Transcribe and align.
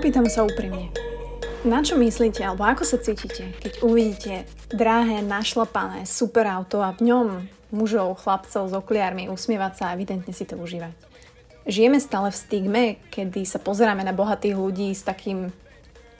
Opýtam 0.00 0.24
sa 0.32 0.48
úprimne. 0.48 0.88
Na 1.60 1.84
čo 1.84 1.92
myslíte, 2.00 2.40
alebo 2.40 2.64
ako 2.64 2.88
sa 2.88 2.96
cítite, 2.96 3.52
keď 3.60 3.84
uvidíte 3.84 4.48
drahé, 4.72 5.20
našlapané 5.20 6.08
super 6.08 6.48
auto 6.48 6.80
a 6.80 6.96
v 6.96 7.12
ňom 7.12 7.44
mužov, 7.68 8.24
chlapcov 8.24 8.64
s 8.64 8.72
okuliármi 8.72 9.28
usmievať 9.28 9.72
sa 9.76 9.84
a 9.84 9.94
evidentne 10.00 10.32
si 10.32 10.48
to 10.48 10.56
užívať? 10.56 10.96
Žijeme 11.68 12.00
stále 12.00 12.32
v 12.32 12.40
stigme, 12.40 12.84
kedy 13.12 13.44
sa 13.44 13.60
pozeráme 13.60 14.00
na 14.00 14.16
bohatých 14.16 14.56
ľudí 14.56 14.88
s 14.96 15.04
takým 15.04 15.52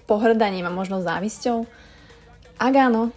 pohrdaním 0.04 0.68
a 0.68 0.76
možno 0.76 1.00
závisťou? 1.00 1.64
Ak 2.60 2.74
áno, 2.76 3.16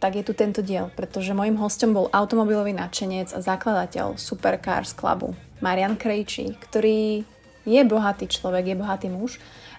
tak 0.00 0.16
je 0.16 0.24
tu 0.24 0.32
tento 0.32 0.64
diel, 0.64 0.88
pretože 0.96 1.36
môjim 1.36 1.60
hostom 1.60 1.92
bol 1.92 2.08
automobilový 2.08 2.72
nadšenec 2.72 3.36
a 3.36 3.44
zakladateľ 3.44 4.16
Supercars 4.16 4.96
Clubu, 4.96 5.36
Marian 5.60 6.00
Krejčí, 6.00 6.56
ktorý 6.56 7.28
je 7.68 7.80
bohatý 7.84 8.24
človek, 8.24 8.72
je 8.72 8.80
bohatý 8.80 9.12
muž, 9.12 9.36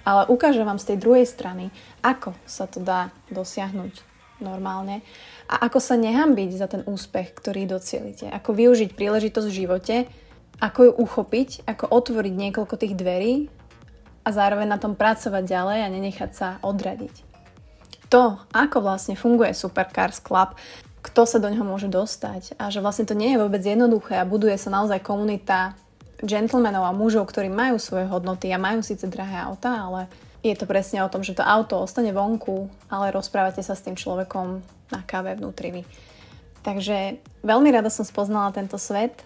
ale 0.08 0.30
ukážem 0.30 0.66
vám 0.66 0.82
z 0.82 0.94
tej 0.94 0.98
druhej 1.02 1.26
strany, 1.28 1.70
ako 2.02 2.34
sa 2.48 2.66
to 2.66 2.82
dá 2.82 3.14
dosiahnuť 3.30 4.02
normálne 4.41 5.05
a 5.46 5.70
ako 5.70 5.77
sa 5.77 6.00
nehambiť 6.00 6.50
za 6.58 6.68
ten 6.70 6.82
úspech, 6.88 7.38
ktorý 7.38 7.70
docielite. 7.70 8.30
Ako 8.34 8.58
využiť 8.58 8.98
príležitosť 8.98 9.48
v 9.48 9.60
živote, 9.66 9.96
ako 10.58 10.80
ju 10.90 10.91
uchopiť, 10.98 11.50
ako 11.70 11.90
otvoriť 11.90 12.34
niekoľko 12.34 12.76
tých 12.77 12.98
dverí 12.98 13.34
a 14.26 14.30
zároveň 14.30 14.70
na 14.70 14.82
tom 14.82 14.98
pracovať 14.98 15.43
ďalej 15.46 15.80
a 15.85 15.93
nenechať 15.93 16.32
sa 16.34 16.48
odradiť 16.62 17.32
to, 18.12 18.36
ako 18.52 18.84
vlastne 18.84 19.15
funguje 19.15 19.55
Supercars 19.55 20.20
Club, 20.20 20.60
kto 21.02 21.24
sa 21.24 21.40
do 21.40 21.48
neho 21.48 21.63
môže 21.63 21.88
dostať 21.88 22.60
a 22.60 22.68
že 22.70 22.84
vlastne 22.84 23.08
to 23.08 23.15
nie 23.15 23.34
je 23.34 23.41
vôbec 23.41 23.63
jednoduché 23.63 24.20
a 24.20 24.27
buduje 24.27 24.54
sa 24.60 24.70
naozaj 24.70 25.02
komunita 25.02 25.74
gentlemanov 26.22 26.86
a 26.86 26.94
mužov, 26.96 27.30
ktorí 27.30 27.50
majú 27.50 27.82
svoje 27.82 28.05
hodnoty 28.08 28.54
a 28.54 28.62
majú 28.62 28.86
síce 28.86 29.05
drahé 29.10 29.41
auta, 29.46 29.74
ale 29.74 30.02
je 30.41 30.54
to 30.58 30.66
presne 30.66 31.05
o 31.05 31.12
tom, 31.12 31.22
že 31.22 31.38
to 31.38 31.46
auto 31.46 31.77
ostane 31.82 32.10
vonku, 32.10 32.70
ale 32.90 33.14
rozprávate 33.14 33.62
sa 33.62 33.77
s 33.77 33.86
tým 33.86 33.94
človekom 33.94 34.62
na 34.90 34.99
káve 35.05 35.38
vnútri 35.38 35.70
vy. 35.70 35.82
Takže 36.62 37.22
veľmi 37.42 37.70
rada 37.74 37.90
som 37.90 38.05
spoznala 38.05 38.54
tento 38.54 38.77
svet. 38.77 39.22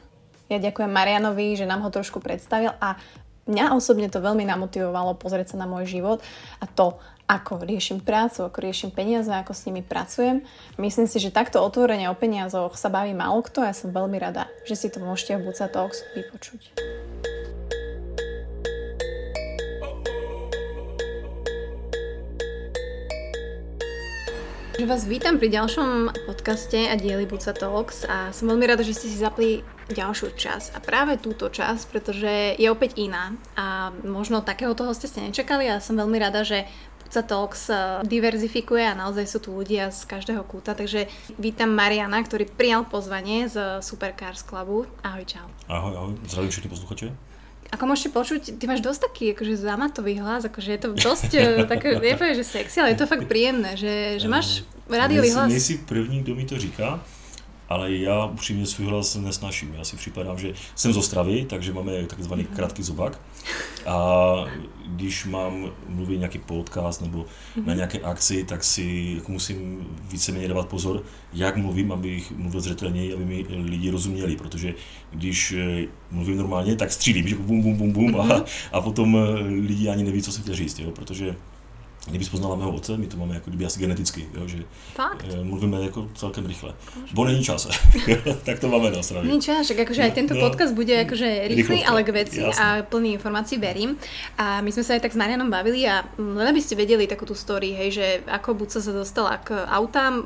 Ja 0.48 0.60
ďakujem 0.60 0.92
Marianovi, 0.92 1.56
že 1.60 1.68
nám 1.68 1.84
ho 1.84 1.90
trošku 1.92 2.24
predstavil 2.24 2.72
a 2.80 2.96
mňa 3.48 3.76
osobne 3.76 4.08
to 4.08 4.24
veľmi 4.24 4.46
namotivovalo 4.48 5.18
pozrieť 5.18 5.56
sa 5.56 5.62
na 5.64 5.68
môj 5.68 5.90
život 5.90 6.20
a 6.62 6.66
to, 6.70 6.96
ako 7.26 7.66
riešim 7.66 8.06
prácu, 8.06 8.46
ako 8.46 8.62
riešim 8.62 8.94
peniaze, 8.94 9.34
ako 9.34 9.54
s 9.58 9.66
nimi 9.66 9.82
pracujem. 9.82 10.46
Myslím 10.78 11.10
si, 11.10 11.18
že 11.18 11.34
takto 11.34 11.58
otvorenie 11.58 12.06
o 12.10 12.16
peniazoch 12.18 12.78
sa 12.78 12.94
baví 12.94 13.18
málo 13.18 13.42
kto 13.42 13.66
a 13.66 13.74
ja 13.74 13.76
som 13.76 13.90
veľmi 13.90 14.18
rada, 14.22 14.46
že 14.70 14.78
si 14.78 14.88
to 14.94 15.02
môžete 15.02 15.42
v 15.42 15.50
Buca 15.50 15.66
Talks 15.66 16.06
vypočuť. 16.14 16.62
Že 24.76 24.92
vás 24.92 25.08
vítam 25.08 25.40
pri 25.40 25.56
ďalšom 25.56 26.12
podcaste 26.28 26.76
a 26.76 27.00
dieli 27.00 27.24
Buca 27.24 27.56
Talks 27.56 28.04
a 28.06 28.36
som 28.36 28.52
veľmi 28.52 28.68
rada, 28.68 28.84
že 28.84 28.94
ste 28.94 29.08
si 29.08 29.18
zapli 29.18 29.64
ďalšiu 29.88 30.36
časť 30.36 30.76
a 30.76 30.80
práve 30.84 31.16
túto 31.16 31.48
časť, 31.48 31.84
pretože 31.88 32.60
je 32.60 32.68
opäť 32.68 33.00
iná 33.00 33.40
a 33.56 33.96
možno 34.04 34.44
takého 34.44 34.76
toho 34.76 34.92
ste 34.92 35.08
ste 35.08 35.32
nečakali 35.32 35.72
a 35.72 35.80
som 35.80 35.96
veľmi 35.96 36.20
rada, 36.20 36.44
že 36.44 36.68
Pizza 37.06 37.22
Talks 37.22 37.70
eh, 37.70 38.02
diverzifikuje 38.02 38.82
a 38.82 38.98
naozaj 38.98 39.30
sú 39.30 39.38
tu 39.38 39.54
ľudia 39.54 39.94
z 39.94 40.10
každého 40.10 40.42
kúta, 40.42 40.74
takže 40.74 41.06
vítam 41.38 41.70
Mariana, 41.70 42.18
ktorý 42.26 42.50
prijal 42.50 42.82
pozvanie 42.90 43.46
z 43.46 43.80
Supercars 43.86 44.42
Clubu. 44.42 44.90
Ahoj, 45.06 45.22
čau. 45.30 45.46
Ahoj, 45.70 45.94
ahoj, 45.94 46.14
zdravím 46.26 46.50
všetky 46.50 46.70
posluchače. 46.74 47.08
Ako 47.70 47.86
môžete 47.86 48.10
počuť, 48.10 48.42
ty 48.58 48.64
máš 48.66 48.82
dosť 48.82 49.00
taký 49.10 49.24
akože 49.38 49.54
zamatový 49.54 50.18
hlas, 50.18 50.50
akože 50.50 50.70
je 50.74 50.80
to 50.82 50.90
dosť, 50.98 51.32
eh, 51.38 51.62
také, 51.72 51.94
nepoviem, 52.02 52.42
že 52.42 52.46
sexy, 52.46 52.82
ale 52.82 52.98
je 52.98 53.06
to 53.06 53.06
fakt 53.06 53.30
príjemné, 53.30 53.78
že, 53.78 54.18
že 54.18 54.26
máš 54.26 54.66
rádiový 54.90 55.30
hlas. 55.30 55.50
Nejsi 55.54 55.86
první, 55.86 56.26
kdo 56.26 56.34
mi 56.34 56.46
to 56.50 56.58
říká, 56.58 57.06
ale 57.70 57.94
já 57.94 58.26
upřímně 58.26 58.66
svůj 58.66 58.88
hlas 58.88 59.16
nesnaším. 59.16 59.74
Já 59.78 59.84
si 59.84 59.98
připadám, 59.98 60.38
že 60.40 60.54
jsem 60.76 60.94
z 60.94 60.98
Ostravy, 60.98 61.46
takže 61.50 61.74
máme 61.74 62.06
takzvaný 62.06 62.44
mm-hmm. 62.44 62.56
krátký 62.56 62.84
zobak. 62.84 63.20
A 63.86 64.36
když 64.88 65.26
mám 65.26 65.72
mluvit 65.90 66.18
nějaký 66.18 66.40
podcast 66.40 67.02
nebo 67.02 67.18
mm-hmm. 67.18 67.58
na 67.58 67.64
mhm. 67.64 67.76
nějaké 67.76 68.00
akci, 68.00 68.44
tak 68.44 68.64
si 68.64 69.14
jako 69.18 69.32
musím 69.32 69.88
víceméně 70.12 70.48
dávat 70.48 70.68
pozor, 70.68 71.04
jak 71.34 71.58
mluvím, 71.58 71.92
abych 71.92 72.32
mluvil 72.32 72.62
zřetelněji, 72.62 73.14
aby 73.14 73.26
mi 73.26 73.46
lidi 73.50 73.90
rozuměli, 73.90 74.36
protože 74.36 74.74
když 75.12 75.52
eh, 75.52 75.88
mluvím 76.12 76.38
normálně, 76.38 76.76
tak 76.76 76.92
střílím, 76.92 77.28
že 77.28 77.36
bum, 77.36 77.62
bum, 77.62 77.78
bum, 77.78 77.92
bum 77.92 78.22
a, 78.22 78.24
mhm. 78.24 78.44
a 78.72 78.82
potom 78.82 79.18
eh, 79.18 79.42
lidi 79.42 79.90
ani 79.90 80.04
neví, 80.04 80.22
co 80.22 80.32
jsem 80.32 80.44
chtěl 80.44 80.56
říct, 80.56 80.80
jo, 80.80 80.92
protože 80.92 81.36
kdyby 82.06 82.26
poznala 82.26 82.56
mého 82.56 82.72
otce, 82.72 82.98
my 82.98 83.08
to 83.08 83.18
máme 83.18 83.36
jako 83.36 83.50
kdyby 83.50 83.66
asi 83.66 83.80
geneticky, 83.80 84.28
jo, 84.34 84.48
že 84.48 84.58
Fakt? 84.94 85.26
Eh, 85.30 85.44
mluvíme 85.44 85.82
jako 85.82 86.10
celkem 86.16 86.46
rychle. 86.46 86.74
Bo 87.14 87.26
není 87.26 87.44
čas, 87.44 87.68
tak 88.44 88.60
to 88.60 88.68
máme 88.68 88.92
na 88.92 89.04
straně. 89.04 89.28
Není 89.28 89.42
čas, 89.42 89.66
však 89.66 89.80
akože 89.80 90.02
aj 90.04 90.12
tento 90.12 90.34
no, 90.34 90.42
podcast 90.42 90.74
bude 90.74 90.94
akože 91.06 91.48
rýchly, 91.48 91.86
ale 91.86 92.04
k 92.04 92.10
veci 92.10 92.40
jasne. 92.40 92.62
a 92.62 92.84
plný 92.84 93.18
informácií 93.18 93.58
verím. 93.58 93.98
A 94.38 94.62
my 94.62 94.70
sme 94.72 94.84
sa 94.84 94.94
aj 94.94 95.02
tak 95.02 95.14
s 95.14 95.18
Marianom 95.18 95.50
bavili 95.50 95.88
a 95.90 96.06
len 96.18 96.46
aby 96.48 96.62
ste 96.62 96.78
vedeli 96.78 97.10
takú 97.10 97.26
tú 97.26 97.34
story, 97.34 97.74
hej, 97.74 97.90
že 97.92 98.08
ako 98.30 98.54
Buca 98.54 98.80
sa 98.82 98.92
dostala 98.94 99.42
k 99.42 99.66
autám, 99.66 100.22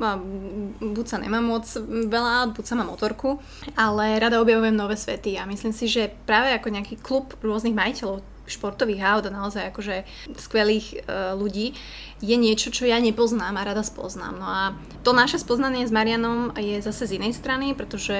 Buca 0.80 1.16
nemá 1.18 1.40
moc 1.40 1.64
veľa, 1.88 2.52
Buca 2.52 2.72
má 2.76 2.84
motorku, 2.84 3.40
ale 3.76 4.20
rada 4.20 4.40
objavujem 4.40 4.76
nové 4.76 4.96
svety 5.00 5.40
a 5.40 5.48
myslím 5.48 5.72
si, 5.72 5.88
že 5.88 6.12
práve 6.28 6.52
ako 6.52 6.68
nejaký 6.70 7.00
klub 7.00 7.32
rôznych 7.40 7.74
majiteľov 7.74 8.20
športových 8.50 9.02
aut 9.02 9.24
a 9.26 9.32
naozaj 9.32 9.70
akože 9.70 10.02
skvelých 10.34 10.86
uh, 11.06 11.32
ľudí, 11.38 11.72
je 12.20 12.36
niečo, 12.36 12.68
čo 12.68 12.84
ja 12.84 13.00
nepoznám 13.00 13.56
a 13.56 13.66
rada 13.66 13.80
spoznám. 13.80 14.34
No 14.36 14.46
a 14.46 14.62
to 15.06 15.16
naše 15.16 15.40
spoznanie 15.40 15.88
s 15.88 15.94
Marianom 15.94 16.52
je 16.58 16.82
zase 16.84 17.08
z 17.08 17.16
inej 17.16 17.38
strany, 17.38 17.72
pretože 17.72 18.12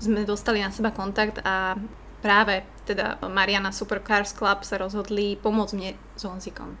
sme 0.00 0.24
dostali 0.24 0.64
na 0.64 0.72
seba 0.72 0.88
kontakt 0.94 1.44
a 1.44 1.76
práve 2.24 2.64
teda 2.88 3.20
Mariana 3.28 3.74
Supercars 3.74 4.32
Club 4.32 4.64
sa 4.64 4.80
rozhodli 4.80 5.36
pomôcť 5.36 5.74
mne 5.76 5.90
s 6.16 6.22
Honzikom. 6.24 6.78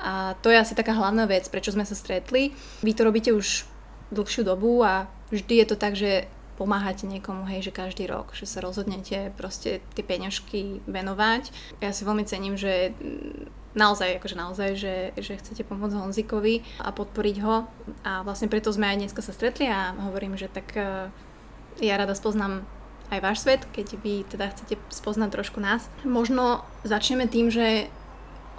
A 0.00 0.32
to 0.40 0.48
je 0.48 0.56
asi 0.56 0.72
taká 0.72 0.96
hlavná 0.96 1.28
vec, 1.28 1.44
prečo 1.52 1.76
sme 1.76 1.84
sa 1.84 1.92
stretli. 1.92 2.56
Vy 2.80 2.92
to 2.96 3.04
robíte 3.04 3.34
už 3.36 3.68
dlhšiu 4.08 4.48
dobu 4.48 4.80
a 4.80 5.10
vždy 5.28 5.60
je 5.60 5.66
to 5.68 5.76
tak, 5.76 5.92
že 5.94 6.24
pomáhate 6.60 7.08
niekomu, 7.08 7.48
hej, 7.48 7.72
že 7.72 7.72
každý 7.72 8.04
rok, 8.04 8.36
že 8.36 8.44
sa 8.44 8.60
rozhodnete 8.60 9.32
proste 9.40 9.80
tie 9.96 10.04
peňažky 10.04 10.84
venovať. 10.84 11.48
Ja 11.80 11.96
si 11.96 12.04
veľmi 12.04 12.28
cením, 12.28 12.60
že 12.60 12.92
naozaj, 13.72 14.20
akože 14.20 14.36
naozaj, 14.36 14.70
že, 14.76 14.94
že 15.16 15.40
chcete 15.40 15.64
pomôcť 15.64 15.96
Honzikovi 15.96 16.60
a 16.84 16.92
podporiť 16.92 17.36
ho 17.40 17.64
a 18.04 18.20
vlastne 18.20 18.52
preto 18.52 18.68
sme 18.68 18.92
aj 18.92 19.00
dneska 19.00 19.24
sa 19.24 19.32
stretli 19.32 19.72
a 19.72 19.96
hovorím, 19.96 20.36
že 20.36 20.52
tak 20.52 20.76
e, 20.76 21.08
ja 21.80 21.94
rada 21.96 22.12
spoznám 22.12 22.68
aj 23.08 23.20
váš 23.24 23.38
svet, 23.42 23.64
keď 23.72 23.86
vy 24.04 24.14
teda 24.28 24.52
chcete 24.52 24.76
spoznať 24.92 25.32
trošku 25.32 25.58
nás. 25.64 25.88
Možno 26.04 26.66
začneme 26.84 27.24
tým, 27.24 27.48
že 27.48 27.88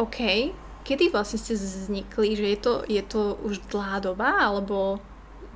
OK, 0.02 0.52
kedy 0.88 1.14
vlastne 1.14 1.38
ste 1.38 1.54
vznikli, 1.54 2.34
že 2.34 2.46
je 2.50 2.58
to, 2.58 2.74
je 2.88 3.04
to 3.06 3.38
už 3.46 3.62
dlhá 3.70 4.02
doba, 4.02 4.42
alebo 4.42 5.00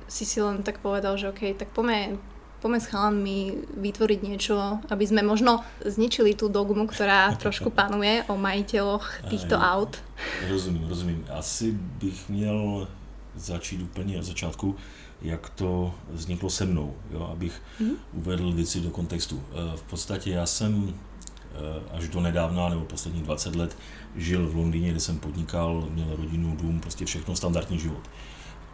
si 0.06 0.22
si 0.22 0.38
len 0.38 0.62
tak 0.62 0.78
povedal, 0.78 1.18
že 1.18 1.34
OK, 1.34 1.58
tak 1.58 1.74
poďme 1.74 2.20
poďme 2.66 2.82
s 2.82 2.90
chalanmi 2.90 3.38
vytvoriť 3.78 4.20
niečo, 4.26 4.82
aby 4.90 5.06
sme 5.06 5.22
možno 5.22 5.62
zničili 5.86 6.34
tú 6.34 6.50
dogmu, 6.50 6.90
ktorá 6.90 7.30
trošku 7.42 7.70
panuje 7.70 8.26
o 8.26 8.34
majiteľoch 8.34 9.30
týchto 9.30 9.54
aut. 9.54 10.02
Rozumím, 10.50 10.82
rozumím. 10.88 11.24
Asi 11.30 11.70
bych 11.72 12.28
měl 12.28 12.88
začít 13.36 13.82
úplně 13.82 14.18
od 14.18 14.24
začátku, 14.24 14.76
jak 15.22 15.48
to 15.48 15.94
vzniklo 16.10 16.50
se 16.50 16.64
mnou, 16.66 16.94
jo, 17.10 17.28
abych 17.32 17.62
mm. 17.80 17.90
uvedl 18.12 18.52
věci 18.52 18.80
do 18.80 18.90
kontextu. 18.90 19.38
E, 19.38 19.76
v 19.76 19.82
podstatě 19.82 20.30
já 20.30 20.46
jsem 20.46 20.90
e, 20.90 21.96
až 21.96 22.08
do 22.08 22.20
nedávna, 22.20 22.68
nebo 22.68 22.84
posledních 22.84 23.22
20 23.22 23.56
let, 23.56 23.76
žil 24.16 24.48
v 24.48 24.56
Londýně, 24.56 24.90
kde 24.90 25.00
jsem 25.00 25.18
podnikal, 25.18 25.86
měl 25.90 26.16
rodinu, 26.16 26.56
dům, 26.56 26.80
prostě 26.80 27.04
všechno, 27.04 27.36
standardní 27.36 27.78
život. 27.78 28.10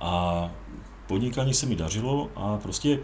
A 0.01 0.51
podnikání 1.07 1.55
se 1.55 1.67
mi 1.67 1.77
dařilo 1.77 2.31
a 2.37 2.57
prostě 2.57 2.99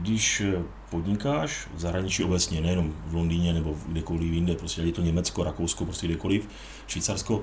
když 0.00 0.40
eh, 0.40 0.62
podnikáš 0.90 1.68
v 1.74 1.80
zahraničí 1.80 2.24
obecně, 2.24 2.60
nejenom 2.60 2.94
v 3.06 3.14
Londýně 3.14 3.52
nebo 3.52 3.76
kdekoliv 3.88 4.32
jinde, 4.32 4.54
prostě 4.54 4.82
je 4.82 4.92
to 4.92 5.02
Německo, 5.02 5.44
Rakousko, 5.44 5.84
prostě 5.84 6.06
kdekoliv, 6.06 6.48
Švýcarsko, 6.86 7.40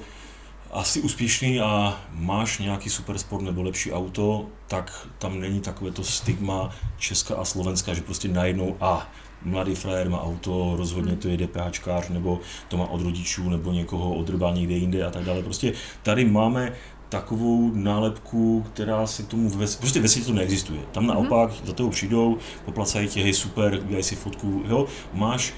asi 0.72 1.02
úspěšný 1.02 1.60
a 1.60 2.02
máš 2.12 2.60
nějaký 2.60 2.90
super 2.90 3.18
sport 3.18 3.42
nebo 3.42 3.62
lepší 3.62 3.94
auto, 3.94 4.46
tak 4.68 5.08
tam 5.18 5.40
není 5.40 5.62
takové 5.62 5.92
to 5.92 6.04
stigma 6.04 6.76
Česka 6.98 7.36
a 7.36 7.46
Slovenska, 7.46 7.94
že 7.94 8.02
prostě 8.02 8.28
najednou 8.28 8.78
a 8.82 9.12
mladý 9.42 9.76
frajer 9.76 10.10
má 10.10 10.24
auto, 10.24 10.74
rozhodně 10.78 11.16
to 11.16 11.28
je 11.28 11.38
DPHčkář, 11.38 12.10
nebo 12.10 12.40
to 12.68 12.78
má 12.78 12.88
od 12.88 13.02
rodičů, 13.02 13.50
nebo 13.50 13.72
někoho 13.72 14.14
odrbá 14.14 14.52
někde 14.52 14.74
jinde 14.74 15.06
a 15.06 15.10
tak 15.12 15.24
dále. 15.24 15.44
Prostě 15.44 15.74
tady 16.04 16.26
máme 16.26 16.74
takovou 17.20 17.72
nálepku, 17.74 18.66
která 18.74 19.08
se 19.08 19.24
k 19.24 19.28
tomu, 19.28 19.50
ve, 19.50 19.68
prostě 19.68 20.00
ve 20.00 20.08
světě 20.08 20.28
to 20.28 20.34
neexistuje. 20.34 20.80
Tam 20.92 21.04
mhm. 21.04 21.14
naopak 21.14 21.52
mm-hmm. 21.52 21.66
za 21.66 21.74
toho 21.74 21.90
přijdou, 21.90 22.38
poplacají 22.66 23.08
tě, 23.08 23.24
hej 23.24 23.34
super, 23.34 23.80
udělají 23.84 24.04
si 24.04 24.16
fotku, 24.16 24.64
jo, 24.68 24.86
máš 25.14 25.54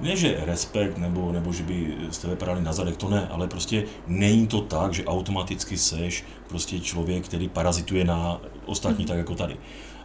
ne, 0.00 0.16
že 0.16 0.42
respekt, 0.44 0.98
nebo, 0.98 1.32
nebo 1.32 1.52
že 1.52 1.62
by 1.62 1.96
z 2.10 2.18
tebe 2.18 2.36
padali 2.36 2.62
na 2.62 2.72
zadek, 2.72 2.96
to 2.96 3.08
ne, 3.08 3.28
ale 3.28 3.48
prostě 3.48 3.84
není 4.06 4.46
to 4.46 4.60
tak, 4.60 4.94
že 4.94 5.04
automaticky 5.04 5.78
seš 5.78 6.24
prostě 6.48 6.80
člověk, 6.80 7.24
který 7.24 7.48
parazituje 7.48 8.04
na 8.04 8.40
ostatní 8.66 9.04
mm. 9.04 9.08
tak 9.08 9.18
jako 9.18 9.34
tady. 9.34 9.56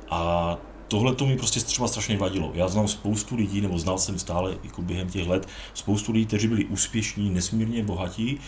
A 0.10 0.58
tohle 0.88 1.16
to 1.16 1.26
mi 1.26 1.38
prostě 1.38 1.60
třeba 1.60 1.88
strašně 1.88 2.18
vadilo. 2.18 2.52
Já 2.54 2.68
znám 2.68 2.88
spoustu 2.88 3.36
lidí, 3.36 3.62
nebo 3.62 3.80
znal 3.80 3.98
jsem 3.98 4.20
stále 4.20 4.56
jako 4.64 4.82
během 4.82 5.10
těch 5.10 5.28
let, 5.28 5.48
spoustu 5.74 6.12
lidí, 6.12 6.26
kteří 6.26 6.48
byli 6.48 6.66
úspěšní, 6.66 7.30
nesmírně 7.30 7.84
bohatí 7.84 8.40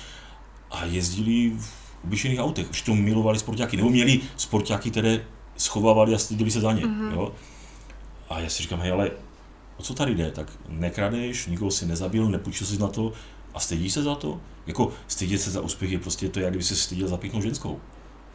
a 0.72 0.86
jezdili 0.86 1.54
v 1.58 1.83
obyčejných 2.04 2.40
autech. 2.40 2.70
Už 2.70 2.82
to 2.82 2.96
milovali 2.96 3.40
sportáky, 3.40 3.78
nebo 3.78 3.90
měli 3.90 4.20
sportáky, 4.38 4.92
které 4.92 5.26
schovávali 5.58 6.16
a 6.16 6.18
stydili 6.18 6.52
se 6.52 6.62
za 6.62 6.74
ně. 6.74 6.86
Mm-hmm. 6.86 7.12
Jo? 7.14 7.32
A 8.30 8.40
já 8.40 8.50
si 8.50 8.64
říkám, 8.64 8.80
hej, 8.80 8.92
ale 8.92 9.12
o 9.78 9.84
co 9.84 9.94
tady 9.94 10.16
jde? 10.16 10.32
Tak 10.32 10.52
nekradeš, 10.70 11.48
nikoho 11.48 11.72
si 11.72 11.86
nezabil, 11.86 12.30
nepůjčil 12.30 12.68
si 12.68 12.78
na 12.78 12.88
to 12.88 13.14
a 13.54 13.60
stydíš 13.60 13.94
se 13.94 14.04
za 14.04 14.16
to? 14.16 14.40
Jako 14.68 14.92
stydět 15.08 15.42
se 15.42 15.52
za 15.52 15.62
úspěch 15.62 15.92
je 15.92 16.00
prostě 16.00 16.30
to, 16.30 16.40
jak 16.40 16.50
kdyby 16.50 16.64
se 16.64 16.76
styděl 16.76 17.08
za 17.08 17.18
pěknou 17.18 17.42
ženskou. 17.42 17.80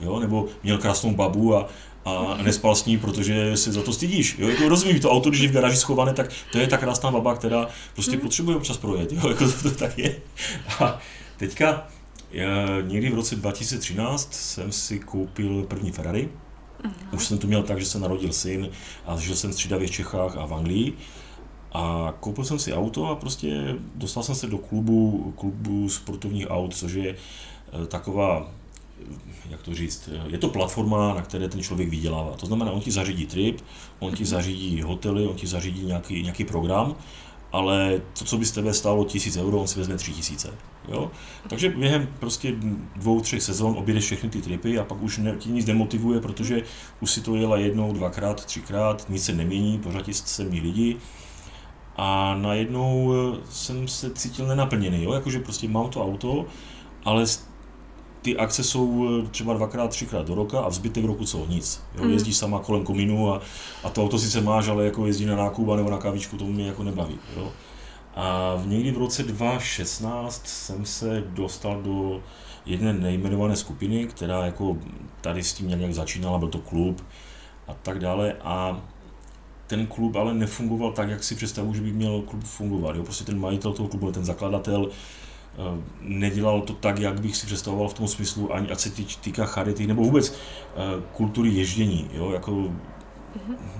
Jo? 0.00 0.20
Nebo 0.20 0.46
měl 0.62 0.78
krásnou 0.78 1.14
babu 1.14 1.56
a, 1.56 1.68
a 2.04 2.38
nespal 2.42 2.74
s 2.74 2.84
ní, 2.84 2.98
protože 2.98 3.56
se 3.56 3.72
za 3.72 3.82
to 3.82 3.92
stydíš. 3.92 4.36
Jo? 4.38 4.48
Jako 4.48 4.68
rozumím, 4.68 5.00
to 5.00 5.10
auto, 5.10 5.30
když 5.30 5.42
je 5.42 5.48
v 5.48 5.52
garáži 5.52 5.76
schované, 5.76 6.14
tak 6.14 6.30
to 6.52 6.58
je 6.58 6.66
ta 6.66 6.76
krásná 6.76 7.10
baba, 7.10 7.34
která 7.34 7.68
prostě 7.94 8.16
mm. 8.16 8.20
potřebuje 8.20 8.56
občas 8.56 8.76
projet. 8.76 9.12
Jo? 9.12 9.28
Jako 9.28 9.44
to, 9.44 9.62
to 9.62 9.70
tak 9.70 9.98
je. 9.98 10.16
A 10.80 10.98
teďka 11.36 11.86
někdy 12.82 13.10
v 13.10 13.14
roce 13.14 13.36
2013 13.36 14.34
jsem 14.34 14.72
si 14.72 14.98
koupil 14.98 15.62
první 15.62 15.90
Ferrari. 15.90 16.28
Uh-huh. 16.84 17.14
Už 17.14 17.26
jsem 17.26 17.38
to 17.38 17.46
měl 17.46 17.62
tak, 17.62 17.78
že 17.78 17.86
se 17.86 17.98
narodil 17.98 18.32
syn 18.32 18.70
a 19.06 19.16
žil 19.16 19.36
jsem 19.36 19.52
střídavě 19.52 19.88
v 19.88 19.90
Čechách 19.90 20.36
a 20.36 20.46
v 20.46 20.54
Anglii. 20.54 20.92
A 21.72 22.14
koupil 22.20 22.44
jsem 22.44 22.58
si 22.58 22.72
auto 22.72 23.06
a 23.06 23.16
prostě 23.16 23.76
dostal 23.94 24.22
jsem 24.22 24.34
se 24.34 24.46
do 24.46 24.58
klubu, 24.58 25.32
klubu 25.36 25.88
sportovních 25.88 26.50
aut, 26.50 26.76
což 26.76 26.92
je 26.92 27.14
eh, 27.72 27.86
taková, 27.86 28.50
jak 29.50 29.62
to 29.62 29.74
říct, 29.74 30.08
eh, 30.12 30.22
je 30.28 30.38
to 30.38 30.48
platforma, 30.48 31.14
na 31.14 31.22
které 31.22 31.48
ten 31.48 31.62
člověk 31.62 31.88
vydělává. 31.88 32.32
To 32.36 32.46
znamená, 32.46 32.72
on 32.72 32.80
ti 32.80 32.90
zařídí 32.90 33.26
trip, 33.26 33.60
on 33.98 34.12
ti 34.12 34.22
mhm. 34.22 34.30
zařídí 34.30 34.82
hotely, 34.82 35.26
on 35.26 35.36
ti 35.36 35.46
zařídí 35.46 35.86
nějaký, 35.86 36.22
nějaký 36.22 36.44
program, 36.44 36.96
ale 37.52 38.00
to, 38.18 38.24
co 38.24 38.38
by 38.38 38.44
z 38.44 38.52
tebe 38.52 38.74
stálo 38.74 39.04
tisíc 39.04 39.36
euro, 39.36 39.60
on 39.60 39.68
si 39.68 39.78
vezme 39.78 39.96
tři 39.96 40.12
tisíce. 40.12 40.54
Jo? 40.88 41.10
Takže 41.48 41.68
během 41.68 42.08
prostě 42.18 42.54
dvou, 42.96 43.20
třech 43.20 43.42
sezon 43.42 43.74
objedeš 43.78 44.04
všechny 44.04 44.28
ty 44.28 44.42
tripy 44.42 44.78
a 44.78 44.84
pak 44.84 45.02
už 45.02 45.18
ne, 45.18 45.36
ti 45.38 45.48
nic 45.48 45.64
demotivuje, 45.64 46.20
protože 46.20 46.62
už 47.00 47.10
si 47.10 47.20
to 47.20 47.36
jela 47.36 47.56
jednou, 47.56 47.92
dvakrát, 47.92 48.44
třikrát, 48.44 49.10
nic 49.10 49.24
se 49.24 49.32
nemění, 49.32 49.78
pořád 49.78 50.04
se 50.12 50.44
mý 50.44 50.60
lidi 50.60 50.96
a 51.96 52.34
najednou 52.34 53.12
eh, 53.12 53.38
jsem 53.50 53.88
se 53.88 54.10
cítil 54.10 54.46
nenaplněný, 54.46 55.04
jo? 55.04 55.12
jakože 55.12 55.40
prostě 55.40 55.68
mám 55.68 55.90
to 55.90 56.04
auto, 56.04 56.46
ale 57.04 57.24
ty 58.22 58.36
akce 58.36 58.64
jsou 58.64 59.08
eh, 59.08 59.28
třeba 59.28 59.54
dvakrát, 59.54 59.88
třikrát 59.88 60.26
do 60.26 60.34
roka 60.34 60.60
a 60.60 60.68
v 60.68 60.72
zbytek 60.72 61.04
roku 61.04 61.24
co, 61.24 61.46
nic. 61.48 61.82
Jo? 61.94 62.04
Mm. 62.04 62.10
Jezdíš 62.10 62.36
sama 62.36 62.58
kolem 62.58 62.84
kominu 62.84 63.34
a, 63.34 63.40
a 63.84 63.90
to 63.90 64.02
auto 64.02 64.18
sice 64.18 64.40
máš, 64.40 64.68
ale 64.68 64.84
jako 64.84 65.06
jezdí 65.06 65.26
na 65.26 65.36
nákup 65.36 65.68
nebo 65.76 65.90
na 65.90 65.98
kávičku, 65.98 66.36
to 66.36 66.44
mě 66.44 66.66
jako 66.66 66.82
nebaví. 66.82 67.18
Jo? 67.36 67.52
A 68.14 68.54
v 68.56 68.66
někdy 68.66 68.90
v 68.90 68.98
roce 68.98 69.22
2016 69.22 70.46
jsem 70.46 70.84
se 70.84 71.24
dostal 71.26 71.82
do 71.82 72.22
jedné 72.66 72.92
nejmenované 72.92 73.56
skupiny, 73.56 74.06
která 74.06 74.46
jako 74.46 74.76
tady 75.20 75.42
s 75.42 75.52
tím 75.52 75.68
nějak 75.68 75.94
začínala, 75.94 76.38
byl 76.38 76.48
to 76.48 76.58
klub 76.58 77.04
a 77.68 77.74
tak 77.74 77.98
dále. 77.98 78.32
A 78.44 78.82
ten 79.66 79.86
klub 79.86 80.16
ale 80.16 80.34
nefungoval 80.34 80.92
tak, 80.92 81.08
jak 81.08 81.24
si 81.24 81.34
představuji, 81.34 81.74
že 81.74 81.82
by 81.82 81.92
měl 81.92 82.22
klub 82.22 82.44
fungovat. 82.44 82.96
Jo? 82.96 83.02
Prostě 83.02 83.24
ten 83.24 83.40
majitel 83.40 83.72
toho 83.72 83.88
klubu, 83.88 84.12
ten 84.12 84.24
zakladatel, 84.24 84.88
eh, 84.90 85.82
nedělal 86.00 86.60
to 86.60 86.72
tak, 86.72 86.98
jak 86.98 87.20
bych 87.20 87.36
si 87.36 87.46
představoval 87.46 87.88
v 87.88 87.94
tom 87.94 88.08
smyslu, 88.08 88.54
ani 88.54 88.70
ať 88.70 88.78
se 88.78 88.90
týká 89.20 89.46
charity, 89.46 89.86
nebo 89.86 90.02
vůbec 90.02 90.32
eh, 90.32 91.02
kultury 91.12 91.50
ježdění. 91.50 92.10
Jo? 92.12 92.30
Jako. 92.30 92.72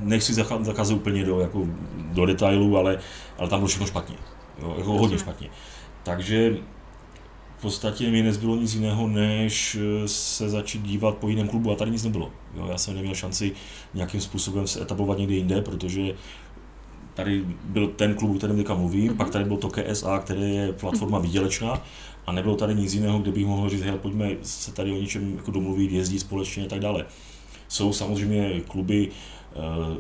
Nechci 0.01 0.35
zakázat 0.35 0.97
úplně 0.97 1.25
do, 1.25 1.41
jako, 1.41 1.67
do 1.97 2.27
detailů, 2.27 2.77
ale, 2.79 2.99
ale 3.39 3.49
tam 3.49 3.59
bylo 3.59 3.69
všechno 3.69 3.87
špatně. 3.87 4.17
Jo? 4.63 4.75
Jako 4.79 4.93
hodně 4.93 5.19
špatně. 5.19 5.49
Takže 6.03 6.57
v 7.59 7.61
podstatě 7.61 8.11
mi 8.11 8.23
nezbylo 8.23 8.57
nic 8.57 8.75
jiného, 8.75 9.09
než 9.09 9.77
eh, 9.81 10.09
se 10.09 10.49
začít 10.49 10.83
dívat 10.83 11.17
po 11.17 11.29
jiném 11.29 11.49
klubu 11.49 11.73
a 11.73 11.75
tady 11.75 11.91
nic 11.91 12.05
nebylo. 12.05 12.31
Jo, 12.57 12.67
já 12.71 12.79
jsem 12.79 12.95
neměl 12.95 13.15
šanci 13.15 13.53
nějakým 13.95 14.21
způsobem 14.21 14.67
se 14.67 14.83
etablovat 14.83 15.19
někde 15.19 15.35
jinde, 15.35 15.63
protože 15.63 16.15
tady 17.15 17.45
byl 17.65 17.89
ten 17.89 18.15
klub, 18.15 18.31
o 18.31 18.39
kterém 18.39 18.57
teďka 18.57 18.75
mluvím, 18.75 19.13
mm-hmm. 19.13 19.17
pak 19.17 19.31
tady 19.31 19.45
byl 19.45 19.57
to 19.57 19.69
KSA, 19.69 20.19
který 20.19 20.55
je 20.55 20.73
platforma 20.73 21.19
mm-hmm. 21.19 21.23
výdělečná 21.23 21.83
a 22.27 22.33
nebylo 22.33 22.57
tady 22.57 22.75
nic 22.75 22.95
jiného, 22.95 23.19
kde 23.19 23.33
bych 23.33 23.47
mohl 23.47 23.69
říct, 23.69 23.83
hele, 23.83 23.99
pojďme 23.99 24.31
se 24.43 24.73
tady 24.73 24.93
o 24.93 25.01
něčem 25.01 25.37
jako 25.37 25.51
domluvit, 25.51 25.93
jezdit 25.93 26.19
společně 26.19 26.65
a 26.65 26.69
tak 26.69 26.81
dále. 26.81 27.05
Jsou 27.69 27.93
samozřejmě 27.93 28.61
kluby, 28.69 29.09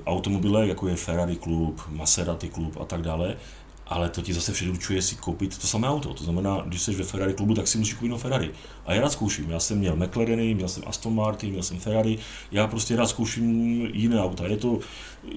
automobile, 0.06 0.68
jako 0.68 0.88
je 0.88 0.96
Ferrari 0.96 1.36
klub, 1.36 1.82
Maserati 1.88 2.48
klub 2.48 2.76
a 2.80 2.84
tak 2.84 3.02
dále, 3.02 3.36
ale 3.88 4.08
to 4.08 4.22
ti 4.22 4.34
zase 4.34 4.52
předurčuje 4.52 5.02
si 5.02 5.14
koupit 5.14 5.58
to 5.58 5.66
samé 5.66 5.88
auto. 5.88 6.14
To 6.14 6.24
znamená, 6.24 6.62
když 6.66 6.82
jsi 6.82 6.94
ve 6.94 7.04
Ferrari 7.04 7.34
klubu, 7.34 7.54
tak 7.54 7.68
si 7.68 7.78
musíš 7.78 7.94
koupit 7.94 8.08
no 8.08 8.18
Ferrari. 8.18 8.50
A 8.86 8.94
já 8.94 9.00
rád 9.00 9.12
zkouším. 9.12 9.50
Já 9.50 9.60
jsem 9.60 9.78
měl 9.78 9.96
McLareny, 9.96 10.54
měl 10.54 10.68
jsem 10.68 10.82
Aston 10.86 11.14
Martin, 11.14 11.50
měl 11.50 11.62
jsem 11.62 11.78
Ferrari. 11.78 12.18
Já 12.52 12.66
prostě 12.66 12.96
rád 12.96 13.06
zkouším 13.06 13.80
jiné 13.92 14.20
auta. 14.20 14.46
Je 14.46 14.56
to, 14.56 14.78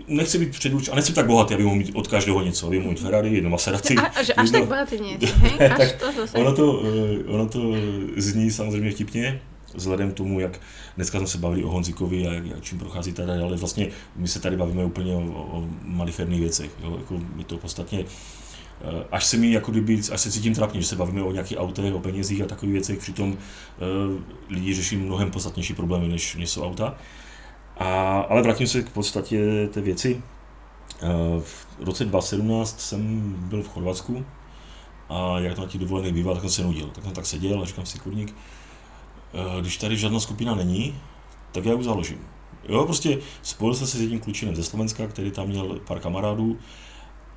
nechci 0.07 0.39
být 0.39 0.51
předurčen, 0.51 0.93
a 0.93 0.95
nechci 0.95 1.13
tak 1.13 1.27
bohatý, 1.27 1.53
aby 1.53 1.63
mohl 1.63 1.75
mít 1.75 1.91
od 1.93 2.07
každého 2.07 2.41
něco. 2.41 2.67
Aby 2.67 2.79
mohl 2.79 2.89
mít 2.89 2.99
Ferrari, 2.99 3.33
jedno 3.33 3.49
Maserati. 3.49 3.95
A, 3.95 4.01
až, 4.01 4.31
až 4.37 4.51
tak 4.51 4.67
bohatý 4.67 4.99
něco, 4.99 5.33
tak. 5.57 6.03
Ono 6.33 6.55
to, 6.55 6.83
eh, 6.85 7.23
ono 7.27 7.49
to 7.49 7.61
zní 8.17 8.51
samozřejmě 8.51 8.91
vtipně, 8.91 9.41
vzhledem 9.73 10.11
k 10.11 10.13
tomu, 10.13 10.39
jak 10.39 10.59
dneska 10.95 11.17
jsme 11.17 11.27
se 11.27 11.37
bavili 11.37 11.63
o 11.63 11.69
Honzikovi 11.69 12.27
a 12.27 12.33
jak, 12.33 12.61
čím 12.61 12.79
prochází 12.79 13.13
tady, 13.13 13.31
ale 13.31 13.57
vlastně 13.57 13.87
my 14.15 14.27
se 14.27 14.39
tady 14.39 14.57
bavíme 14.57 14.85
úplně 14.85 15.15
o, 15.15 15.21
o 15.51 15.67
malicherných 15.83 16.39
věcech. 16.39 16.71
Jo? 16.83 16.97
Jako 16.97 17.19
my 17.35 17.43
to 17.43 17.57
podstatně 17.57 18.05
Eh, 18.83 19.05
až 19.11 19.25
se 19.25 19.37
mi 19.37 19.51
jako 19.51 19.71
kdyby, 19.71 20.01
až 20.11 20.21
se 20.21 20.31
cítím 20.31 20.55
trapně, 20.55 20.81
že 20.81 20.87
se 20.87 20.95
bavíme 20.95 21.21
o 21.23 21.31
nějakých 21.31 21.57
autech, 21.57 21.93
o 21.93 21.99
penězích 21.99 22.41
a 22.41 22.45
takových 22.45 22.73
věcech, 22.73 22.99
přitom 22.99 23.31
uh, 23.31 23.37
lidi 24.49 24.73
řeší 24.73 24.97
mnohem 24.97 25.31
podstatnější 25.31 25.73
problémy, 25.73 26.07
než, 26.07 26.35
než 26.35 26.49
jsou 26.49 26.63
auta. 26.63 26.95
A, 27.77 28.19
ale 28.19 28.41
vrátím 28.41 28.67
se 28.67 28.83
k 28.83 28.89
podstatě 28.89 29.67
té 29.71 29.81
věci. 29.81 30.21
Uh, 31.03 31.41
v 31.41 31.67
roce 31.79 32.05
2017 32.05 32.81
jsem 32.81 33.33
byl 33.37 33.63
v 33.63 33.67
Chorvatsku 33.67 34.25
a 35.09 35.39
jak 35.39 35.55
to 35.55 35.61
na 35.61 35.67
těch 35.67 35.81
dovolených 35.81 36.13
bývá, 36.13 36.33
tak 36.33 36.41
jsem 36.41 36.49
se 36.49 36.63
nudil. 36.63 36.87
Tak 36.87 37.03
jsem 37.03 37.13
tak 37.13 37.25
seděl 37.25 37.61
a 37.61 37.65
říkám 37.65 37.85
si, 37.85 37.99
kurník, 37.99 38.35
když 39.61 39.77
tady 39.77 39.97
žádná 39.97 40.19
skupina 40.19 40.55
není, 40.55 40.95
tak 41.51 41.65
já 41.65 41.73
ji 41.73 41.83
založím. 41.83 42.19
Jo, 42.69 42.85
prostě 42.85 43.19
spojil 43.41 43.73
jsem 43.73 43.87
se 43.87 43.97
s 43.97 44.01
jedním 44.01 44.19
klučinem 44.19 44.55
ze 44.55 44.63
Slovenska, 44.63 45.07
který 45.07 45.31
tam 45.31 45.47
měl 45.47 45.79
pár 45.87 45.99
kamarádů, 45.99 46.57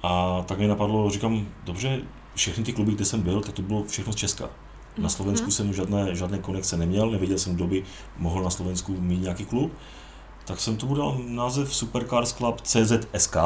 a 0.02 0.42
tak 0.46 0.58
mi 0.58 0.66
napadlo, 0.66 1.10
říkám, 1.10 1.48
dobře, 1.64 2.00
všechny 2.34 2.64
ty 2.64 2.72
kluby, 2.72 2.92
kde 2.92 3.04
jsem 3.04 3.22
byl, 3.22 3.40
tak 3.40 3.54
to 3.54 3.62
bylo 3.62 3.84
všechno 3.84 4.12
z 4.12 4.16
Česka. 4.16 4.50
Na 4.98 5.08
Slovensku 5.08 5.46
mm-hmm. 5.46 5.54
jsem 5.54 5.72
žádné, 5.72 6.14
žádné 6.16 6.38
konekce 6.38 6.76
neměl, 6.76 7.10
nevěděl 7.10 7.38
jsem, 7.38 7.54
kdo 7.54 7.66
by 7.66 7.84
mohl 8.18 8.42
na 8.42 8.50
Slovensku 8.50 8.96
mít 9.00 9.22
nějaký 9.22 9.44
klub. 9.44 9.72
Tak 10.44 10.60
jsem 10.60 10.76
tomu 10.76 10.94
dal 10.94 11.20
název 11.26 11.74
Supercars 11.74 12.32
Club 12.32 12.60
CZSK, 12.60 13.36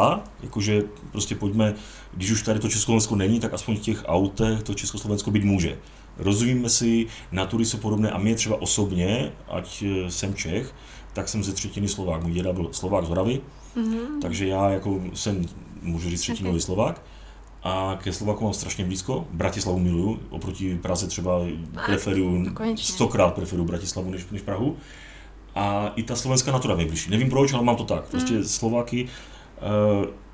jakože 0.43 0.83
prostě 1.13 1.35
pojďme, 1.35 1.75
když 2.13 2.31
už 2.31 2.43
tady 2.43 2.61
to 2.61 2.69
Československo 2.69 3.17
není, 3.17 3.41
tak 3.41 3.55
aspoň 3.55 3.77
v 3.77 3.81
těch 3.81 4.05
autech 4.07 4.63
to 4.63 4.75
Československo 4.75 5.31
být 5.31 5.45
může. 5.45 5.79
Rozumíme 6.19 6.69
si, 6.69 7.07
natury 7.33 7.65
jsou 7.65 7.79
podobné 7.79 8.11
a 8.11 8.19
mě 8.19 8.35
třeba 8.35 8.63
osobně, 8.63 9.33
ať 9.49 9.85
eh, 9.87 10.11
jsem 10.11 10.35
Čech, 10.35 10.75
tak 11.13 11.29
jsem 11.29 11.45
ze 11.45 11.53
třetiny 11.53 11.89
Slovák. 11.89 12.23
Můj 12.23 12.33
děda 12.33 12.53
byl 12.53 12.69
Slovák 12.73 13.05
z 13.05 13.09
Horavy, 13.09 13.41
mm-hmm. 13.77 14.21
takže 14.23 14.47
já 14.47 14.71
jako 14.71 15.01
jsem 15.15 15.45
můžu 15.83 16.11
říct 16.11 16.21
třetinový 16.21 16.55
okay. 16.57 16.61
Slovák. 16.61 17.03
A 17.63 17.99
ke 18.03 18.13
Slovaku 18.13 18.45
mám 18.45 18.53
strašně 18.53 18.85
blízko. 18.85 19.27
Bratislavu 19.31 19.79
miluju, 19.79 20.21
oproti 20.31 20.79
Praze 20.83 21.07
třeba 21.07 21.41
preferuju, 21.87 22.47
stokrát 22.77 23.35
preferuju 23.35 23.69
Bratislavu 23.69 24.11
než, 24.11 24.27
než 24.31 24.43
Prahu. 24.43 24.77
A 25.55 25.93
i 25.97 26.03
ta 26.03 26.17
slovenská 26.17 26.53
natura 26.53 26.77
mi 26.77 26.85
blížší. 26.85 27.11
Nevím 27.11 27.31
proč, 27.31 27.53
ale 27.53 27.65
mám 27.65 27.77
to 27.77 27.85
tak. 27.85 28.09
Prostě 28.09 28.35
mm. 28.35 28.45
Slováky, 28.45 29.09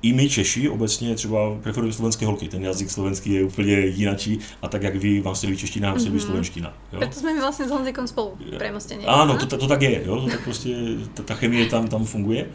i 0.01 0.13
my 0.13 0.29
Češi 0.29 0.69
obecně 0.69 1.15
třeba 1.15 1.57
preferujeme 1.63 1.93
slovenské 1.93 2.25
holky. 2.25 2.47
Ten 2.47 2.63
jazyk 2.63 2.91
slovenský 2.91 3.33
je 3.33 3.43
úplně 3.43 3.73
jinačí 3.73 4.39
a 4.61 4.67
tak 4.67 4.83
jak 4.83 4.95
vy, 4.95 5.21
vám 5.21 5.35
se 5.35 5.47
líbí 5.47 5.57
čeština, 5.57 5.89
vám 5.89 5.99
se 5.99 6.05
líbí 6.05 6.17
mm-hmm. 6.17 6.25
slovenština. 6.25 6.73
Jo? 6.93 6.99
Proto 6.99 7.19
jsme 7.19 7.33
my 7.33 7.39
vlastně 7.39 7.67
s 7.67 7.71
Honzikom 7.71 8.07
spolu 8.07 8.37
premosteně. 8.57 9.05
Ano, 9.05 9.37
to, 9.37 9.45
to, 9.45 9.57
to, 9.57 9.67
tak 9.67 9.81
je, 9.81 10.01
jo? 10.05 10.21
To 10.21 10.27
tak 10.27 10.43
prostě 10.43 10.75
ta, 11.13 11.23
ta 11.23 11.33
chemie 11.33 11.65
tam, 11.65 11.87
tam 11.87 12.05
funguje. 12.05 12.49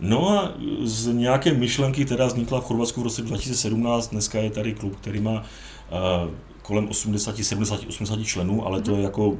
No 0.00 0.28
a 0.28 0.52
z 0.82 1.12
nějaké 1.12 1.52
myšlenky, 1.52 2.04
která 2.04 2.26
vznikla 2.26 2.60
v 2.60 2.64
Chorvatsku 2.64 3.00
v 3.00 3.04
roce 3.04 3.22
2017, 3.22 4.08
dneska 4.08 4.38
je 4.38 4.50
tady 4.50 4.74
klub, 4.74 4.96
který 4.96 5.20
má 5.20 5.32
uh, 5.32 6.30
kolem 6.62 6.88
80, 6.88 7.36
70, 7.36 7.80
80 7.88 8.24
členů, 8.24 8.66
ale 8.66 8.82
to 8.82 8.90
je 8.90 8.96
mhm. 8.96 9.04
jako, 9.04 9.36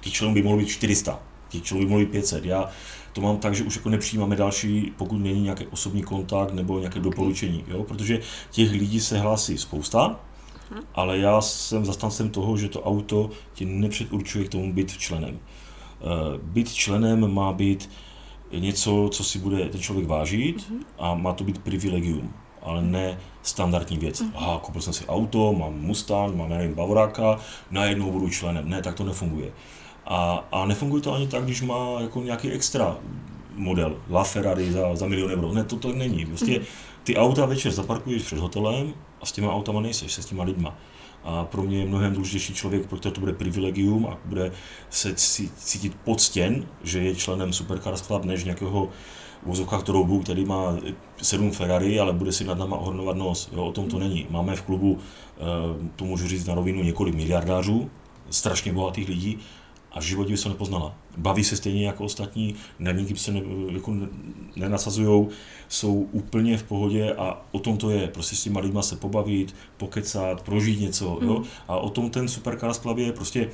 těch 0.00 0.12
členů 0.12 0.34
by 0.34 0.42
mohlo 0.42 0.58
být 0.58 0.68
400 0.68 1.12
těch 1.12 1.33
člověk 1.60 1.88
mluví 1.88 2.06
500. 2.06 2.44
Já 2.44 2.68
to 3.12 3.20
mám 3.20 3.38
tak, 3.38 3.54
že 3.54 3.64
už 3.64 3.76
jako 3.76 3.88
nepřijímáme 3.88 4.36
další, 4.36 4.92
pokud 4.96 5.16
není 5.16 5.42
nějaký 5.42 5.66
osobní 5.66 6.02
kontakt 6.02 6.52
nebo 6.52 6.78
nějaké 6.78 6.98
okay. 6.98 7.10
doporučení, 7.10 7.64
jo? 7.68 7.84
protože 7.84 8.20
těch 8.50 8.72
lidí 8.72 9.00
se 9.00 9.18
hlásí 9.18 9.58
spousta, 9.58 10.20
uh-huh. 10.70 10.82
ale 10.94 11.18
já 11.18 11.40
jsem 11.40 11.84
zastancem 11.84 12.30
toho, 12.30 12.56
že 12.56 12.68
to 12.68 12.82
auto 12.82 13.30
tě 13.54 13.64
nepředurčuje 13.66 14.44
k 14.44 14.48
tomu 14.48 14.72
být 14.72 14.98
členem. 14.98 15.38
Uh, 16.00 16.40
být 16.42 16.72
členem 16.72 17.34
má 17.34 17.52
být 17.52 17.90
něco, 18.52 19.08
co 19.12 19.24
si 19.24 19.38
bude 19.38 19.68
ten 19.68 19.80
člověk 19.80 20.08
vážit 20.08 20.56
uh-huh. 20.56 20.84
a 20.98 21.14
má 21.14 21.32
to 21.32 21.44
být 21.44 21.58
privilegium 21.58 22.34
ale 22.64 22.82
ne 22.82 23.18
standardní 23.42 23.98
věc. 23.98 24.20
Mm. 24.20 24.32
Aha, 24.34 24.58
koupil 24.62 24.82
jsem 24.82 24.92
si 24.92 25.06
auto, 25.06 25.52
mám 25.52 25.74
Mustang, 25.80 26.36
mám, 26.36 26.48
nevím, 26.48 26.74
Bavoráka, 26.74 27.38
najednou 27.70 28.10
budu 28.10 28.28
členem. 28.28 28.68
Ne, 28.68 28.82
tak 28.82 28.94
to 28.94 29.04
nefunguje. 29.04 29.52
A, 30.06 30.44
a 30.52 30.66
nefunguje 30.66 31.02
to 31.02 31.14
ani 31.14 31.28
tak, 31.28 31.44
když 31.44 31.62
má 31.62 32.00
jako 32.00 32.22
nějaký 32.22 32.50
extra 32.50 32.96
model, 33.56 33.96
La 34.10 34.24
Ferrari 34.24 34.72
za, 34.72 34.96
za 34.96 35.06
milion 35.06 35.30
euro. 35.30 35.52
Ne, 35.52 35.64
to 35.64 35.76
to 35.76 35.92
není. 35.92 36.26
Prostě 36.26 36.58
mm. 36.58 36.64
ty 37.04 37.16
auta 37.16 37.46
večer 37.46 37.72
zaparkuješ 37.72 38.22
před 38.22 38.38
hotelem 38.38 38.94
a 39.20 39.26
s 39.26 39.32
těma 39.32 39.52
autama 39.52 39.80
nejseš, 39.80 40.12
se 40.12 40.22
s 40.22 40.26
těma 40.26 40.44
lidma. 40.44 40.78
A 41.24 41.44
pro 41.44 41.62
mě 41.62 41.78
je 41.78 41.86
mnohem 41.86 42.12
důležitější 42.12 42.54
člověk, 42.54 42.86
pro 42.86 42.98
to 42.98 43.20
bude 43.20 43.32
privilegium 43.32 44.06
a 44.06 44.18
bude 44.24 44.52
se 44.90 45.14
cítit 45.56 45.96
poctěn, 46.04 46.66
že 46.82 46.98
je 46.98 47.14
členem 47.16 47.52
Supercars 47.52 48.02
Club, 48.02 48.24
než 48.24 48.44
nějakého 48.44 48.88
vozovkách 49.42 49.82
Troubu, 49.82 50.22
který 50.22 50.44
má 50.44 50.76
sedm 51.22 51.50
Ferrari, 51.50 52.00
ale 52.00 52.12
bude 52.12 52.32
si 52.32 52.44
nad 52.44 52.58
náma 52.58 52.76
ohrnovat 52.76 53.16
nos. 53.16 53.50
Jo, 53.52 53.64
o 53.64 53.72
tom 53.72 53.88
to 53.88 53.98
není. 53.98 54.26
Máme 54.30 54.56
v 54.56 54.62
klubu, 54.62 54.98
eh, 54.98 55.40
to 55.96 56.04
můžu 56.04 56.28
říct 56.28 56.46
na 56.46 56.54
rovinu, 56.54 56.82
několik 56.82 57.14
miliardářů, 57.14 57.90
strašně 58.30 58.72
bohatých 58.72 59.08
lidí 59.08 59.38
a 59.94 60.00
v 60.00 60.02
životě 60.02 60.30
by 60.30 60.36
se 60.36 60.48
nepoznala. 60.48 60.94
Baví 61.16 61.44
se 61.44 61.56
stejně 61.56 61.86
jako 61.86 62.04
ostatní, 62.04 62.54
na 62.78 62.92
nikým 62.92 63.16
se 63.16 63.32
ne, 63.32 63.42
jako 63.70 63.94
nenasazují, 64.56 65.28
jsou 65.68 66.08
úplně 66.12 66.58
v 66.58 66.62
pohodě 66.62 67.14
a 67.14 67.42
o 67.52 67.58
tom 67.58 67.76
to 67.76 67.90
je. 67.90 68.08
Prostě 68.08 68.36
s 68.36 68.42
těma 68.42 68.60
lidma 68.60 68.82
se 68.82 68.96
pobavit, 68.96 69.54
pokecat, 69.76 70.42
prožít 70.42 70.80
něco. 70.80 71.18
Mm. 71.20 71.28
Jo? 71.28 71.42
A 71.68 71.76
o 71.76 71.90
tom 71.90 72.10
ten 72.10 72.28
Supercars 72.28 72.78
Club 72.78 72.98
je 72.98 73.12
prostě, 73.12 73.48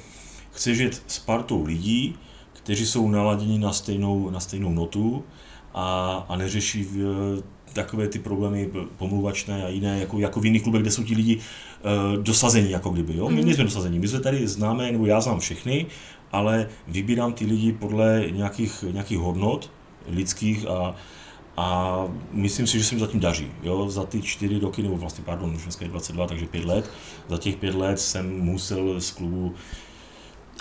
chce 0.50 0.74
žít 0.74 1.02
s 1.06 1.18
partou 1.18 1.64
lidí, 1.64 2.14
kteří 2.52 2.86
jsou 2.86 3.08
naladěni 3.08 3.58
na 3.58 3.72
stejnou, 3.72 4.30
na 4.30 4.40
stejnou 4.40 4.72
notu, 4.72 5.24
a, 5.74 6.26
a 6.28 6.36
neřeší 6.36 6.84
v, 6.84 7.42
takové 7.72 8.08
ty 8.08 8.18
problémy 8.18 8.70
pomluvačné 8.96 9.64
a 9.64 9.68
jiné, 9.68 10.00
jako, 10.00 10.18
jako 10.18 10.40
v 10.40 10.44
jiných 10.44 10.62
klubech, 10.62 10.82
kde 10.82 10.90
jsou 10.90 11.04
ti 11.04 11.14
lidi 11.14 11.36
uh, 11.36 12.22
dosazení, 12.22 12.70
jako 12.70 12.90
kdyby. 12.90 13.16
Jo? 13.16 13.28
My 13.28 13.40
mm. 13.40 13.46
nejsme 13.46 13.64
dosazení, 13.64 13.98
my 13.98 14.08
jsme 14.08 14.20
tady 14.20 14.48
známe, 14.48 14.92
nebo 14.92 15.06
já 15.06 15.20
znám 15.20 15.40
všechny, 15.40 15.86
ale 16.32 16.68
vybírám 16.88 17.32
ty 17.32 17.46
lidi 17.46 17.72
podle 17.72 18.24
nějakých, 18.30 18.84
nějakých 18.92 19.18
hodnot 19.18 19.70
lidských 20.08 20.66
a, 20.66 20.94
a 21.56 21.98
myslím 22.32 22.66
si, 22.66 22.78
že 22.78 22.84
se 22.84 22.94
mi 22.94 23.00
zatím 23.00 23.20
daří. 23.20 23.52
Jo? 23.62 23.90
Za 23.90 24.04
ty 24.04 24.22
čtyři 24.22 24.58
roky, 24.58 24.82
nebo 24.82 24.96
vlastně, 24.96 25.24
pardon, 25.24 25.54
už 25.54 25.62
dneska 25.62 25.84
je 25.84 25.88
22, 25.90 26.26
takže 26.26 26.46
pět 26.46 26.64
let, 26.64 26.90
za 27.28 27.38
těch 27.38 27.56
pět 27.56 27.74
let 27.74 28.00
jsem 28.00 28.40
musel 28.40 29.00
z 29.00 29.10
klubu 29.10 29.54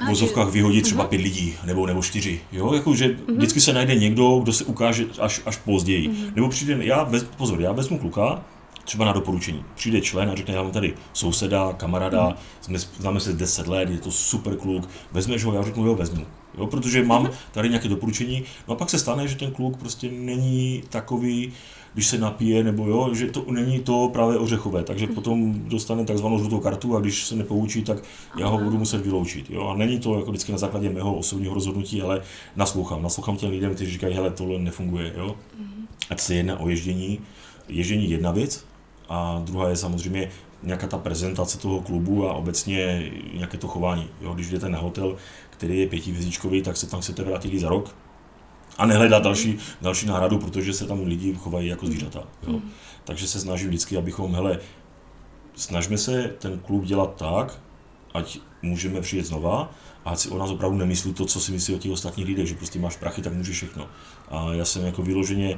v 0.06 0.08
vozovkách 0.08 0.50
vyhodit 0.50 0.84
třeba 0.84 1.06
uh-huh. 1.06 1.08
pět 1.08 1.22
lidí, 1.22 1.56
nebo, 1.66 1.88
nebo 1.88 2.02
čtyři. 2.02 2.42
Jo? 2.52 2.74
Jako, 2.74 2.96
že 2.96 3.08
uh-huh. 3.08 3.36
vždycky 3.36 3.62
se 3.62 3.74
najde 3.74 3.96
někdo, 3.96 4.40
kdo 4.44 4.54
se 4.54 4.64
ukáže 4.64 5.06
až, 5.20 5.42
až 5.46 5.58
později. 5.58 6.10
Uh-huh. 6.10 6.36
Nebo 6.36 6.50
přijde, 6.50 6.78
já, 6.86 7.04
vez, 7.04 7.24
pozor, 7.38 7.62
já 7.62 7.72
vezmu 7.72 8.00
kluka, 8.00 8.44
třeba 8.90 9.06
na 9.06 9.12
doporučení. 9.12 9.66
Přijde 9.76 10.02
člen 10.02 10.30
a 10.30 10.36
řekne, 10.36 10.54
já 10.54 10.64
mám 10.64 10.72
tady 10.72 10.94
souseda, 11.14 11.74
kamaráda, 11.74 12.30
uh-huh. 12.30 12.36
jsme, 12.62 12.80
známe 12.80 13.20
se 13.20 13.34
10 13.34 13.68
let, 13.68 13.90
je 13.90 13.98
to 13.98 14.12
super 14.12 14.56
kluk, 14.56 14.90
vezmeš 15.12 15.44
ho, 15.44 15.54
já 15.54 15.62
řeknu, 15.64 15.86
jo, 15.86 15.96
vezmu. 15.96 16.26
Jo, 16.58 16.68
protože 16.68 17.04
mám 17.04 17.30
tady 17.52 17.70
nějaké 17.70 17.88
doporučení, 17.88 18.44
no 18.68 18.74
a 18.74 18.78
pak 18.78 18.90
se 18.90 19.00
stane, 19.00 19.28
že 19.28 19.36
ten 19.36 19.52
kluk 19.52 19.78
prostě 19.78 20.12
není 20.12 20.84
takový, 20.90 21.54
když 21.94 22.08
se 22.08 22.18
napije, 22.18 22.64
nebo 22.64 22.88
jo, 22.88 23.14
že 23.14 23.28
to 23.28 23.46
není 23.52 23.80
to 23.80 24.10
právě 24.14 24.38
ořechové, 24.38 24.84
takže 24.84 25.06
hmm. 25.06 25.16
potom 25.16 25.54
dostane 25.68 26.06
takzvanou 26.06 26.40
žlutou 26.40 26.60
kartu 26.60 26.96
a 26.96 27.00
když 27.00 27.26
se 27.26 27.36
nepoučí, 27.36 27.84
tak 27.84 28.04
já 28.40 28.48
ho 28.48 28.58
budu 28.58 28.78
muset 28.78 29.02
vyloučit. 29.02 29.50
Jo? 29.50 29.68
A 29.68 29.76
není 29.76 30.00
to 30.00 30.20
jako 30.20 30.32
vždycky 30.32 30.52
na 30.52 30.58
základě 30.58 30.90
mého 30.90 31.16
osobního 31.16 31.54
rozhodnutí, 31.54 32.02
ale 32.02 32.22
naslouchám. 32.56 33.04
Naslouchám 33.04 33.38
těm 33.38 33.50
lidem, 33.50 33.76
kteří 33.76 33.92
říkají, 33.92 34.16
hele, 34.16 34.32
tohle 34.32 34.60
nefunguje. 34.60 35.14
Jo? 35.18 35.36
Hmm. 35.58 35.88
Ať 36.10 36.20
se 36.20 36.36
jedná 36.36 36.60
o 36.60 36.70
ježdění. 36.70 37.20
Ježdění 37.68 38.10
jedna 38.10 38.32
věc 38.32 38.69
a 39.10 39.42
druhá 39.44 39.70
je 39.70 39.76
samozřejmě 39.76 40.30
nějaká 40.64 40.88
ta 40.88 40.98
prezentace 40.98 41.58
toho 41.58 41.82
klubu 41.82 42.30
a 42.30 42.34
obecně 42.34 43.12
nějaké 43.34 43.58
to 43.58 43.68
chování. 43.68 44.10
Jo? 44.22 44.34
Když 44.34 44.50
jdete 44.50 44.70
na 44.70 44.80
hotel, 44.80 45.16
který 45.50 45.80
je 45.80 45.88
pětivězdičkový, 45.88 46.62
tak 46.62 46.78
se 46.78 46.88
tam 46.88 47.02
chcete 47.02 47.24
vrátit 47.24 47.60
za 47.60 47.70
rok, 47.70 47.96
a 48.80 48.86
nehledat 48.86 49.24
další, 49.24 49.58
další 49.82 50.06
náhradu, 50.06 50.38
protože 50.38 50.74
se 50.74 50.86
tam 50.86 51.04
lidi 51.04 51.34
chovají 51.34 51.68
jako 51.68 51.86
zvířata. 51.86 52.20
Jo. 52.48 52.54
Mm. 52.54 52.72
Takže 53.04 53.28
se 53.28 53.40
snažím 53.40 53.68
vždycky, 53.68 53.98
abychom, 53.98 54.36
hele, 54.36 54.60
snažme 55.56 55.98
se 55.98 56.36
ten 56.40 56.60
klub 56.60 56.84
dělat 56.86 57.16
tak, 57.16 57.60
ať 58.14 58.40
můžeme 58.62 59.02
přijet 59.02 59.26
znova 59.26 59.72
a 60.06 60.10
ať 60.10 60.20
si 60.20 60.30
o 60.30 60.38
nás 60.38 60.50
opravdu 60.50 60.78
nemyslí 60.78 61.14
to, 61.14 61.26
co 61.26 61.40
si 61.40 61.52
myslí 61.52 61.76
o 61.76 61.78
těch 61.78 61.92
ostatních 61.92 62.28
lidech, 62.28 62.48
že 62.48 62.56
prostě 62.56 62.80
máš 62.80 62.98
prachy, 62.98 63.22
tak 63.22 63.34
můžeš 63.34 63.56
všechno. 63.56 63.88
A 64.30 64.54
já 64.54 64.66
jsem 64.66 64.86
jako 64.86 65.02
vyloženě, 65.02 65.58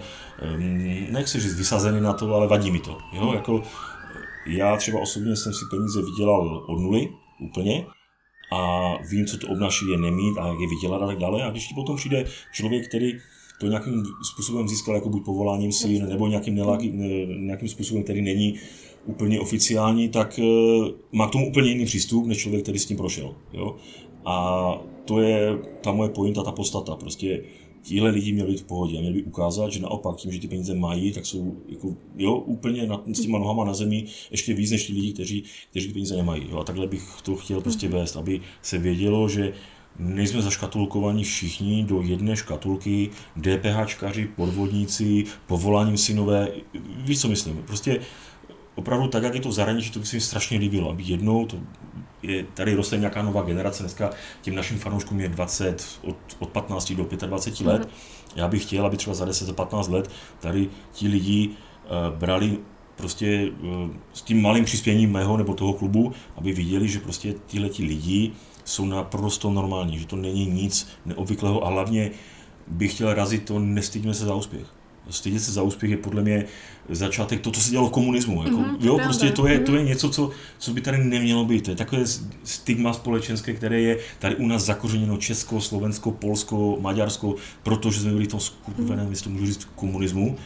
nechci 1.11 1.39
říct 1.39 1.57
vysazený 1.57 2.01
na 2.01 2.13
to, 2.13 2.35
ale 2.35 2.47
vadí 2.47 2.71
mi 2.71 2.79
to. 2.79 2.97
Jo? 3.13 3.33
Jako, 3.33 3.63
já 4.47 4.77
třeba 4.77 4.99
osobně 4.99 5.35
jsem 5.35 5.53
si 5.53 5.65
peníze 5.71 6.01
vydělal 6.01 6.65
od 6.67 6.79
nuly 6.79 7.09
úplně, 7.41 7.85
a 8.51 8.91
vím, 9.11 9.25
co 9.25 9.37
to 9.37 9.47
obnáší 9.47 9.89
je 9.89 9.97
nemít 9.97 10.37
a 10.37 10.47
jak 10.47 10.59
je 10.59 10.67
vydělat 10.67 11.01
a 11.01 11.07
tak 11.07 11.17
dále. 11.17 11.43
A 11.43 11.51
když 11.51 11.67
ti 11.67 11.73
potom 11.75 11.95
přijde 11.95 12.25
člověk, 12.53 12.87
který 12.87 13.13
to 13.59 13.67
nějakým 13.67 14.03
způsobem 14.33 14.67
získal 14.67 14.95
jako 14.95 15.09
buď 15.09 15.25
povoláním 15.25 15.71
si, 15.71 15.99
nebo 15.99 16.27
nějakým, 16.27 16.55
nelaký, 16.55 16.91
nějakým 17.37 17.67
způsobem, 17.67 18.03
který 18.03 18.21
není 18.21 18.59
úplně 19.05 19.39
oficiální, 19.39 20.09
tak 20.09 20.39
eh, 20.39 20.43
má 21.11 21.27
k 21.27 21.31
tomu 21.31 21.49
úplně 21.49 21.69
jiný 21.69 21.85
přístup, 21.85 22.25
než 22.25 22.37
člověk, 22.37 22.63
který 22.63 22.79
s 22.79 22.85
tím 22.85 22.97
prošel. 22.97 23.35
Jo? 23.53 23.75
A 24.25 24.65
to 25.05 25.21
je 25.21 25.57
ta 25.81 25.91
moje 25.91 26.09
pointa, 26.09 26.43
ta 26.43 26.51
podstata. 26.51 26.95
Prostě 26.95 27.43
tihle 27.81 28.09
lidi 28.09 28.33
měli 28.33 28.51
být 28.51 28.61
v 28.61 28.63
pohodě 28.63 28.97
a 28.97 29.01
měli 29.01 29.15
by 29.15 29.23
ukázat, 29.23 29.71
že 29.71 29.79
naopak 29.79 30.15
tím, 30.15 30.31
že 30.31 30.39
ty 30.39 30.47
peníze 30.47 30.75
mají, 30.75 31.11
tak 31.11 31.25
jsou 31.25 31.57
jako, 31.69 31.95
jo, 32.17 32.35
úplně 32.35 32.87
na, 32.87 33.03
s 33.13 33.21
těma 33.21 33.39
nohama 33.39 33.65
na 33.65 33.73
zemi 33.73 34.05
ještě 34.31 34.53
víc 34.53 34.71
než 34.71 34.87
ty 34.87 34.93
lidi, 34.93 35.13
kteří, 35.13 35.43
kteří 35.69 35.87
ty 35.87 35.93
peníze 35.93 36.15
nemají. 36.15 36.43
Jo. 36.49 36.57
A 36.57 36.63
takhle 36.63 36.87
bych 36.87 37.21
to 37.23 37.35
chtěl 37.35 37.61
prostě 37.61 37.87
mhm. 37.87 37.97
vést, 37.97 38.15
aby 38.15 38.41
se 38.61 38.77
vědělo, 38.77 39.29
že 39.29 39.53
nejsme 39.99 40.41
zaškatulkovaní 40.41 41.23
všichni 41.23 41.83
do 41.83 42.01
jedné 42.01 42.35
škatulky, 42.35 43.09
DPHčkaři, 43.37 44.29
podvodníci, 44.35 45.23
povoláním 45.47 45.97
synové, 45.97 46.47
víš, 46.97 47.21
co 47.21 47.27
myslím. 47.27 47.63
Prostě 47.67 47.99
opravdu 48.75 49.07
tak, 49.07 49.23
jak 49.23 49.35
je 49.35 49.41
to 49.41 49.49
v 49.49 49.53
zahraničí, 49.53 49.91
to 49.91 49.99
by 49.99 50.05
se 50.05 50.15
mi 50.15 50.21
strašně 50.21 50.57
líbilo, 50.57 50.89
aby 50.89 51.03
jednou 51.03 51.45
to 51.45 51.59
je, 52.23 52.45
tady 52.53 52.75
roste 52.75 52.97
nějaká 52.97 53.21
nová 53.21 53.41
generace, 53.41 53.83
dneska 53.83 54.09
těm 54.41 54.55
našim 54.55 54.79
fanouškům 54.79 55.19
je 55.19 55.29
20, 55.29 55.99
od, 56.01 56.17
od 56.39 56.49
15 56.49 56.91
do 56.91 57.03
25 57.03 57.67
let. 57.67 57.81
Mm. 57.81 57.91
Já 58.35 58.47
bych 58.47 58.63
chtěl, 58.63 58.85
aby 58.85 58.97
třeba 58.97 59.13
za 59.13 59.25
10, 59.25 59.45
za 59.45 59.53
15 59.53 59.87
let 59.87 60.11
tady 60.39 60.69
ti 60.91 61.07
lidi 61.07 61.49
uh, 61.49 62.17
brali 62.17 62.57
prostě 62.95 63.51
uh, 63.61 63.89
s 64.13 64.21
tím 64.21 64.41
malým 64.41 64.65
přispěním 64.65 65.11
mého 65.11 65.37
nebo 65.37 65.53
toho 65.53 65.73
klubu, 65.73 66.13
aby 66.35 66.51
viděli, 66.51 66.87
že 66.87 66.99
prostě 66.99 67.33
tihle 67.47 67.69
ti 67.69 67.83
lidi 67.83 68.31
jsou 68.65 68.85
naprosto 68.85 69.49
normální, 69.49 69.99
že 69.99 70.07
to 70.07 70.15
není 70.15 70.45
nic 70.45 70.87
neobvyklého 71.05 71.65
a 71.65 71.69
hlavně 71.69 72.11
bych 72.67 72.93
chtěl 72.93 73.13
razit 73.13 73.45
to, 73.45 73.59
nestydíme 73.59 74.13
se 74.13 74.25
za 74.25 74.35
úspěch 74.35 74.80
stydět 75.09 75.41
se 75.41 75.51
za 75.51 75.61
úspěch 75.61 75.91
je 75.91 75.97
podle 75.97 76.21
mě 76.21 76.45
začátek 76.89 77.41
to, 77.41 77.51
co 77.51 77.61
se 77.61 77.71
dělalo 77.71 77.89
v 77.89 77.91
komunismu. 77.91 78.43
Jako, 78.43 78.57
mm-hmm, 78.57 78.77
jo, 78.79 78.99
prostě 79.03 79.31
to 79.31 79.47
je, 79.47 79.59
to 79.59 79.71
je 79.71 79.79
mhm. 79.79 79.87
něco, 79.87 80.09
co, 80.09 80.29
co 80.57 80.73
by 80.73 80.81
tady 80.81 80.97
nemělo 80.97 81.45
být. 81.45 81.65
To 81.65 81.71
je 81.71 81.75
takové 81.75 82.03
stigma 82.43 82.93
společenské, 82.93 83.53
které 83.53 83.81
je 83.81 83.97
tady 84.19 84.35
u 84.35 84.47
nás 84.47 84.63
zakořeněno 84.63 85.17
Česko, 85.17 85.61
Slovensko, 85.61 86.11
Polsko, 86.11 86.77
Maďarsko, 86.79 87.35
protože 87.63 87.99
jsme 87.99 88.11
byli 88.11 88.25
v 88.25 88.27
tom 88.27 88.39
skurveném, 88.39 89.11
mm-hmm. 89.11 89.29
můžu 89.29 89.45
říct, 89.45 89.67
komunismu. 89.75 90.37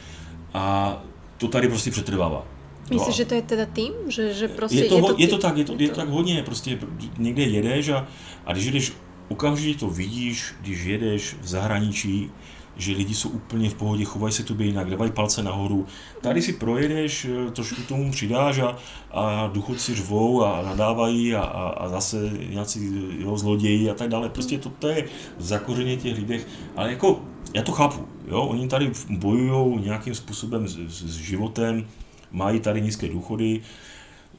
A 0.53 0.97
to 1.37 1.47
tady 1.47 1.67
prostě 1.67 1.91
přetrvává. 1.91 2.47
Myslíš, 2.93 3.15
že 3.15 3.25
to 3.25 3.33
je 3.33 3.41
teda 3.41 3.65
tým? 3.65 3.93
Že, 4.07 4.33
že 4.33 4.47
prostě 4.47 4.77
je, 4.77 4.89
to, 4.89 4.95
je, 4.95 5.01
to, 5.01 5.15
je 5.17 5.27
to 5.27 5.37
tak, 5.37 5.57
je 5.57 5.65
to, 5.65 5.75
je 5.77 5.89
to 5.89 5.95
tak 5.95 6.09
hodně, 6.09 6.43
prostě 6.43 6.79
někde 7.17 7.43
jedeš 7.43 7.89
a, 7.89 8.07
a 8.45 8.53
když 8.53 8.65
jedeš, 8.65 8.93
okamžitě 9.27 9.79
to 9.79 9.89
vidíš, 9.89 10.53
když 10.61 10.83
jedeš 10.83 11.35
v 11.41 11.47
zahraničí, 11.47 12.31
že 12.77 12.91
lidi 12.91 13.15
jsou 13.15 13.29
úplně 13.29 13.69
v 13.69 13.73
pohodě, 13.73 14.05
chovají 14.05 14.33
se 14.33 14.43
tobě 14.43 14.67
jinak, 14.67 14.89
dávají 14.89 15.11
palce 15.11 15.43
nahoru. 15.43 15.85
Tady 16.21 16.41
si 16.41 16.53
projedeš, 16.53 17.25
eh, 17.25 17.51
trošku 17.51 17.81
tomu 17.81 18.11
přidáš 18.11 18.59
a, 18.59 18.77
a 19.11 19.47
duchoci 19.53 19.95
řvou 19.95 20.43
a 20.43 20.61
nadávají 20.61 21.35
a, 21.35 21.41
a, 21.41 21.69
a 21.69 21.89
zase 21.89 22.31
nějací 22.49 23.05
jo, 23.19 23.37
zloději 23.37 23.89
a 23.89 23.93
tak 23.93 24.09
dále. 24.09 24.29
Prostě 24.29 24.57
to, 24.57 24.69
to 24.69 24.87
je 24.87 25.05
zakořeně 25.37 25.97
těch 25.97 26.17
lidech, 26.17 26.47
ale 26.75 26.89
jako 26.89 27.21
já 27.53 27.61
to 27.61 27.71
chápu, 27.71 28.07
jo, 28.27 28.41
oni 28.41 28.67
tady 28.67 28.91
bojují 29.09 29.81
nějakým 29.83 30.15
způsobem 30.15 30.67
s, 30.67 30.77
s 30.89 31.15
životem, 31.15 31.87
mají 32.31 32.59
tady 32.59 32.81
nízké 32.81 33.07
důchody, 33.07 33.61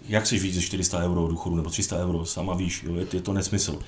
jak 0.08 0.26
si 0.26 0.38
víc 0.38 0.54
ze 0.54 0.62
400 0.62 0.98
euro 0.98 1.28
důchodu 1.28 1.56
nebo 1.56 1.70
300 1.70 1.96
euro, 1.96 2.24
sama 2.24 2.54
víš, 2.54 2.82
jo, 2.82 2.94
je, 2.94 3.06
je 3.12 3.20
to 3.20 3.32
nesmysl 3.32 3.78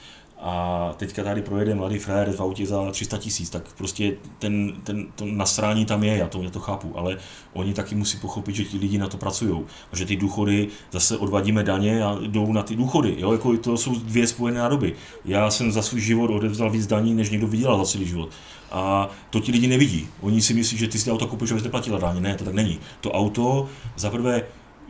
a 0.40 0.94
teďka 0.96 1.24
tady 1.24 1.42
projede 1.42 1.74
mladý 1.74 1.98
frajer 1.98 2.32
v 2.32 2.40
autě 2.40 2.66
za 2.66 2.90
300 2.90 3.18
tisíc, 3.18 3.50
tak 3.50 3.62
prostě 3.76 4.16
ten, 4.38 4.72
ten, 4.84 5.06
to 5.14 5.24
nasrání 5.26 5.84
tam 5.84 6.04
je, 6.04 6.16
já 6.16 6.28
to, 6.28 6.42
já 6.42 6.50
to 6.50 6.60
chápu, 6.60 6.98
ale 6.98 7.16
oni 7.52 7.74
taky 7.74 7.94
musí 7.94 8.18
pochopit, 8.18 8.54
že 8.54 8.64
ti 8.64 8.78
lidi 8.78 8.98
na 8.98 9.08
to 9.08 9.16
pracují 9.16 9.64
že 9.92 10.06
ty 10.06 10.16
důchody 10.16 10.68
zase 10.90 11.16
odvadíme 11.16 11.62
daně 11.62 12.04
a 12.04 12.18
jdou 12.20 12.52
na 12.52 12.62
ty 12.62 12.76
důchody, 12.76 13.16
jo, 13.18 13.32
jako 13.32 13.56
to 13.56 13.76
jsou 13.76 13.94
dvě 13.94 14.26
spojené 14.26 14.58
nádoby. 14.58 14.94
Já 15.24 15.50
jsem 15.50 15.72
za 15.72 15.82
svůj 15.82 16.00
život 16.00 16.30
odevzdal 16.30 16.70
víc 16.70 16.86
daní, 16.86 17.14
než 17.14 17.30
někdo 17.30 17.46
vydělal 17.46 17.78
za 17.78 17.84
celý 17.84 18.06
život. 18.06 18.28
A 18.70 19.08
to 19.30 19.40
ti 19.40 19.52
lidi 19.52 19.66
nevidí. 19.66 20.08
Oni 20.20 20.42
si 20.42 20.54
myslí, 20.54 20.78
že 20.78 20.88
ty 20.88 20.98
si 20.98 21.10
auto 21.10 21.26
kupuješ, 21.26 21.50
abys 21.50 21.64
neplatila 21.64 21.98
daně. 21.98 22.20
Ne, 22.20 22.34
to 22.34 22.44
tak 22.44 22.54
není. 22.54 22.78
To 23.00 23.10
auto, 23.10 23.68
za 23.96 24.10
prvé, 24.10 24.42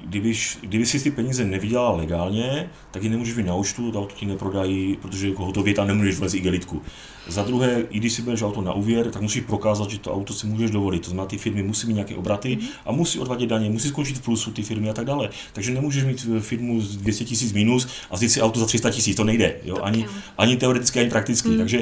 kdybyš, 0.04 0.58
kdyby 0.62 0.86
si 0.86 1.00
ty 1.00 1.10
peníze 1.10 1.44
nevydělal 1.44 1.96
legálně, 1.96 2.70
tak 2.90 3.02
ji 3.02 3.08
nemůžeš 3.08 3.36
mít 3.36 3.46
na 3.46 3.54
účtu, 3.54 3.92
to 3.92 4.00
auto 4.00 4.14
ti 4.14 4.26
neprodají, 4.26 4.96
protože 5.02 5.28
jako 5.28 5.44
hotově 5.44 5.74
tam 5.74 5.86
nemůžeš 5.86 6.18
vlezit 6.18 6.38
igelitku. 6.38 6.82
Za 7.28 7.42
druhé, 7.42 7.84
i 7.90 7.98
když 7.98 8.12
si 8.12 8.22
bereš 8.22 8.42
auto 8.42 8.60
na 8.60 8.72
úvěr, 8.72 9.10
tak 9.10 9.22
musíš 9.22 9.42
prokázat, 9.42 9.90
že 9.90 9.98
to 9.98 10.14
auto 10.14 10.34
si 10.34 10.46
můžeš 10.46 10.70
dovolit. 10.70 11.02
To 11.02 11.10
znamená, 11.10 11.26
ty 11.26 11.38
firmy 11.38 11.62
musí 11.62 11.86
mít 11.86 11.94
nějaké 11.94 12.16
obraty 12.16 12.58
a 12.86 12.92
musí 12.92 13.18
odvádět 13.18 13.48
daně, 13.48 13.70
musí 13.70 13.88
skončit 13.88 14.18
v 14.18 14.22
plusu 14.22 14.50
ty 14.50 14.62
firmy 14.62 14.90
a 14.90 14.92
tak 14.92 15.04
dále. 15.04 15.30
Takže 15.52 15.74
nemůžeš 15.74 16.04
mít 16.04 16.26
firmu 16.40 16.80
z 16.80 16.96
200 16.96 17.24
tisíc 17.24 17.52
minus 17.52 17.88
a 18.10 18.16
vzít 18.16 18.28
si 18.28 18.42
auto 18.42 18.60
za 18.60 18.66
300 18.66 18.90
tisíc, 18.90 19.16
to 19.16 19.24
nejde. 19.24 19.56
Jo? 19.64 19.78
Ani, 19.82 20.06
ani 20.38 20.56
teoreticky, 20.56 21.00
ani 21.00 21.10
prakticky. 21.10 21.48
Hmm. 21.48 21.58
Takže 21.58 21.78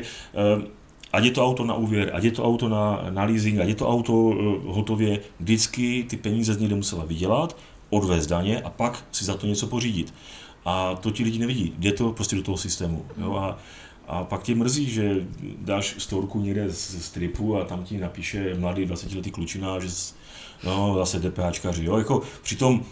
uh, 0.57 0.63
ať 1.13 1.25
je 1.25 1.31
to 1.31 1.45
auto 1.45 1.65
na 1.65 1.75
úvěr, 1.75 2.11
ať 2.15 2.25
je 2.25 2.31
to 2.31 2.45
auto 2.45 2.69
na, 2.69 3.07
na 3.11 3.25
leasing, 3.25 3.61
ať 3.61 3.69
je 3.69 3.75
to 3.75 3.89
auto 3.89 4.13
uh, 4.13 4.35
hotově, 4.65 5.21
vždycky 5.41 6.07
ty 6.09 6.17
peníze 6.17 6.55
z 6.55 6.59
někde 6.59 6.77
musela 6.77 7.05
vydělat, 7.05 7.57
odvést 7.97 8.26
daně 8.26 8.61
a 8.61 8.71
pak 8.71 9.05
si 9.12 9.25
za 9.25 9.37
to 9.37 9.47
něco 9.47 9.67
pořídit. 9.67 10.15
A 10.65 10.95
to 10.95 11.11
ti 11.11 11.25
lidi 11.25 11.38
nevidí, 11.38 11.75
jde 11.79 11.93
to 11.93 12.12
prostě 12.12 12.37
do 12.37 12.43
toho 12.43 12.57
systému. 12.57 13.07
Jo? 13.19 13.37
A, 13.37 13.59
a 14.09 14.25
pak 14.25 14.43
tě 14.43 14.55
mrzí, 14.55 14.91
že 14.91 15.26
dáš 15.59 15.95
storku 15.99 16.41
někde 16.41 16.71
z 16.71 17.05
stripu 17.05 17.57
a 17.57 17.65
tam 17.65 17.85
ti 17.85 17.99
napíše 17.99 18.55
mladý 18.55 18.87
20 18.87 19.15
letý 19.15 19.31
klučina, 19.31 19.81
že 19.81 19.88
no, 20.65 20.95
zase 20.99 21.19
DPHčkaři. 21.19 21.85
Jo? 21.85 21.99
Jako, 21.99 22.23
přitom 22.43 22.85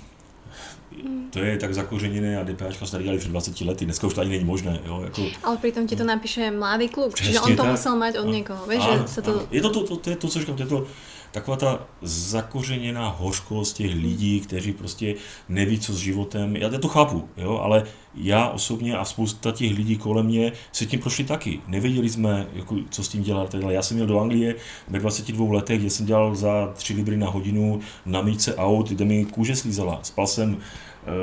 to 1.30 1.38
je 1.38 1.58
tak 1.58 1.75
zakořeněné 1.75 2.40
a 2.40 2.44
DPHčka 2.44 2.87
se 2.87 2.92
tady 2.92 3.04
dělali 3.04 3.18
před 3.18 3.28
20 3.28 3.61
lety, 3.61 3.84
dneska 3.84 4.06
už 4.06 4.14
to 4.14 4.20
ani 4.20 4.30
není 4.30 4.44
možné. 4.44 4.80
Jo? 4.87 5.00
Jako, 5.04 5.23
Ale 5.42 5.56
přitom 5.56 5.87
ti 5.87 5.96
to 5.96 6.04
napíše 6.04 6.50
mladý 6.50 6.88
kluk, 6.88 7.14
čiže 7.14 7.40
on 7.40 7.56
to 7.56 7.62
tak. 7.62 7.70
musel 7.70 7.96
mít 7.96 8.18
od 8.18 8.26
někoho, 8.26 8.66
víš, 8.66 8.82
že 8.82 9.08
se 9.08 9.23
to... 9.23 9.46
Je 9.50 9.62
to, 9.62 9.70
to, 9.70 9.84
to, 9.84 9.96
to, 9.96 10.11
je 10.11 10.16
to, 10.16 10.28
co 10.28 10.40
říkám, 10.40 10.56
to 10.56 10.62
je 10.62 10.68
to, 10.68 10.87
taková 11.34 11.56
ta 11.56 11.86
zakořeněná 12.02 13.08
hořkost 13.08 13.76
těch 13.76 13.94
lidí, 13.94 14.40
kteří 14.40 14.72
prostě 14.72 15.14
neví, 15.48 15.78
co 15.78 15.92
s 15.92 15.98
životem. 15.98 16.56
Já 16.56 16.70
to 16.78 16.88
chápu, 16.88 17.28
jo, 17.36 17.58
ale 17.62 17.84
já 18.14 18.48
osobně 18.48 18.96
a 18.96 19.04
spousta 19.04 19.52
těch 19.52 19.76
lidí 19.76 19.96
kolem 19.96 20.26
mě 20.26 20.52
se 20.72 20.86
tím 20.86 21.00
prošli 21.00 21.24
taky. 21.24 21.60
Nevěděli 21.68 22.08
jsme, 22.08 22.46
jako, 22.52 22.76
co 22.90 23.04
s 23.04 23.08
tím 23.08 23.22
dělat. 23.22 23.54
Já 23.68 23.82
jsem 23.82 23.94
měl 23.94 24.06
do 24.06 24.20
Anglie 24.20 24.54
ve 24.88 24.98
22 24.98 25.54
letech, 25.54 25.80
kde 25.80 25.90
jsem 25.90 26.06
dělal 26.06 26.34
za 26.34 26.72
3 26.74 26.94
libry 26.94 27.16
na 27.16 27.30
hodinu 27.30 27.80
na 28.06 28.22
míce 28.22 28.56
aut, 28.56 28.88
kde 28.88 29.04
mi 29.04 29.24
kůže 29.24 29.56
slízala. 29.56 29.98
Spal 30.02 30.26
jsem 30.26 30.56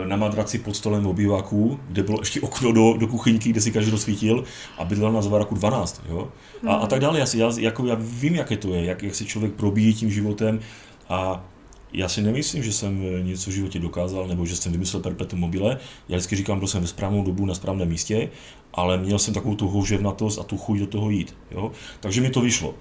na 0.06 0.16
madraci 0.16 0.60
pod 0.60 0.76
stolem 0.76 1.08
obýváků, 1.08 1.80
kde 1.88 2.04
bylo 2.04 2.22
ještě 2.22 2.42
okno 2.42 2.72
do, 2.72 2.94
do 2.98 3.08
kuchyňky, 3.08 3.50
kde 3.50 3.62
si 3.62 3.72
každý 3.72 3.92
rozsvítil 3.92 4.44
a 4.78 4.86
bydlel 4.86 5.12
na 5.12 5.22
zvaraku 5.22 5.56
12. 5.56 6.02
Jo? 6.10 6.28
A, 6.68 6.74
a 6.74 6.88
tak 6.88 7.00
dále. 7.00 7.20
Já, 7.20 7.26
si, 7.26 7.38
já, 7.38 7.52
jako, 7.60 7.86
já 7.86 7.98
vím, 8.00 8.36
jaké 8.36 8.58
to 8.58 8.74
je, 8.74 8.86
jak, 8.86 9.04
jak 9.04 9.16
se 9.16 9.26
člověk 9.26 9.54
probíjí 9.54 9.94
tím 9.94 10.12
životem 10.12 10.60
a 11.10 11.46
já 11.94 12.10
si 12.10 12.22
nemyslím, 12.22 12.64
že 12.64 12.74
jsem 12.74 13.02
eh, 13.02 13.24
něco 13.24 13.50
v 13.50 13.54
životě 13.54 13.80
dokázal, 13.80 14.28
nebo 14.28 14.46
že 14.46 14.56
jsem 14.56 14.72
vymyslel 14.72 15.02
perpetuum 15.02 15.40
mobile. 15.40 15.78
Já 16.10 16.18
vždycky 16.18 16.36
říkám, 16.36 16.60
byl 16.60 16.68
jsem 16.68 16.82
ve 16.82 16.88
správnou 16.88 17.24
dobu 17.24 17.46
na 17.46 17.54
správném 17.54 17.90
místě, 17.90 18.30
ale 18.74 18.98
měl 18.98 19.20
jsem 19.20 19.34
takovou 19.34 19.56
tu 19.56 19.68
houževnatost 19.68 20.40
a 20.40 20.44
tu 20.44 20.58
chuť 20.58 20.80
do 20.80 20.88
toho 20.88 21.10
jít. 21.10 21.36
Jo? 21.52 21.72
Takže 22.00 22.22
mi 22.22 22.30
to 22.30 22.42
vyšlo 22.42 22.76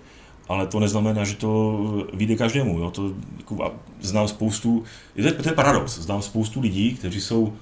ale 0.50 0.66
to 0.66 0.80
neznamená, 0.80 1.24
že 1.24 1.36
to 1.36 2.08
vyjde 2.14 2.36
každému. 2.36 2.78
Jo? 2.78 2.90
To, 2.90 3.14
jako, 3.38 3.74
znám 4.00 4.28
spoustu, 4.28 4.84
je 5.16 5.32
to, 5.32 5.42
to 5.42 5.48
je 5.48 5.54
paradox, 5.54 5.98
znám 5.98 6.22
spoustu 6.22 6.60
lidí, 6.60 6.94
kteří 6.94 7.20
jsou, 7.20 7.52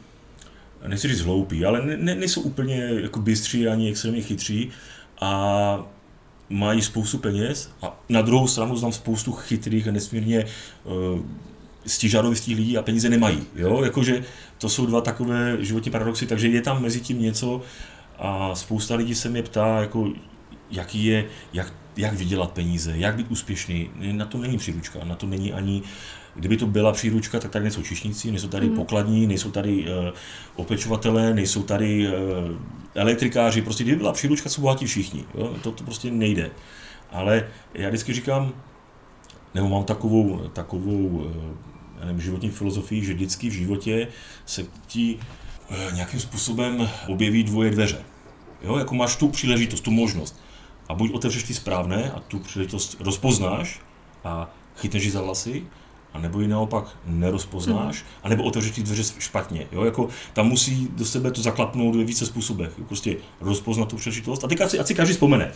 nechci 0.87 1.09
říct 1.09 1.21
hloupí, 1.21 1.65
ale 1.65 1.87
ne, 1.87 1.97
ne, 1.97 2.15
nejsou 2.15 2.41
úplně 2.41 2.91
jako 3.01 3.21
bystří 3.21 3.69
ani 3.69 3.91
extrémně 3.91 4.23
chytří 4.23 4.69
a 5.21 5.85
mají 6.49 6.83
spoustu 6.83 7.19
peněz 7.19 7.71
a 7.83 8.01
na 8.09 8.23
druhou 8.23 8.49
stranu 8.49 8.77
znám 8.77 8.93
spoustu 8.93 9.33
chytrých 9.33 9.89
a 9.89 9.93
nesmírně 9.93 10.45
uh, 10.85 11.21
stížadovistých 11.87 12.57
lidí 12.57 12.79
a 12.79 12.83
peníze 12.83 13.09
nemají. 13.09 13.43
Jo? 13.57 13.83
Jakože 13.85 14.25
to 14.59 14.69
jsou 14.69 14.87
dva 14.87 15.01
takové 15.01 15.57
životní 15.61 15.91
paradoxy, 15.91 16.27
takže 16.27 16.49
je 16.49 16.63
tam 16.63 16.83
mezi 16.83 17.01
tím 17.01 17.23
něco 17.23 17.61
a 18.19 18.55
spousta 18.55 18.95
lidí 18.95 19.15
se 19.15 19.29
mě 19.29 19.43
ptá, 19.43 19.81
jako, 19.81 20.13
jaký 20.71 21.05
je, 21.05 21.25
jak 21.53 21.73
jak 21.99 22.15
vydělat 22.15 22.53
peníze, 22.53 22.93
jak 22.97 23.17
být 23.17 23.31
úspěšný. 23.31 23.91
Na 24.13 24.25
to 24.25 24.39
není 24.39 24.59
příručka, 24.59 25.05
na 25.05 25.15
to 25.15 25.27
není 25.27 25.53
ani, 25.53 25.83
kdyby 26.35 26.57
to 26.57 26.67
byla 26.67 26.93
příručka, 26.93 27.41
tak 27.41 27.51
tady 27.51 27.63
nejsou 27.63 27.83
čišníci, 27.83 28.31
nejsou 28.31 28.49
tady 28.49 28.69
mm. 28.69 28.77
pokladní, 28.77 29.27
nejsou 29.27 29.51
tady 29.51 29.85
uh, 29.85 30.11
opečovatelé, 30.57 31.35
nejsou 31.35 31.63
tady 31.63 32.09
uh, 32.09 32.15
elektrikáři, 32.95 33.63
prostě 33.63 33.85
kdyby 33.85 33.99
byla 33.99 34.13
příručka, 34.13 34.49
jsou 34.49 34.63
bohatí 34.63 34.87
všichni. 34.87 35.25
Jo? 35.35 35.55
To, 35.63 35.73
to 35.73 35.85
prostě 35.85 36.11
nejde. 36.11 36.51
Ale 37.11 37.49
já 37.75 37.89
vždycky 37.89 38.13
říkám, 38.13 38.53
nebo 39.55 39.69
mám 39.69 39.85
takovou, 39.85 40.49
takovou 40.53 41.31
já 42.01 42.07
nevím, 42.07 42.21
životní 42.21 42.51
filozofii, 42.51 43.05
že 43.05 43.15
vždycky 43.15 43.51
v 43.51 43.53
životě 43.53 44.09
se 44.47 44.65
ti 44.87 45.19
nějakým 45.95 46.21
způsobem 46.21 46.89
objeví 47.09 47.43
dvoje 47.43 47.71
dveře. 47.71 48.05
Jo, 48.63 48.77
jako 48.77 48.95
máš 48.95 49.17
tu 49.17 49.29
příležitost, 49.29 49.81
tu 49.81 49.91
možnost 49.91 50.41
a 50.89 50.95
buď 50.95 51.13
otevřeš 51.13 51.43
ty 51.43 51.55
správné 51.55 52.13
a 52.13 52.21
tu 52.21 52.39
příležitost 52.39 52.97
rozpoznáš 53.01 53.81
a 54.25 54.51
chytneš 54.77 55.05
ji 55.05 55.11
za 55.11 55.23
vlasy, 55.23 55.67
a 56.13 56.19
nebo 56.19 56.41
ji 56.41 56.49
naopak 56.49 56.97
nerozpoznáš, 57.07 58.03
mm. 58.03 58.09
anebo 58.23 58.43
otevřeš 58.43 58.73
ty 58.73 58.83
dveře 58.83 59.03
špatně. 59.19 59.67
Jo? 59.73 59.85
Jako, 59.85 60.09
tam 60.33 60.49
musí 60.49 60.89
do 60.93 61.05
sebe 61.05 61.31
to 61.31 61.43
zaklapnout 61.43 61.97
ve 61.97 62.05
více 62.05 62.27
způsobech. 62.27 62.73
Prostě 62.89 63.17
rozpoznat 63.41 63.89
tu 63.89 63.97
příležitost. 63.97 64.45
A 64.45 64.49
teď 64.49 64.59
si, 64.67 64.79
si 64.85 64.95
každý 64.95 65.15
vzpomene. 65.15 65.53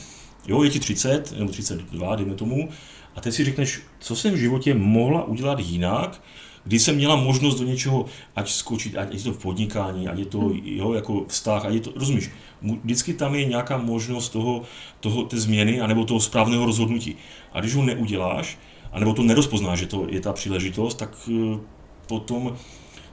Jo, 0.47 0.63
je 0.63 0.71
ti 0.71 0.81
30 0.81 1.33
nebo 1.39 1.51
32, 1.51 2.17
dejme 2.17 2.35
tomu, 2.35 2.69
a 3.17 3.21
teď 3.21 3.35
si 3.35 3.45
řekneš, 3.45 3.81
co 3.99 4.17
jsem 4.17 4.35
v 4.35 4.37
životě 4.37 4.75
mohla 4.75 5.25
udělat 5.25 5.59
jinak, 5.59 6.21
kdy 6.65 6.79
jsem 6.79 6.97
měla 6.97 7.17
možnost 7.17 7.59
do 7.59 7.65
něčeho, 7.65 8.05
ať 8.37 8.51
skočit, 8.51 8.97
ať 8.97 9.15
je 9.15 9.21
to 9.21 9.33
v 9.33 9.39
podnikání, 9.39 10.09
ať 10.09 10.19
je 10.19 10.27
to 10.27 10.39
hmm. 10.39 10.61
jo, 10.65 10.93
jako 10.93 11.25
vztah, 11.29 11.65
ať 11.65 11.75
je 11.75 11.81
to, 11.81 11.93
rozumíš, 11.97 12.31
vždycky 12.63 13.15
tam 13.15 13.35
je 13.35 13.45
nějaká 13.45 13.79
možnost 13.79 14.29
toho, 14.29 14.63
toho 15.01 15.23
té 15.23 15.37
změny, 15.37 15.81
anebo 15.81 16.05
toho 16.05 16.21
správného 16.21 16.67
rozhodnutí. 16.67 17.17
A 17.53 17.61
když 17.61 17.75
ho 17.75 17.83
neuděláš, 17.83 18.59
anebo 18.93 19.15
to 19.15 19.23
nerozpoznáš, 19.23 19.79
že 19.79 19.87
to 19.87 20.07
je 20.11 20.21
ta 20.21 20.33
příležitost, 20.33 20.95
tak 20.95 21.29
eh, 21.29 21.59
potom 22.07 22.57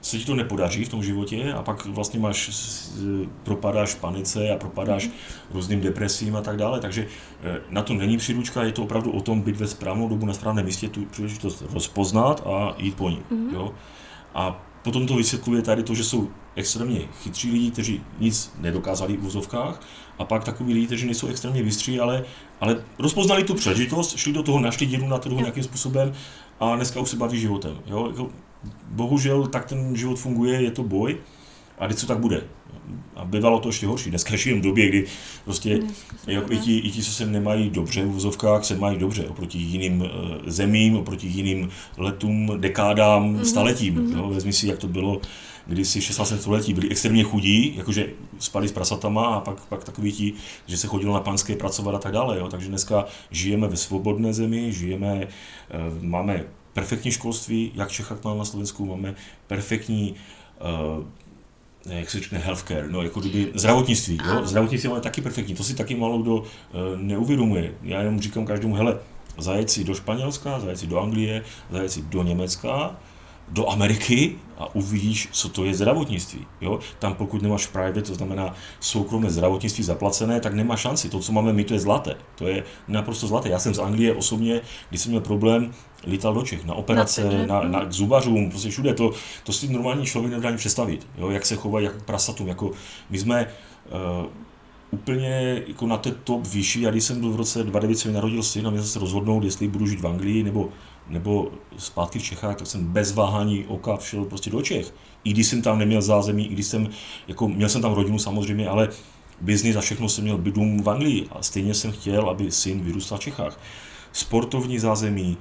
se 0.00 0.18
ti 0.18 0.24
to 0.24 0.34
nepodaří 0.34 0.84
v 0.84 0.88
tom 0.88 1.02
životě 1.02 1.52
a 1.52 1.62
pak 1.62 1.86
vlastně 1.86 2.20
máš, 2.20 2.50
propadáš 3.42 3.94
panice 3.94 4.50
a 4.50 4.56
propadáš 4.56 5.06
mm. 5.06 5.12
různým 5.50 5.80
depresím 5.80 6.36
a 6.36 6.40
tak 6.40 6.56
dále. 6.56 6.80
Takže 6.80 7.06
eh, 7.42 7.60
na 7.70 7.82
to 7.82 7.94
není 7.94 8.16
příručka, 8.16 8.62
je 8.62 8.72
to 8.72 8.82
opravdu 8.82 9.10
o 9.10 9.20
tom 9.20 9.40
být 9.40 9.56
ve 9.56 9.66
správnou 9.66 10.08
dobu 10.08 10.26
na 10.26 10.34
správném 10.34 10.64
místě, 10.64 10.88
tu 10.88 11.04
příležitost 11.04 11.64
rozpoznat 11.72 12.46
a 12.46 12.74
jít 12.78 12.96
po 12.96 13.10
ní. 13.10 13.22
Mm. 13.30 13.54
Jo? 13.54 13.74
A 14.34 14.66
potom 14.82 15.06
to 15.06 15.16
vysvětluje 15.16 15.62
tady 15.62 15.82
to, 15.82 15.94
že 15.94 16.04
jsou 16.04 16.28
extrémně 16.54 17.00
chytří 17.22 17.52
lidi, 17.52 17.70
kteří 17.70 18.02
nic 18.18 18.52
nedokázali 18.58 19.16
v 19.16 19.20
vozovkách, 19.20 19.80
a 20.18 20.24
pak 20.24 20.44
takový 20.44 20.74
lidi, 20.74 20.86
kteří 20.86 21.06
nejsou 21.06 21.26
extrémně 21.26 21.62
vystří, 21.62 22.00
ale, 22.00 22.24
ale 22.60 22.84
rozpoznali 22.98 23.44
tu 23.44 23.54
příležitost, 23.54 24.16
šli 24.16 24.32
do 24.32 24.42
toho, 24.42 24.60
našli 24.60 24.86
díru 24.86 25.06
na 25.06 25.18
trhu 25.18 25.40
nějakým 25.40 25.64
způsobem 25.64 26.12
a 26.60 26.76
dneska 26.76 27.00
už 27.00 27.08
se 27.08 27.16
baví 27.16 27.40
životem. 27.40 27.78
Jo? 27.86 28.30
Bohužel 28.90 29.46
tak 29.46 29.64
ten 29.64 29.96
život 29.96 30.16
funguje, 30.16 30.62
je 30.62 30.70
to 30.70 30.82
boj 30.82 31.16
a 31.78 31.86
vždycky 31.86 32.06
tak 32.06 32.18
bude. 32.18 32.42
A 33.16 33.24
bývalo 33.24 33.60
to 33.60 33.68
ještě 33.68 33.86
horší. 33.86 34.10
Dneska 34.10 34.36
žijeme 34.36 34.60
v 34.60 34.64
době, 34.64 34.88
kdy 34.88 35.06
prostě 35.44 35.80
jako 36.26 36.52
i, 36.52 36.58
ti, 36.58 36.78
i 36.78 36.90
ti, 36.90 37.02
co 37.02 37.10
se 37.10 37.26
nemají 37.26 37.70
dobře 37.70 38.04
v 38.04 38.10
vozovkách, 38.10 38.64
se 38.64 38.76
mají 38.76 38.98
dobře 38.98 39.28
oproti 39.28 39.58
jiným 39.58 40.00
uh, 40.00 40.08
zemím, 40.46 40.96
oproti 40.96 41.26
jiným 41.26 41.68
letům, 41.96 42.52
dekádám, 42.56 43.36
mm-hmm. 43.36 43.42
staletím. 43.42 43.94
Mm-hmm. 43.94 44.16
Jo? 44.16 44.28
Vezmi 44.28 44.52
si, 44.52 44.66
jak 44.66 44.78
to 44.78 44.88
bylo 44.88 45.20
kdy 45.66 45.84
si 45.84 46.00
16 46.00 46.40
století 46.40 46.74
byli 46.74 46.90
extrémně 46.90 47.22
chudí, 47.22 47.76
jakože 47.76 48.06
spali 48.38 48.68
s 48.68 48.72
prasatama 48.72 49.26
a 49.26 49.40
pak, 49.40 49.60
pak 49.60 49.84
takový 49.84 50.12
ti, 50.12 50.32
že 50.66 50.76
se 50.76 50.86
chodilo 50.86 51.14
na 51.14 51.20
panské 51.20 51.56
pracovat 51.56 51.94
a 51.94 51.98
tak 51.98 52.12
dále. 52.12 52.38
Jo? 52.38 52.48
Takže 52.48 52.68
dneska 52.68 53.04
žijeme 53.30 53.68
ve 53.68 53.76
svobodné 53.76 54.32
zemi, 54.32 54.72
žijeme, 54.72 55.20
eh, 55.22 55.78
máme 56.00 56.44
perfektní 56.72 57.10
školství, 57.10 57.72
jak 57.74 57.88
v 57.88 57.92
Čechách, 57.92 58.20
tak 58.20 58.38
na 58.38 58.44
Slovensku 58.44 58.86
máme 58.86 59.14
perfektní 59.46 60.14
uh, 60.98 61.04
jak 61.86 62.10
se 62.10 62.20
řekne 62.20 62.38
healthcare, 62.38 62.88
no 62.90 63.02
jako 63.02 63.20
kdyby 63.20 63.52
zdravotnictví, 63.54 64.18
jo? 64.26 64.46
zdravotnictví 64.46 64.88
máme 64.88 65.00
taky 65.00 65.20
perfektní, 65.20 65.54
to 65.54 65.64
si 65.64 65.74
taky 65.74 65.94
málo 65.94 66.18
kdo 66.18 66.34
uh, 66.36 66.44
neuvědomuje. 66.96 67.74
Já 67.82 68.00
jenom 68.00 68.20
říkám 68.20 68.46
každému, 68.46 68.74
hele, 68.74 68.98
zajet 69.38 69.70
si 69.70 69.84
do 69.84 69.94
Španělska, 69.94 70.60
zajet 70.60 70.78
si 70.78 70.86
do 70.86 71.00
Anglie, 71.00 71.44
zajet 71.70 71.92
si 71.92 72.02
do 72.02 72.22
Německa, 72.22 72.96
do 73.50 73.70
Ameriky 73.70 74.36
a 74.58 74.74
uvidíš, 74.74 75.28
co 75.32 75.48
to 75.48 75.64
je 75.64 75.74
zdravotnictví. 75.74 76.46
Jo? 76.60 76.78
Tam 76.98 77.14
pokud 77.14 77.42
nemáš 77.42 77.66
private, 77.66 78.02
to 78.02 78.14
znamená 78.14 78.54
soukromé 78.80 79.30
zdravotnictví 79.30 79.84
zaplacené, 79.84 80.40
tak 80.40 80.54
nemá 80.54 80.76
šanci. 80.76 81.08
To, 81.08 81.18
co 81.18 81.32
máme 81.32 81.52
my, 81.52 81.64
to 81.64 81.74
je 81.74 81.80
zlaté. 81.80 82.16
To 82.34 82.46
je 82.46 82.64
naprosto 82.88 83.26
zlaté. 83.26 83.48
Já 83.48 83.58
jsem 83.58 83.74
z 83.74 83.78
Anglie 83.78 84.14
osobně, 84.14 84.60
když 84.88 85.00
jsem 85.00 85.10
měl 85.10 85.20
problém, 85.20 85.72
lítal 86.06 86.34
do 86.34 86.42
Čech 86.42 86.64
na 86.64 86.74
operace, 86.74 87.46
na, 87.46 87.62
na, 87.62 87.84
k 87.84 87.92
zubařům, 87.92 88.50
prostě 88.50 88.70
všude. 88.70 88.94
To, 88.94 89.12
to 89.44 89.52
si 89.52 89.68
normální 89.68 90.06
člověk 90.06 90.32
nedá 90.32 90.48
ani 90.48 90.56
představit, 90.56 91.06
jo? 91.18 91.30
jak 91.30 91.46
se 91.46 91.56
chovají 91.56 91.84
jako 91.84 91.98
prasatům. 92.04 92.48
Jako 92.48 92.70
my 93.10 93.18
jsme 93.18 93.46
uh, 94.20 94.26
úplně 94.90 95.62
jako 95.66 95.86
na 95.86 95.96
ten 95.96 96.14
top 96.24 96.46
vyšší 96.46 96.86
a 96.86 96.90
když 96.90 97.04
jsem 97.04 97.20
byl 97.20 97.30
v 97.30 97.36
roce 97.36 97.64
2009 97.64 97.98
se 97.98 98.08
mi 98.08 98.14
narodil 98.14 98.42
syn 98.42 98.66
a 98.66 98.70
měl 98.70 98.84
se 98.84 98.98
rozhodnout, 98.98 99.44
jestli 99.44 99.68
budu 99.68 99.86
žít 99.86 100.00
v 100.00 100.06
Anglii 100.06 100.42
nebo, 100.42 100.68
nebo 101.10 101.52
zpátky 101.76 102.18
v 102.18 102.22
Čechách, 102.22 102.56
tak 102.56 102.66
jsem 102.66 102.84
bez 102.84 103.12
váhání 103.12 103.64
oka 103.68 103.96
všel 103.96 104.24
prostě 104.24 104.50
do 104.50 104.62
Čech. 104.62 104.94
I 105.24 105.30
když 105.30 105.46
jsem 105.46 105.62
tam 105.62 105.78
neměl 105.78 106.02
zázemí, 106.02 106.46
i 106.46 106.54
když 106.54 106.66
jsem, 106.66 106.88
jako 107.28 107.48
měl 107.48 107.68
jsem 107.68 107.82
tam 107.82 107.92
rodinu 107.92 108.18
samozřejmě, 108.18 108.68
ale 108.68 108.88
biznis 109.40 109.76
a 109.76 109.80
všechno 109.80 110.08
jsem 110.08 110.24
měl 110.24 110.38
bydům 110.38 110.82
v 110.82 110.90
Anglii 110.90 111.26
a 111.32 111.42
stejně 111.42 111.74
jsem 111.74 111.92
chtěl, 111.92 112.30
aby 112.30 112.50
syn 112.50 112.80
vyrůstal 112.80 113.18
v 113.18 113.20
Čechách. 113.20 113.60
Sportovní 114.12 114.78
zázemí, 114.78 115.36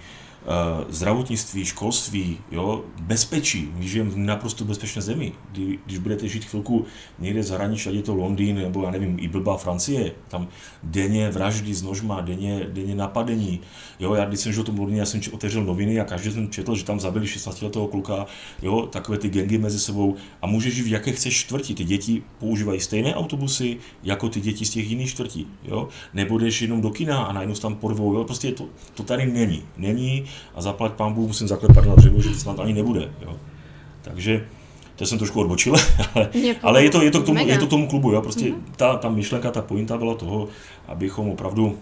zdravotnictví, 0.89 1.65
školství, 1.65 2.37
jo, 2.51 2.83
bezpečí. 3.01 3.71
My 3.75 3.87
žijeme 3.87 4.09
v 4.09 4.17
naprosto 4.17 4.65
bezpečné 4.65 5.01
zemi. 5.01 5.31
Kdy, 5.51 5.79
když 5.85 5.97
budete 5.97 6.27
žít 6.27 6.45
chvilku 6.45 6.85
někde 7.19 7.41
v 7.41 7.43
zahraničí, 7.43 7.89
ať 7.89 7.95
je 7.95 8.01
to 8.01 8.15
Londýn 8.15 8.55
nebo 8.55 8.83
já 8.83 8.91
nevím, 8.91 9.17
i 9.19 9.27
blbá 9.27 9.57
Francie, 9.57 10.11
tam 10.27 10.47
denně 10.83 11.29
vraždy 11.29 11.73
s 11.73 11.83
nožma, 11.83 12.21
denně, 12.21 12.67
denně 12.73 12.95
napadení. 12.95 13.59
Jo, 13.99 14.13
já 14.13 14.25
když 14.25 14.39
jsem 14.39 14.53
žil 14.53 14.63
v 14.63 14.65
tom 14.65 14.79
Londýně, 14.79 14.99
já 14.99 15.05
jsem 15.05 15.21
otevřel 15.31 15.63
noviny 15.63 15.99
a 15.99 16.05
každý 16.05 16.31
jsem 16.31 16.49
četl, 16.49 16.75
že 16.75 16.83
tam 16.83 16.99
zabili 16.99 17.27
16 17.27 17.61
letého 17.61 17.87
kluka, 17.87 18.25
jo, 18.61 18.81
takové 18.81 19.17
ty 19.17 19.29
gengy 19.29 19.57
mezi 19.57 19.79
sebou 19.79 20.15
a 20.41 20.47
můžeš 20.47 20.75
žít 20.75 20.83
v 20.83 20.91
jaké 20.91 21.11
chceš 21.11 21.39
čtvrti. 21.39 21.73
Ty 21.73 21.83
děti 21.83 22.23
používají 22.39 22.79
stejné 22.79 23.15
autobusy 23.15 23.77
jako 24.03 24.29
ty 24.29 24.41
děti 24.41 24.65
z 24.65 24.69
těch 24.69 24.89
jiných 24.89 25.09
čtvrtí. 25.09 25.47
Jo? 25.63 25.87
Nebudeš 26.13 26.61
jenom 26.61 26.81
do 26.81 26.89
kina 26.89 27.23
a 27.23 27.33
najednou 27.33 27.55
tam 27.55 27.75
porvou. 27.75 28.13
Jo? 28.13 28.23
Prostě 28.23 28.51
to, 28.51 28.65
to 28.93 29.03
tady 29.03 29.25
není. 29.25 29.63
Není 29.77 30.25
a 30.55 30.61
zaplať 30.61 30.91
pán 30.91 31.13
Bůh 31.13 31.27
musím 31.27 31.47
zaklepat 31.47 31.85
na 31.85 31.95
dřevo, 31.95 32.21
že 32.21 32.29
to 32.29 32.35
snad 32.35 32.59
ani 32.59 32.73
nebude. 32.73 33.09
Jo. 33.21 33.37
Takže 34.01 34.45
to 34.95 35.05
jsem 35.05 35.17
trošku 35.17 35.39
odbočil, 35.39 35.73
ale, 36.15 36.29
ale 36.63 36.83
je, 36.83 36.89
to, 36.89 37.01
je, 37.01 37.11
to 37.11 37.21
k 37.21 37.25
tomu, 37.25 37.47
je 37.47 37.57
to 37.57 37.67
k 37.67 37.69
tomu 37.69 37.87
klubu. 37.87 38.11
Jo. 38.11 38.21
Prostě 38.21 38.45
mm-hmm. 38.45 38.61
ta, 38.75 38.97
ta 38.97 39.09
myšlenka, 39.09 39.51
ta 39.51 39.61
pointa 39.61 39.97
byla 39.97 40.15
toho, 40.15 40.47
abychom 40.87 41.29
opravdu 41.29 41.77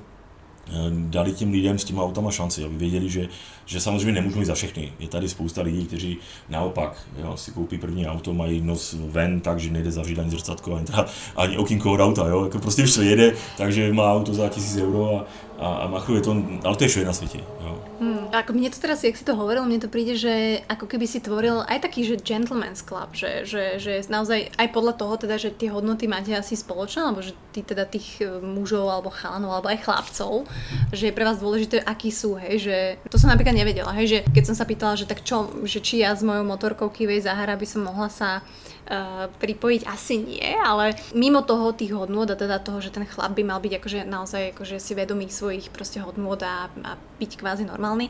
eh, 0.70 0.74
dali 0.92 1.34
těm 1.34 1.52
lidem 1.52 1.80
s 1.80 1.84
těma 1.84 2.04
autama 2.04 2.32
šanci, 2.32 2.64
aby 2.64 2.76
věděli, 2.76 3.10
že, 3.10 3.28
že 3.68 3.82
samozřejmě 3.82 4.12
nemůžu 4.12 4.40
jít 4.40 4.46
za 4.46 4.56
všechny. 4.56 4.94
Je 5.00 5.08
tady 5.08 5.30
spousta 5.30 5.62
lidí, 5.62 5.86
kteří 5.86 6.18
naopak 6.50 6.98
jo, 7.18 7.38
si 7.38 7.52
koupí 7.52 7.78
první 7.78 8.08
auto, 8.08 8.34
mají 8.34 8.62
nos 8.62 8.96
ven, 9.00 9.40
takže 9.42 9.72
nejde 9.72 9.92
zavřít 9.92 10.20
ani 10.20 10.30
zrcátko, 10.30 10.76
ani, 10.76 10.86
teda, 10.86 11.06
ani 11.36 11.58
okýnko 11.58 11.92
od 11.92 12.00
auta. 12.00 12.28
Jo. 12.28 12.44
Jako 12.44 12.60
prostě 12.60 12.84
už 12.84 12.98
jede, 12.98 13.34
takže 13.58 13.94
má 13.94 14.14
auto 14.14 14.34
za 14.34 14.50
tisíc 14.50 14.78
euro 14.78 15.20
a, 15.20 15.26
a, 15.60 15.68
a 15.68 15.88
machruje 15.88 16.22
to, 16.22 16.44
ale 16.64 16.76
to 16.76 16.84
je 16.84 16.88
všude 16.88 17.06
na 17.06 17.14
světě. 17.14 17.40
Jo. 17.62 17.78
Hmm, 17.98 18.30
ako 18.30 18.54
mne 18.54 18.70
to 18.70 18.78
teraz, 18.78 19.02
jak 19.02 19.18
si 19.18 19.26
to 19.26 19.34
hovoril, 19.34 19.66
mne 19.66 19.82
to 19.82 19.90
príde, 19.90 20.14
že 20.14 20.62
ako 20.70 20.86
keby 20.86 21.10
si 21.10 21.18
tvoril 21.18 21.66
aj 21.66 21.82
taký, 21.82 22.06
že 22.06 22.22
gentleman's 22.22 22.86
club, 22.86 23.18
že, 23.18 23.42
že, 23.42 23.82
že 23.82 24.06
naozaj 24.06 24.54
aj 24.54 24.68
podľa 24.70 24.94
toho 25.02 25.18
teda, 25.18 25.42
že 25.42 25.50
tie 25.50 25.74
hodnoty 25.74 26.06
máte 26.06 26.30
asi 26.38 26.54
spoločné, 26.54 27.10
alebo 27.10 27.26
že 27.26 27.34
ty 27.58 27.66
teda 27.66 27.90
tých 27.90 28.22
e, 28.22 28.38
mužov 28.38 28.86
alebo 28.86 29.10
chalanov, 29.10 29.58
alebo 29.58 29.74
aj 29.74 29.82
chlapcov, 29.82 30.46
že 30.94 31.10
je 31.10 31.16
pre 31.18 31.26
vás 31.26 31.42
dôležité, 31.42 31.82
akí 31.82 32.14
sú, 32.14 32.38
hej, 32.38 32.70
že 32.70 32.76
to 33.10 33.18
som 33.18 33.34
napríklad 33.34 33.57
nevedela, 33.58 33.90
hej, 33.98 34.08
že 34.08 34.20
keď 34.30 34.44
som 34.54 34.56
sa 34.56 34.70
pýtala, 34.70 34.94
že 34.94 35.10
tak 35.10 35.26
čo, 35.26 35.50
že 35.66 35.82
či 35.82 36.06
ja 36.06 36.14
s 36.14 36.22
mojou 36.22 36.46
motorkou 36.46 36.94
Kivej 36.94 37.26
Zahara 37.26 37.58
by 37.58 37.68
som 37.68 37.90
mohla 37.90 38.10
sa 38.14 38.46
Uh, 38.88 39.28
pripojiť 39.44 39.84
asi 39.84 40.16
nie, 40.16 40.48
ale 40.64 40.96
mimo 41.12 41.44
toho 41.44 41.76
tých 41.76 41.92
hodnôt 41.92 42.24
a 42.24 42.40
teda 42.40 42.64
toho, 42.64 42.80
že 42.80 42.96
ten 42.96 43.04
chlap 43.04 43.36
by 43.36 43.44
mal 43.44 43.60
byť 43.60 43.84
akože 43.84 44.00
naozaj 44.08 44.56
akože 44.56 44.80
si 44.80 44.96
vedomý 44.96 45.28
svojich 45.28 45.76
proste 45.76 46.00
hodnôt 46.00 46.40
a, 46.40 46.72
a 46.72 46.92
byť 47.20 47.32
kvázi 47.36 47.68
normálny, 47.68 48.08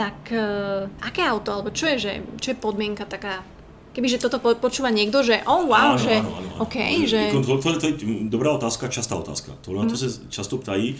tak 0.00 0.32
uh, 0.32 0.88
aké 1.04 1.20
auto, 1.20 1.52
alebo 1.52 1.68
čo 1.68 1.84
je, 1.92 1.96
že, 2.00 2.12
čo 2.40 2.56
je 2.56 2.62
podmienka 2.64 3.04
taká 3.04 3.44
Kebyže 3.90 4.22
toto 4.22 4.38
počúva 4.38 4.94
niekto, 4.94 5.20
že 5.26 5.42
oh 5.50 5.66
wow, 5.66 5.98
áno, 5.98 6.00
že 6.00 6.22
áno, 6.22 6.30
áno, 6.30 6.48
áno. 6.56 6.62
OK, 6.62 6.76
že... 7.10 7.20
To, 7.34 7.42
to, 7.42 7.70
to, 7.74 7.86
je 7.90 7.94
dobrá 8.30 8.54
otázka, 8.54 8.86
častá 8.86 9.18
otázka. 9.18 9.58
Tohle 9.66 9.84
mm. 9.84 9.90
to 9.90 9.96
se 9.98 10.08
často 10.30 10.62
ptají 10.62 10.94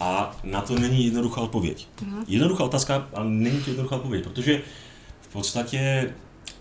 a 0.00 0.36
na 0.44 0.60
to 0.60 0.78
není 0.78 1.04
jednoduchá 1.04 1.40
odpověď. 1.40 1.88
Mm. 2.02 2.24
Jednoduchá 2.28 2.64
otázka, 2.64 3.08
ale 3.14 3.30
není 3.30 3.60
to 3.62 3.70
jednoduchá 3.70 3.96
odpověď, 3.96 4.24
protože 4.24 4.62
v 5.20 5.28
podstatě 5.28 6.10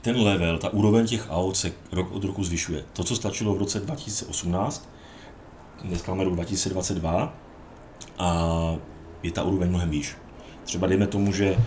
ten 0.02 0.21
level, 0.21 0.58
ta 0.58 0.73
úroveň 0.73 1.08
těch 1.08 1.28
aut 1.30 1.58
se 1.58 1.71
rok 1.91 2.12
od 2.12 2.23
roku 2.23 2.43
zvyšuje. 2.43 2.84
To, 2.93 3.04
co 3.04 3.15
stačilo 3.15 3.56
v 3.56 3.58
roce 3.58 3.80
2018, 3.80 4.89
dneska 5.84 6.12
máme 6.12 6.23
rok 6.23 6.34
2022 6.34 7.34
a 8.17 8.75
je 9.23 9.32
ta 9.32 9.43
úroveň 9.43 9.69
mnohem 9.69 9.89
výš. 9.89 10.15
Třeba 10.63 10.88
dejme 10.88 11.08
tomu, 11.08 11.34
že 11.34 11.58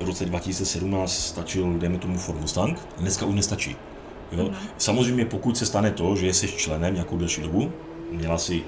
v 0.00 0.04
roce 0.04 0.24
2017 0.24 1.12
stačil, 1.12 1.78
dejme 1.78 1.98
tomu 1.98 2.18
Ford 2.18 2.40
Mustang, 2.40 2.78
a 2.98 3.00
dneska 3.00 3.26
už 3.26 3.34
nestačí. 3.34 3.76
Jo? 4.32 4.44
Mm. 4.44 4.54
Samozřejmě 4.78 5.24
pokud 5.24 5.58
se 5.58 5.66
stane 5.66 5.90
to, 5.90 6.16
že 6.16 6.32
jsi 6.32 6.48
členem 6.48 6.94
nějakou 6.94 7.18
delší 7.18 7.42
dobu, 7.42 7.72
měla 8.10 8.38
si, 8.38 8.62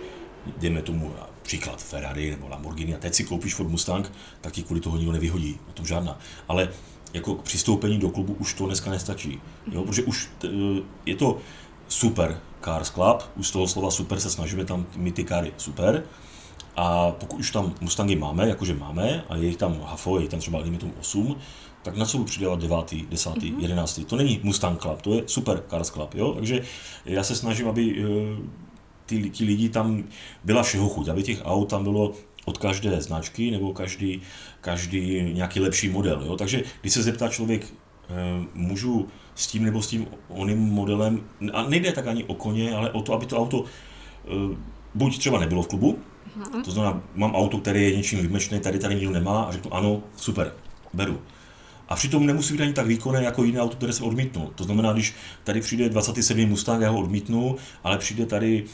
dejme 0.57 0.83
tomu 0.83 1.13
příklad 1.43 1.83
Ferrari 1.83 2.31
nebo 2.31 2.49
Lamborghini 2.49 2.95
a 2.95 2.99
teď 2.99 3.15
si 3.15 3.25
koupíš 3.25 3.55
Ford 3.55 3.71
Mustang, 3.71 4.13
tak 4.41 4.53
ti 4.53 4.63
kvůli 4.63 4.81
toho 4.81 4.97
nikdo 4.97 5.13
nevyhodí, 5.13 5.59
o 5.69 5.73
tom 5.73 5.87
žádná. 5.87 6.19
Ale 6.49 6.69
jako 7.13 7.35
k 7.35 7.43
přistoupení 7.43 7.99
do 7.99 8.11
klubu 8.11 8.33
už 8.33 8.55
to 8.55 8.67
dneska 8.67 8.91
nestačí. 8.91 9.41
Jo? 9.73 9.83
Protože 9.85 10.03
už 10.03 10.31
t, 10.39 10.49
je 11.07 11.17
to 11.17 11.39
super 11.89 12.41
Cars 12.65 12.91
Club, 12.91 13.23
už 13.37 13.49
z 13.49 13.51
toho 13.51 13.69
slova 13.69 13.91
super 13.91 14.21
se 14.21 14.31
snažíme 14.31 14.65
tam 14.65 14.87
mít 14.97 15.15
ty 15.15 15.25
kary 15.25 15.53
super. 15.57 16.05
A 16.77 17.11
pokud 17.11 17.41
už 17.41 17.51
tam 17.51 17.75
Mustangy 17.81 18.17
máme, 18.17 18.49
jakože 18.49 18.75
máme, 18.75 19.25
a 19.29 19.37
je 19.37 19.47
jich 19.47 19.57
tam 19.57 19.81
hafo, 19.83 20.17
je 20.17 20.23
jich 20.23 20.31
tam 20.31 20.41
třeba 20.41 20.63
tomu 20.63 20.93
8, 21.01 21.37
tak 21.83 21.97
na 21.97 22.07
co 22.07 22.17
budu 22.17 22.27
přidělat 22.27 22.61
9., 22.61 22.77
10., 23.09 23.31
mm-hmm. 23.31 23.59
11. 23.59 24.01
To 24.07 24.17
není 24.17 24.41
Mustang 24.43 24.81
Club, 24.81 25.03
to 25.03 25.15
je 25.15 25.23
super 25.27 25.63
Cars 25.71 25.91
Club. 25.91 26.15
Jo? 26.15 26.33
Takže 26.33 26.63
já 27.05 27.25
se 27.25 27.37
snažím, 27.37 27.69
aby 27.69 27.95
eh, 27.99 28.07
ty, 29.07 29.31
ty 29.31 29.45
lidi 29.45 29.69
tam 29.69 30.05
byla 30.45 30.63
všeho 30.63 30.89
chuť, 30.89 31.09
aby 31.09 31.23
těch 31.23 31.41
aut 31.45 31.71
tam 31.71 31.83
bylo 31.83 32.13
od 32.45 32.59
každé 32.59 33.01
značky 33.01 33.51
nebo 33.51 33.73
každý, 33.73 34.23
každý 34.61 35.23
nějaký 35.33 35.61
lepší 35.61 35.89
model. 35.89 36.23
Jo? 36.27 36.37
Takže 36.37 36.63
když 36.81 36.93
se 36.93 37.03
zeptá 37.03 37.29
člověk, 37.29 37.65
eh, 37.65 38.15
můžu 38.55 39.09
s 39.35 39.47
tím 39.47 39.65
nebo 39.65 39.83
s 39.83 39.87
tím 39.87 40.07
oným 40.29 40.59
modelem, 40.59 41.21
a 41.53 41.69
nejde 41.69 41.93
tak 41.93 42.07
ani 42.07 42.25
o 42.25 42.35
koně, 42.35 42.75
ale 42.75 42.91
o 42.91 43.03
to, 43.03 43.15
aby 43.15 43.27
to 43.27 43.39
auto 43.39 43.65
eh, 43.65 44.57
buď 44.95 45.19
třeba 45.19 45.41
nebylo 45.41 45.63
v 45.63 45.69
klubu, 45.69 45.99
to 46.65 46.71
znamená, 46.71 47.03
mám 47.15 47.35
auto, 47.35 47.59
které 47.59 47.81
je 47.81 47.97
něčím 47.97 48.19
výjimečné, 48.19 48.61
tady 48.61 48.79
tady 48.79 48.95
nikdo 48.95 49.11
nemá 49.11 49.43
a 49.43 49.53
řeknu 49.53 49.75
ano, 49.75 50.03
super, 50.17 50.53
beru. 50.93 51.21
A 51.89 51.95
přitom 51.95 52.27
nemusí 52.27 52.53
být 52.53 52.63
ani 52.63 52.73
tak 52.73 52.87
výkonné 52.87 53.23
jako 53.23 53.45
jiné 53.45 53.61
auto, 53.61 53.77
které 53.77 53.93
se 53.93 54.05
odmítnu. 54.05 54.51
To 54.55 54.65
znamená, 54.65 54.93
když 54.93 55.15
tady 55.45 55.61
přijde 55.61 55.89
27 55.89 56.47
Mustang, 56.47 56.83
já 56.83 56.91
ho 56.91 57.01
odmítnu, 57.01 57.57
ale 57.85 57.99
přijde 57.99 58.27
tady 58.27 58.65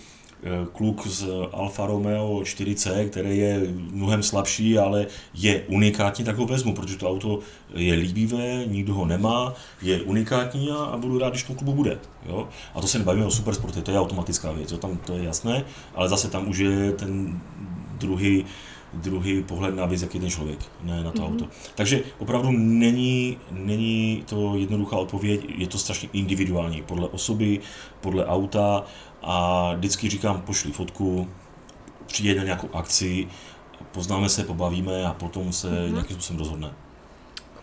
kluk 0.72 1.06
z 1.06 1.26
Alfa 1.52 1.86
Romeo 1.86 2.40
4C, 2.40 3.08
který 3.08 3.38
je 3.38 3.60
mnohem 3.90 4.22
slabší, 4.22 4.78
ale 4.78 5.06
je 5.34 5.62
unikátní, 5.66 6.24
tak 6.24 6.36
ho 6.36 6.46
vezmu, 6.46 6.74
protože 6.74 6.96
to 6.96 7.10
auto 7.10 7.38
je 7.74 7.94
líbivé, 7.94 8.64
nikdo 8.66 8.94
ho 8.94 9.06
nemá, 9.06 9.54
je 9.82 10.02
unikátní 10.02 10.70
a, 10.70 10.76
a 10.76 10.96
budu 10.96 11.18
rád, 11.18 11.30
když 11.30 11.42
v 11.42 11.46
tom 11.46 11.56
klubu 11.56 11.72
bude. 11.72 11.98
Jo? 12.26 12.48
A 12.74 12.80
to 12.80 12.86
se 12.86 12.98
nebavíme 12.98 13.26
o 13.26 13.30
supersporty, 13.30 13.82
to 13.82 13.90
je 13.90 13.98
automatická 13.98 14.52
věc, 14.52 14.72
jo? 14.72 14.78
tam 14.78 14.96
to 14.96 15.16
je 15.16 15.24
jasné, 15.24 15.64
ale 15.94 16.08
zase 16.08 16.30
tam 16.30 16.48
už 16.48 16.58
je 16.58 16.92
ten 16.92 17.40
druhý, 17.98 18.44
druhý 18.94 19.42
pohled 19.42 19.74
na 19.74 19.86
věc, 19.86 20.02
jak 20.02 20.14
je 20.14 20.20
ten 20.20 20.30
člověk, 20.30 20.58
ne 20.82 21.04
na 21.04 21.10
to 21.10 21.22
mm-hmm. 21.22 21.26
auto. 21.26 21.48
Takže 21.74 22.02
opravdu 22.18 22.50
není, 22.52 23.36
není 23.50 24.22
to 24.26 24.56
jednoduchá 24.56 24.96
odpověď, 24.96 25.44
je 25.56 25.66
to 25.66 25.78
strašně 25.78 26.08
individuální, 26.12 26.82
podle 26.82 27.08
osoby, 27.08 27.60
podle 28.00 28.26
auta, 28.26 28.84
a 29.22 29.74
vždycky 29.74 30.08
říkám, 30.08 30.42
pošli 30.42 30.72
fotku, 30.72 31.28
přijde 32.06 32.34
na 32.34 32.44
nějakou 32.44 32.68
akci, 32.72 33.28
poznáme 33.92 34.28
se, 34.28 34.44
pobavíme 34.44 35.04
a 35.04 35.14
potom 35.14 35.52
se 35.52 35.68
mm-hmm. 35.68 35.92
nějakým 35.92 36.16
způsobem 36.16 36.38
rozhodne. 36.38 36.70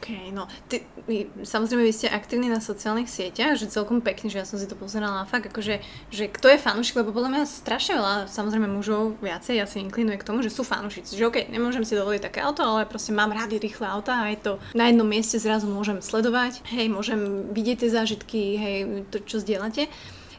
OK, 0.05 0.11
no, 0.29 0.45
ty, 0.69 0.85
samozrejme 1.41 1.81
vy 1.81 1.89
ste 1.89 2.13
aktívni 2.13 2.45
na 2.45 2.61
sociálnych 2.61 3.09
sieťach, 3.09 3.57
že 3.57 3.73
celkom 3.73 4.05
pekne, 4.05 4.29
že 4.29 4.37
ja 4.37 4.45
som 4.45 4.61
si 4.61 4.69
to 4.69 4.77
pozerala 4.77 5.25
fakt, 5.25 5.49
akože, 5.49 5.81
že 6.13 6.29
kto 6.29 6.53
je 6.53 6.61
fanúšik, 6.61 7.01
lebo 7.01 7.09
podľa 7.09 7.33
mňa 7.33 7.43
strašne 7.49 7.97
veľa, 7.97 8.29
samozrejme 8.29 8.69
mužov 8.69 9.17
viacej, 9.17 9.57
ja 9.57 9.65
si 9.65 9.81
inklinujem 9.81 10.21
k 10.21 10.27
tomu, 10.27 10.45
že 10.45 10.53
sú 10.53 10.61
fanúšici, 10.61 11.17
že 11.17 11.25
OK, 11.25 11.49
nemôžem 11.49 11.81
si 11.81 11.97
dovoliť 11.97 12.21
také 12.21 12.45
auto, 12.45 12.61
ale 12.61 12.85
proste 12.85 13.17
mám 13.17 13.33
rády 13.33 13.57
rýchle 13.57 13.89
auta 13.89 14.21
a 14.21 14.29
je 14.29 14.37
to 14.45 14.51
na 14.77 14.93
jednom 14.93 15.09
mieste 15.09 15.41
zrazu 15.41 15.65
môžem 15.65 15.97
sledovať, 16.05 16.61
hej, 16.69 16.85
môžem 16.85 17.49
vidieť 17.49 17.87
tie 17.87 17.89
zážitky, 17.89 18.41
hej, 18.61 18.75
to, 19.09 19.25
čo 19.25 19.41
zdieľate. 19.41 19.89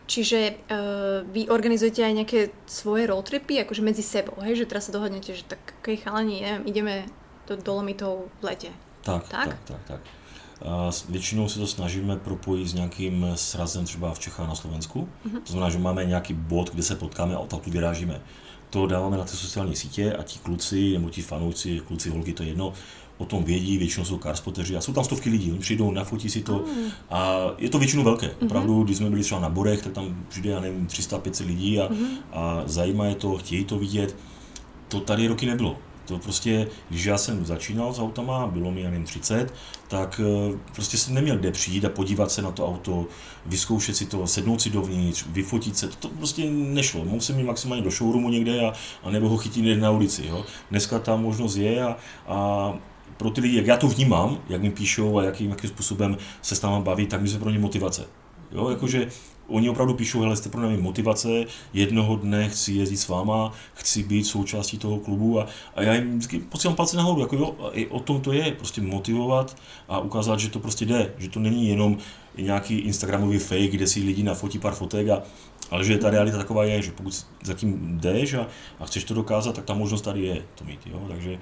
Čiže 0.07 0.39
uh, 0.55 1.27
vy 1.27 1.51
organizujete 1.51 1.99
aj 2.07 2.15
nejaké 2.15 2.41
svoje 2.67 3.11
roadtripy, 3.11 3.59
akože 3.67 3.83
medzi 3.83 4.07
sebou, 4.07 4.39
hej? 4.47 4.55
že 4.63 4.71
teraz 4.71 4.87
sa 4.87 4.95
dohodnete, 4.95 5.35
že 5.35 5.43
tak 5.43 5.59
keď 5.83 6.07
chalani, 6.07 6.47
neviem, 6.47 6.65
ideme 6.71 6.95
do 7.51 7.59
Dolomitov 7.59 8.31
v 8.39 8.43
lete. 8.47 8.71
Tak, 9.03 9.27
tak, 9.29 9.47
tak, 9.47 9.59
tak. 9.67 9.83
tak. 9.87 10.01
A 10.65 10.91
většinou 11.09 11.49
se 11.49 11.59
to 11.59 11.67
snažíme 11.67 12.17
propojit 12.17 12.69
s 12.69 12.75
nějakým 12.75 13.27
srazem 13.35 13.85
třeba 13.85 14.15
v 14.15 14.19
Čechách 14.19 14.49
na 14.49 14.55
Slovensku. 14.55 15.09
Mm-hmm. 15.27 15.41
To 15.43 15.53
znamená, 15.53 15.71
že 15.71 15.79
máme 15.79 16.05
nějaký 16.05 16.35
bod, 16.35 16.71
kde 16.71 16.83
se 16.83 16.97
potkáme 16.97 17.35
a 17.35 17.39
odtamtud 17.39 17.73
vyrážíme. 17.73 18.21
To 18.71 18.87
dáváme 18.87 19.17
na 19.17 19.25
ty 19.25 19.31
sociální 19.31 19.77
sítě 19.77 20.13
a 20.13 20.23
ti 20.23 20.39
kluci, 20.39 20.93
nebo 20.93 21.11
ti 21.11 21.23
fanoušci, 21.23 21.81
kluci, 21.87 22.11
holky, 22.11 22.33
to 22.33 22.43
je 22.43 22.49
jedno, 22.49 22.73
o 23.19 23.25
tom 23.25 23.45
vědí, 23.45 23.79
většinou 23.79 24.05
jsou 24.05 24.19
carspoteři 24.19 24.77
a 24.77 24.81
jsou 24.81 24.93
tam 24.93 25.05
stovky 25.05 25.31
lidí, 25.31 25.51
oni 25.51 25.61
přijdou, 25.61 25.91
nafotí 25.91 26.31
si 26.31 26.43
to 26.43 26.53
mm. 26.53 26.91
a 27.11 27.47
je 27.59 27.69
to 27.69 27.79
většinou 27.79 28.05
velké. 28.05 28.27
Mm-hmm. 28.27 28.47
Opravdu, 28.47 28.83
když 28.83 28.97
jsme 28.97 29.11
byli 29.11 29.23
třeba 29.23 29.41
na 29.41 29.49
Borech, 29.49 29.83
tak 29.83 29.93
tam 29.93 30.27
přijde, 30.29 30.51
já 30.51 30.61
nevím, 30.61 30.87
300-500 30.87 31.47
lidí 31.47 31.81
a, 31.81 31.89
mm-hmm. 31.89 32.09
a 32.33 32.63
zajímá 32.67 33.07
je 33.07 33.15
to, 33.15 33.39
chtějí 33.39 33.65
to 33.65 33.79
vidět. 33.79 34.17
To 34.89 35.01
tady 35.01 35.27
roky 35.27 35.47
nebylo. 35.47 35.77
To 36.07 36.19
prostě, 36.19 36.69
když 36.89 37.05
já 37.05 37.19
jsem 37.19 37.47
začínal 37.47 37.93
s 37.93 37.99
autama, 37.99 38.47
bylo 38.47 38.71
mi, 38.71 38.81
já 38.81 38.91
nevím, 38.91 39.07
30, 39.07 39.55
tak 39.89 40.21
eh, 40.25 40.59
prostě 40.75 40.97
jsem 40.97 41.15
neměl 41.15 41.39
kde 41.39 41.51
přijít 41.51 41.85
a 41.85 41.89
podívat 41.89 42.31
se 42.31 42.43
na 42.43 42.51
to 42.51 42.67
auto, 42.67 43.07
vyzkoušet 43.47 43.97
si 43.97 44.07
to, 44.07 44.27
sednout 44.27 44.63
si 44.63 44.71
dovnitř, 44.71 45.27
vyfotit 45.29 45.79
se, 45.79 45.89
to, 45.89 45.97
to 45.97 46.09
prostě 46.09 46.51
nešlo. 46.51 47.05
Mohl 47.05 47.21
jsem 47.21 47.39
jít 47.39 47.45
maximálně 47.45 47.85
do 47.85 47.91
showroomu 47.91 48.31
někde 48.31 48.67
a, 48.67 48.73
a 49.03 49.11
nebo 49.11 49.29
ho 49.29 49.37
chytit 49.37 49.65
někde 49.65 49.83
na 49.83 49.91
ulici. 49.91 50.27
Jo. 50.27 50.45
Dneska 50.71 50.99
ta 50.99 51.17
možnost 51.17 51.57
je 51.57 51.83
a, 51.83 51.97
a 52.27 52.75
pro 53.17 53.31
ty 53.31 53.41
lidi, 53.41 53.57
jak 53.57 53.67
já 53.67 53.77
to 53.77 53.89
vnímám, 53.89 54.39
jak 54.49 54.63
mi 54.63 54.71
píšou 54.71 55.19
a 55.19 55.25
jakým, 55.25 55.51
jakým 55.51 55.71
způsobem 55.71 56.17
se 56.43 56.57
s 56.57 56.63
námi 56.63 56.85
baví, 56.85 57.07
tak 57.07 57.23
my 57.23 57.29
jsme 57.29 57.41
pro 57.41 57.51
ně 57.51 57.59
motivace. 57.59 58.05
Jo, 58.53 58.71
jakože 58.71 59.09
oni 59.49 59.71
opravdu 59.71 59.95
píšou, 59.95 60.21
hele, 60.21 60.37
jste 60.37 60.49
pro 60.49 60.61
mě 60.61 60.77
motivace, 60.77 61.29
jednoho 61.73 62.17
dne 62.17 62.49
chci 62.49 62.73
jezdit 62.73 62.97
s 62.97 63.09
váma, 63.09 63.53
chci 63.75 64.03
být 64.03 64.25
součástí 64.25 64.79
toho 64.79 64.99
klubu 64.99 65.41
a, 65.41 65.47
a 65.75 65.83
já 65.83 65.95
jim 65.95 66.11
vždycky 66.11 66.39
posílám 66.39 66.77
palce 66.77 66.97
nahoru, 66.97 67.21
jako 67.21 67.37
jo, 67.37 67.71
i 67.73 67.87
o 67.87 68.01
tom 68.01 68.21
to 68.21 68.33
je, 68.33 68.53
prostě 68.53 68.81
motivovat 68.81 69.57
a 69.89 69.99
ukázat, 69.99 70.41
že 70.41 70.51
to 70.51 70.59
prostě 70.59 70.85
jde, 70.85 71.15
že 71.19 71.29
to 71.29 71.41
není 71.41 71.69
jenom 71.69 71.99
nějaký 72.39 72.79
Instagramový 72.79 73.39
fake, 73.39 73.71
kde 73.71 73.87
si 73.87 74.01
lidi 74.01 74.23
nafotí 74.23 74.59
pár 74.59 74.75
fotek 74.75 75.09
a, 75.09 75.23
ale 75.71 75.85
že 75.85 75.99
ta 75.99 76.11
realita 76.11 76.39
taková 76.39 76.65
je, 76.65 76.83
že 76.83 76.93
pokud 76.93 77.27
zatím 77.45 77.99
jdeš 78.01 78.35
a, 78.35 78.47
a 78.81 78.87
chceš 78.87 79.05
to 79.05 79.15
dokázat, 79.15 79.55
tak 79.55 79.65
ta 79.65 79.75
možnost 79.75 80.03
tady 80.03 80.23
je 80.23 80.43
to 80.55 80.65
mít, 80.65 80.81
jo, 80.87 81.01
takže 81.09 81.39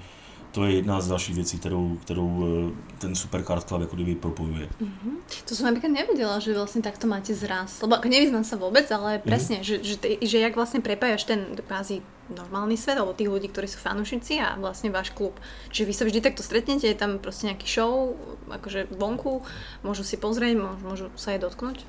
to 0.55 0.65
je 0.65 0.75
jedna 0.75 1.01
z 1.01 1.07
dalších 1.07 1.35
věcí, 1.35 1.59
kterou, 1.59 1.97
kterou 2.03 2.45
eh, 2.47 2.97
ten 2.99 3.15
Supercard 3.15 3.67
Club 3.67 3.81
jako 3.81 3.95
kdyby 3.95 4.15
propojuje. 4.15 4.69
Mm-hmm. 4.81 5.15
To 5.45 5.55
jsem 5.55 5.65
například 5.65 5.91
nevěděla, 5.91 6.39
že 6.39 6.53
vlastně 6.53 6.81
takto 6.81 7.07
máte 7.07 7.33
zraz. 7.33 7.81
Lebo 7.81 7.95
nevyznám 8.09 8.43
se 8.43 8.55
vůbec, 8.55 8.91
ale 8.91 9.19
přesně, 9.19 9.57
mm-hmm. 9.57 9.61
že, 9.61 9.83
že, 9.83 9.97
že 10.21 10.39
jak 10.39 10.55
vlastně 10.55 10.79
prepájaš 10.79 11.23
ten 11.23 11.45
kvázi 11.67 12.01
normálny 12.29 12.73
svet, 12.73 12.97
alebo 12.97 13.13
tých 13.13 13.29
ľudí, 13.29 13.53
ktorí 13.53 13.69
sú 13.69 13.77
fanúšici 13.77 14.41
a 14.41 14.57
vlastne 14.57 14.89
váš 14.89 15.13
klub. 15.13 15.37
Čiže 15.69 15.85
vy 15.85 15.93
sa 15.93 16.03
vždy 16.09 16.19
takto 16.25 16.41
stretnete, 16.41 16.87
je 16.87 16.97
tam 16.97 17.21
prostě 17.21 17.53
nejaký 17.53 17.67
show, 17.69 18.17
akože 18.49 18.87
vonku, 18.97 19.45
môžu 19.85 20.01
si 20.01 20.17
pozrieť, 20.17 20.57
môžu, 20.57 20.81
môžu 20.81 21.05
sa 21.13 21.37
je 21.37 21.45
dotknúť? 21.45 21.85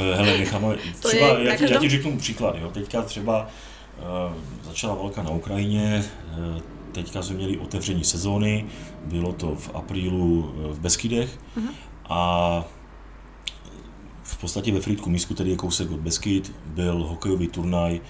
Eh, 0.00 0.16
hele, 0.16 0.38
necháme, 0.38 0.78
třeba, 1.00 1.38
já, 1.38 1.56
ti, 1.56 1.72
já 1.72 1.80
ti 1.80 1.88
řeknu 1.88 2.18
příklad, 2.18 2.56
jo. 2.60 2.70
teďka 2.70 3.02
třeba 3.02 3.48
uh, 3.98 4.34
začala 4.64 4.94
válka 4.94 5.22
na 5.22 5.30
Ukrajině, 5.30 6.04
uh, 6.38 6.79
teďka 6.92 7.22
jsme 7.22 7.36
měli 7.36 7.58
otevření 7.58 8.04
sezóny, 8.04 8.66
bylo 9.04 9.32
to 9.32 9.54
v 9.54 9.70
aprílu 9.74 10.54
v 10.70 10.80
Beskydech 10.80 11.38
uh-huh. 11.56 11.70
a 12.08 12.64
v 14.22 14.38
podstatě 14.38 14.72
ve 14.72 14.80
Frýdku 14.80 15.10
Mísku, 15.10 15.34
tedy 15.34 15.50
je 15.50 15.56
kousek 15.56 15.90
od 15.90 16.00
Beskyd, 16.00 16.52
byl 16.66 17.04
hokejový 17.04 17.48
turnaj 17.48 18.00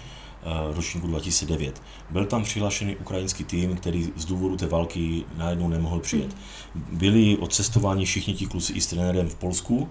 Eh, 0.42 0.74
ročníku 0.74 1.06
2009. 1.06 1.82
Byl 2.10 2.26
tam 2.26 2.42
přihlášený 2.42 2.96
ukrajinský 2.96 3.44
tým, 3.44 3.76
který 3.76 4.12
z 4.16 4.24
důvodu 4.24 4.56
té 4.56 4.66
války 4.66 5.24
najednou 5.36 5.68
nemohl 5.68 6.00
přijet. 6.00 6.36
Byli 6.74 7.36
odcestováni 7.36 8.04
všichni 8.04 8.34
ti 8.34 8.46
kluci 8.46 8.72
i 8.72 8.80
s 8.80 8.86
trenérem 8.86 9.28
v 9.28 9.34
Polsku 9.34 9.88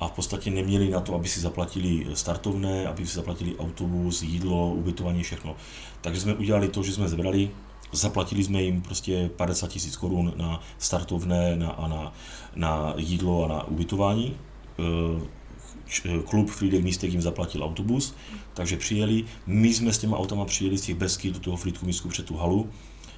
a 0.00 0.08
v 0.08 0.12
podstatě 0.12 0.50
neměli 0.50 0.90
na 0.90 1.00
to, 1.00 1.14
aby 1.14 1.28
si 1.28 1.40
zaplatili 1.40 2.06
startovné, 2.14 2.86
aby 2.86 3.06
si 3.06 3.14
zaplatili 3.14 3.56
autobus, 3.56 4.22
jídlo, 4.22 4.68
ubytování, 4.68 5.22
všechno. 5.22 5.56
Takže 6.00 6.20
jsme 6.20 6.34
udělali 6.34 6.68
to, 6.68 6.82
že 6.82 6.92
jsme 6.92 7.08
zebrali 7.08 7.50
Zaplatili 7.92 8.44
jsme 8.44 8.62
jim 8.62 8.82
prostě 8.82 9.30
50 9.36 9.66
tisíc 9.66 9.96
korun 9.96 10.32
na 10.36 10.60
startovné 10.78 11.56
na, 11.56 11.70
a 11.70 11.88
na, 11.88 12.12
na 12.56 12.94
jídlo 12.96 13.44
a 13.44 13.48
na 13.48 13.64
ubytování. 13.68 14.36
Eh, 14.78 16.20
klub 16.24 16.50
Friedek 16.50 16.84
Místek 16.84 17.12
jim 17.12 17.22
zaplatil 17.22 17.64
autobus, 17.64 18.14
takže 18.54 18.76
přijeli. 18.76 19.24
My 19.46 19.74
jsme 19.74 19.92
s 19.92 19.98
těma 19.98 20.18
autama 20.18 20.44
přijeli 20.44 20.78
z 20.78 20.82
těch 20.82 20.94
Besky 20.94 21.30
do 21.30 21.38
toho 21.38 21.56
Friedku 21.56 21.86
Místku 21.86 22.08
před 22.08 22.26
tu 22.26 22.36
halu 22.36 22.68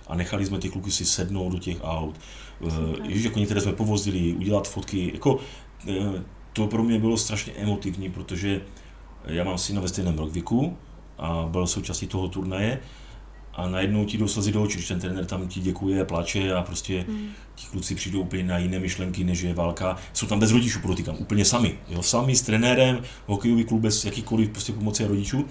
a 0.07 0.15
nechali 0.15 0.47
jsme 0.47 0.59
ty 0.59 0.69
kluky 0.69 0.91
si 0.91 1.05
sednout 1.05 1.53
do 1.53 1.59
těch 1.59 1.77
aut. 1.83 2.21
Eh, 2.67 3.09
Ježíš, 3.09 3.25
jako 3.25 3.39
některé 3.39 3.61
jsme 3.61 3.73
povozili, 3.73 4.33
udělat 4.33 4.69
fotky. 4.69 5.11
Jako, 5.15 5.39
eh, 5.89 6.23
to 6.53 6.67
pro 6.67 6.83
mě 6.83 6.99
bylo 6.99 7.17
strašně 7.17 7.53
emotivní, 7.53 8.11
protože 8.11 8.61
já 9.25 9.45
mám 9.45 9.59
syna 9.59 9.81
ve 9.81 9.89
stejném 9.89 10.19
rok 10.19 10.33
věku 10.33 10.77
a 11.19 11.49
byl 11.51 11.67
součástí 11.67 12.07
toho 12.07 12.29
turnaje 12.29 12.81
a 13.55 13.69
najednou 13.69 14.05
ti 14.05 14.19
jdou 14.19 14.29
slzy 14.29 14.53
do 14.53 14.63
očí, 14.63 14.75
když 14.75 14.89
ten 14.89 15.01
trenér 15.01 15.27
tam 15.27 15.49
ti 15.49 15.61
děkuje, 15.61 16.05
plače 16.05 16.55
a 16.55 16.63
prostě 16.63 17.05
mm. 17.09 17.29
ti 17.55 17.67
kluci 17.67 17.95
přijdou 17.95 18.21
úplně 18.21 18.43
na 18.43 18.59
jiné 18.59 18.79
myšlenky, 18.79 19.25
než 19.25 19.41
je 19.41 19.55
válka. 19.55 19.97
Jsou 20.13 20.27
tam 20.27 20.41
bez 20.41 20.53
rodičů, 20.53 20.81
podotýkám, 20.81 21.17
úplně 21.19 21.45
sami. 21.45 21.79
Jo, 21.89 22.03
sami 22.03 22.37
s 22.37 22.43
trenérem, 22.43 23.03
hokejový 23.27 23.65
klub 23.65 23.81
bez 23.81 24.05
jakýkoliv 24.05 24.49
prostě 24.51 24.73
pomoci 24.73 25.05
a 25.05 25.09
rodičů. 25.09 25.47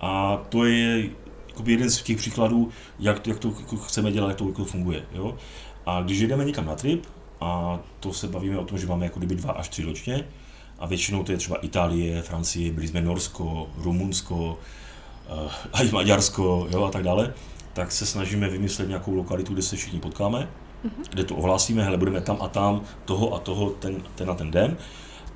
A 0.00 0.42
to 0.48 0.64
je 0.64 1.08
jakoby 1.48 1.72
jeden 1.72 1.90
z 1.90 2.02
těch 2.02 2.16
příkladů, 2.16 2.70
jak 2.98 3.20
to, 3.20 3.30
jak 3.30 3.38
to 3.38 3.54
jako 3.60 3.76
chceme 3.76 4.12
dělat, 4.12 4.28
jak 4.28 4.36
to 4.36 4.46
jako 4.46 4.64
funguje. 4.64 5.02
Jo? 5.14 5.36
A 5.86 6.02
když 6.02 6.20
jdeme 6.20 6.44
někam 6.44 6.66
na 6.66 6.74
trip, 6.74 7.04
a 7.40 7.78
to 8.00 8.12
se 8.12 8.28
bavíme 8.28 8.58
o 8.58 8.64
tom, 8.64 8.78
že 8.78 8.86
máme 8.86 9.06
jako 9.06 9.18
kdyby 9.18 9.34
dva 9.34 9.52
až 9.52 9.68
tři 9.68 9.82
ročně, 9.82 10.24
a 10.78 10.86
většinou 10.86 11.22
to 11.22 11.32
je 11.32 11.38
třeba 11.38 11.56
Itálie, 11.56 12.22
Francie, 12.22 12.72
byli 12.72 12.88
jsme 12.88 13.00
Norsko, 13.00 13.70
Rumunsko, 13.76 14.58
a 15.72 15.82
i 15.82 15.90
Maďarsko 15.90 16.66
jo, 16.70 16.84
a 16.84 16.90
tak 16.90 17.02
dále, 17.02 17.34
tak 17.72 17.92
se 17.92 18.06
snažíme 18.06 18.48
vymyslet 18.48 18.88
nějakou 18.88 19.14
lokalitu, 19.14 19.52
kde 19.52 19.62
se 19.62 19.76
všichni 19.76 20.00
potkáme, 20.00 20.48
mm-hmm. 20.84 21.04
kde 21.10 21.24
to 21.24 21.36
ohlásíme, 21.36 21.84
hele, 21.84 21.96
budeme 21.96 22.20
tam 22.20 22.36
a 22.40 22.48
tam, 22.48 22.80
toho 23.04 23.34
a 23.34 23.38
toho, 23.38 23.70
ten, 23.70 24.02
ten 24.14 24.30
a 24.30 24.34
ten 24.34 24.50
den. 24.50 24.76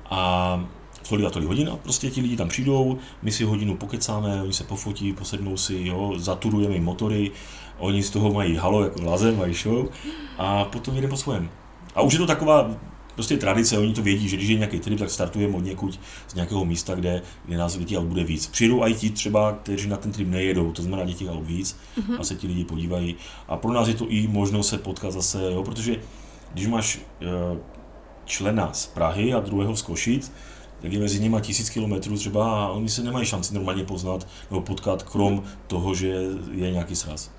A 0.09 0.63
tolik 1.09 1.25
a 1.25 1.29
tolik 1.29 1.47
hodin 1.47 1.69
a 1.69 1.75
prostě 1.75 2.09
ti 2.09 2.21
lidi 2.21 2.37
tam 2.37 2.49
přijdou, 2.49 2.97
my 3.21 3.31
si 3.31 3.43
hodinu 3.43 3.77
pokecáme, 3.77 4.41
oni 4.41 4.53
se 4.53 4.63
pofotí, 4.63 5.13
posednou 5.13 5.57
si, 5.57 5.79
jo, 5.83 6.13
zaturujeme 6.17 6.73
jim 6.73 6.83
motory, 6.83 7.31
oni 7.77 8.03
z 8.03 8.09
toho 8.09 8.33
mají 8.33 8.55
halo 8.55 8.83
jako 8.83 9.01
lazem, 9.03 9.37
mají 9.37 9.53
show 9.53 9.89
a 10.37 10.65
potom 10.65 10.95
jdeme 10.95 11.07
po 11.07 11.17
svém. 11.17 11.49
A 11.95 12.01
už 12.01 12.13
je 12.13 12.19
to 12.19 12.27
taková 12.27 12.71
prostě 13.13 13.37
tradice, 13.37 13.77
oni 13.77 13.93
to 13.93 14.01
vědí, 14.01 14.29
že 14.29 14.37
když 14.37 14.49
je 14.49 14.55
nějaký 14.55 14.79
trip, 14.79 14.99
tak 14.99 15.09
startujeme 15.09 15.57
od 15.57 15.63
někud 15.63 15.99
z 16.27 16.33
nějakého 16.33 16.65
místa, 16.65 16.95
kde, 16.95 17.21
kde 17.45 17.57
nás 17.57 17.77
těch 17.85 17.97
aut 17.97 18.07
bude 18.07 18.23
víc. 18.23 18.47
Přijdou 18.47 18.83
i 18.83 18.93
ti 18.93 19.09
třeba, 19.09 19.51
kteří 19.51 19.89
na 19.89 19.97
ten 19.97 20.11
trip 20.11 20.27
nejedou, 20.27 20.71
to 20.71 20.81
znamená, 20.81 21.09
že 21.09 21.13
těch 21.13 21.29
aut 21.29 21.45
víc 21.45 21.77
mm-hmm. 21.97 22.19
a 22.19 22.23
se 22.23 22.35
ti 22.35 22.47
lidi 22.47 22.65
podívají. 22.65 23.15
A 23.47 23.57
pro 23.57 23.73
nás 23.73 23.87
je 23.87 23.93
to 23.93 24.05
i 24.09 24.27
možnost 24.27 24.67
se 24.67 24.77
potkat 24.77 25.11
zase, 25.11 25.51
jo, 25.53 25.63
protože 25.63 25.95
když 26.53 26.67
máš 26.67 26.99
uh, 26.99 27.57
člena 28.25 28.73
z 28.73 28.85
Prahy 28.85 29.33
a 29.33 29.39
druhého 29.39 29.75
z 29.75 29.81
Košic, 29.81 30.31
tak 30.81 30.93
je 30.93 30.99
mezi 30.99 31.19
nimi 31.19 31.37
tisíc 31.41 31.69
kilometrů 31.69 32.17
třeba 32.17 32.65
a 32.65 32.67
oni 32.67 32.89
se 32.89 33.03
nemají 33.03 33.25
šanci 33.25 33.53
normálně 33.53 33.83
poznat 33.83 34.27
nebo 34.49 34.61
potkat, 34.61 35.03
krom 35.03 35.43
toho, 35.67 35.95
že 35.95 36.07
je 36.51 36.71
nějaký 36.71 36.95
sraz. 36.95 37.31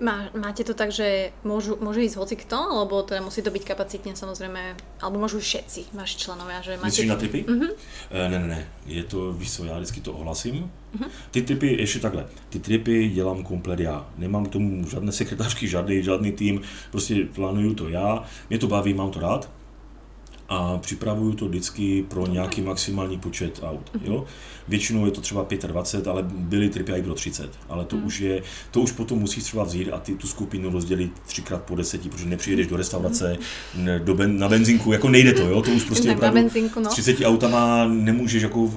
Má, 0.00 0.28
máte 0.36 0.64
to 0.64 0.76
tak, 0.76 0.92
že 0.92 1.32
môžu, 1.40 1.80
môže 1.80 2.04
ísť 2.04 2.16
hoci 2.20 2.36
kto, 2.36 2.56
alebo 2.56 3.00
teda 3.00 3.24
musí 3.24 3.40
to 3.40 3.48
byť 3.48 3.64
kapacitne 3.64 4.12
samozrejme, 4.12 4.76
alebo 5.00 5.16
môžu 5.16 5.40
všetci 5.40 5.96
vaši 5.96 6.16
členovia, 6.20 6.60
že 6.60 6.76
máte... 6.76 6.92
Myslíš 6.92 7.08
na 7.08 7.16
typy? 7.16 7.44
Uh-huh. 7.48 7.72
E, 8.12 8.28
ne, 8.28 8.38
ne, 8.38 8.48
ne, 8.48 8.60
je 8.86 9.04
to, 9.04 9.32
víš 9.32 9.56
co, 9.56 9.64
já 9.64 9.76
vždycky 9.76 10.00
to 10.00 10.12
ohlasím. 10.12 10.70
Uh-huh. 10.96 11.08
Ty 11.30 11.42
typy, 11.42 11.76
ještě 11.80 11.98
takhle, 11.98 12.26
ty 12.48 12.58
tripy 12.58 13.08
dělám 13.08 13.42
komplet 13.42 13.80
já. 13.80 14.06
Nemám 14.18 14.46
k 14.46 14.52
tomu 14.52 14.88
žádné 14.88 15.12
sekretářky, 15.12 15.68
žádný, 15.68 16.02
žádný 16.02 16.32
tým, 16.32 16.60
prostě 16.90 17.24
plánuju 17.34 17.74
to 17.74 17.88
já. 17.88 18.24
Mě 18.50 18.58
to 18.58 18.66
baví, 18.66 18.94
mám 18.94 19.10
to 19.10 19.20
rád 19.20 19.50
a 20.48 20.78
připravuju 20.78 21.32
to 21.32 21.48
vždycky 21.48 22.04
pro 22.08 22.26
nějaký 22.26 22.60
maximální 22.60 23.18
počet 23.18 23.60
aut. 23.62 23.90
Mhm. 23.94 24.12
Jo? 24.12 24.24
Většinou 24.68 25.04
je 25.04 25.10
to 25.10 25.20
třeba 25.20 25.46
25, 25.66 26.10
ale 26.10 26.22
byly 26.22 26.68
tripy 26.68 26.92
i 26.92 27.02
pro 27.02 27.14
30. 27.14 27.50
Ale 27.68 27.84
to 27.84 27.96
mhm. 27.96 28.06
už 28.06 28.20
je, 28.20 28.42
to 28.70 28.80
už 28.80 28.92
potom 28.92 29.18
musíš 29.18 29.44
třeba 29.44 29.64
vzít 29.64 29.92
a 29.92 29.98
ty 29.98 30.14
tu 30.14 30.26
skupinu 30.26 30.70
rozdělit 30.70 31.12
třikrát 31.26 31.62
po 31.62 31.76
deseti, 31.76 32.08
protože 32.08 32.26
nepřijedeš 32.26 32.66
do 32.66 32.76
restaurace, 32.76 33.38
ne, 33.74 33.98
do 33.98 34.14
ben, 34.14 34.38
na 34.38 34.48
benzinku, 34.48 34.92
jako 34.92 35.08
nejde 35.08 35.32
to, 35.32 35.42
jo? 35.42 35.62
to 35.62 35.70
už 35.70 35.84
prostě 35.84 36.12
opravdu 36.12 36.34
benzinku, 36.34 36.80
no. 36.80 36.90
s 36.90 36.92
30 36.92 37.24
autama 37.24 37.86
nemůžeš 37.88 38.42
jako 38.42 38.70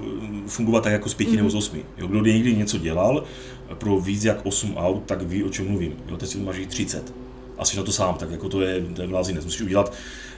fungovat 0.47 0.83
tak 0.83 0.93
jako 0.93 1.09
s 1.09 1.13
pěti 1.13 1.31
mm-hmm. 1.31 1.37
nebo 1.37 1.49
z 1.49 1.55
osmi. 1.55 1.85
Jo? 1.97 2.07
Kdo 2.07 2.21
někdy 2.21 2.55
něco 2.55 2.77
dělal 2.77 3.23
pro 3.73 3.99
víc 3.99 4.23
jak 4.23 4.45
8 4.45 4.77
aut, 4.77 5.03
tak 5.05 5.21
ví, 5.21 5.43
o 5.43 5.49
čem 5.49 5.67
mluvím. 5.67 5.93
Jo? 6.07 6.17
Teď 6.17 6.29
si 6.29 6.37
máš 6.37 6.57
jich 6.57 6.67
30 6.67 7.13
a 7.59 7.65
jsi 7.65 7.77
na 7.77 7.83
to 7.83 7.91
sám, 7.91 8.15
tak 8.15 8.31
jako 8.31 8.49
to 8.49 8.61
je, 8.61 8.81
to 8.95 9.01
je 9.01 9.07
blázinec. 9.07 9.45
Musíš 9.45 9.61
udělat 9.61 9.93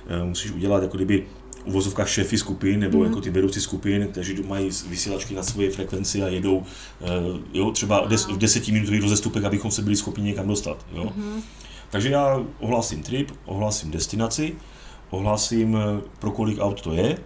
Eh, 0.08 0.24
musíš 0.24 0.52
udělat 0.52 0.84
jako 0.84 0.98
kdyby 0.98 1.26
uvozovkách 1.66 2.10
šéfy 2.10 2.38
skupin 2.38 2.80
nebo 2.80 2.98
mm. 2.98 3.04
jako 3.06 3.22
ty 3.22 3.30
vedoucí 3.30 3.62
skupin, 3.62 4.08
kteří 4.08 4.44
mají 4.48 4.70
vysílačky 4.90 5.36
na 5.36 5.44
svoje 5.44 5.72
frekvenci 5.72 6.24
a 6.24 6.28
jedou 6.28 6.64
eh, 7.02 7.06
jo, 7.54 7.72
třeba 7.72 8.08
v 8.08 8.38
desetiminutový 8.38 9.00
rozestupek, 9.00 9.44
abychom 9.44 9.72
se 9.72 9.82
byli 9.82 9.96
schopni 9.96 10.24
někam 10.24 10.48
dostat. 10.48 10.86
Jo. 10.94 11.12
Mm. 11.16 11.42
Takže 11.90 12.10
já 12.10 12.46
ohlásím 12.60 13.04
trip, 13.04 13.32
ohlásím 13.46 13.92
destinaci, 13.92 14.56
ohlásím, 15.10 15.78
pro 16.20 16.32
kolik 16.32 16.60
aut 16.60 16.82
to 16.82 16.94
je, 16.94 17.18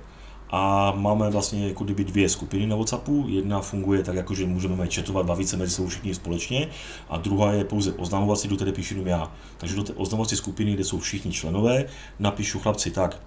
a 0.49 0.93
máme 0.95 1.29
vlastně 1.29 1.67
jako 1.67 1.83
kdyby 1.83 2.03
dvě 2.03 2.29
skupiny 2.29 2.67
na 2.67 2.75
WhatsAppu. 2.75 3.25
Jedna 3.27 3.61
funguje 3.61 4.03
tak, 4.03 4.15
jako 4.15 4.35
že 4.35 4.45
můžeme 4.45 4.87
četovat, 4.87 5.25
bavit 5.25 5.49
se 5.49 5.57
mezi 5.57 5.73
sebou 5.73 5.87
všichni 5.87 6.15
společně 6.15 6.67
a 7.09 7.17
druhá 7.17 7.51
je 7.51 7.65
pouze 7.65 7.93
oznamovací, 7.93 8.47
do 8.47 8.55
které 8.55 8.71
píšu 8.71 8.93
jenom 8.93 9.07
já. 9.07 9.31
Takže 9.57 9.75
do 9.75 9.83
té 9.83 9.93
oznamovací 9.93 10.35
skupiny, 10.35 10.73
kde 10.73 10.83
jsou 10.83 10.99
všichni 10.99 11.31
členové, 11.31 11.85
napíšu 12.19 12.59
chlapci 12.59 12.91
tak, 12.91 13.21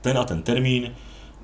ten 0.00 0.18
a 0.18 0.24
ten 0.24 0.42
termín, 0.42 0.92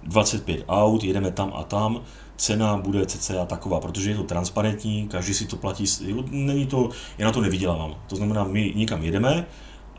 25 0.03 0.65
aut, 0.69 1.05
jedeme 1.05 1.31
tam 1.31 1.53
a 1.57 1.63
tam, 1.63 2.01
cena 2.37 2.77
bude 2.77 3.07
cca 3.07 3.45
taková, 3.45 3.81
protože 3.81 4.11
je 4.11 4.17
to 4.17 4.23
transparentní, 4.23 5.09
každý 5.09 5.35
si 5.35 5.47
to 5.47 5.57
platí, 5.57 5.85
není 6.31 6.67
to, 6.67 6.91
já 7.19 7.27
na 7.27 7.33
to 7.33 7.41
nevydělávám. 7.41 7.95
To 8.07 8.17
znamená, 8.17 8.45
my 8.45 8.73
někam 8.77 9.03
jedeme, 9.03 9.47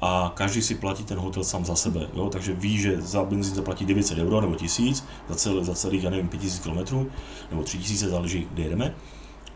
a 0.01 0.31
každý 0.35 0.61
si 0.61 0.75
platí 0.75 1.03
ten 1.03 1.17
hotel 1.17 1.43
sám 1.43 1.65
za 1.65 1.75
sebe. 1.75 2.07
Jo? 2.13 2.29
Takže 2.29 2.53
ví, 2.53 2.77
že 2.77 3.01
za 3.01 3.23
benzín 3.23 3.55
zaplatí 3.55 3.85
900 3.85 4.17
euro 4.17 4.41
nebo 4.41 4.55
1000 4.55 5.03
za, 5.29 5.35
celý, 5.35 5.65
za 5.65 5.73
celých, 5.73 6.03
já 6.03 6.09
nevím, 6.09 6.27
5000 6.27 6.59
km 6.59 7.07
nebo 7.51 7.63
3000, 7.63 8.09
záleží, 8.09 8.47
kde 8.51 8.63
jedeme. 8.63 8.95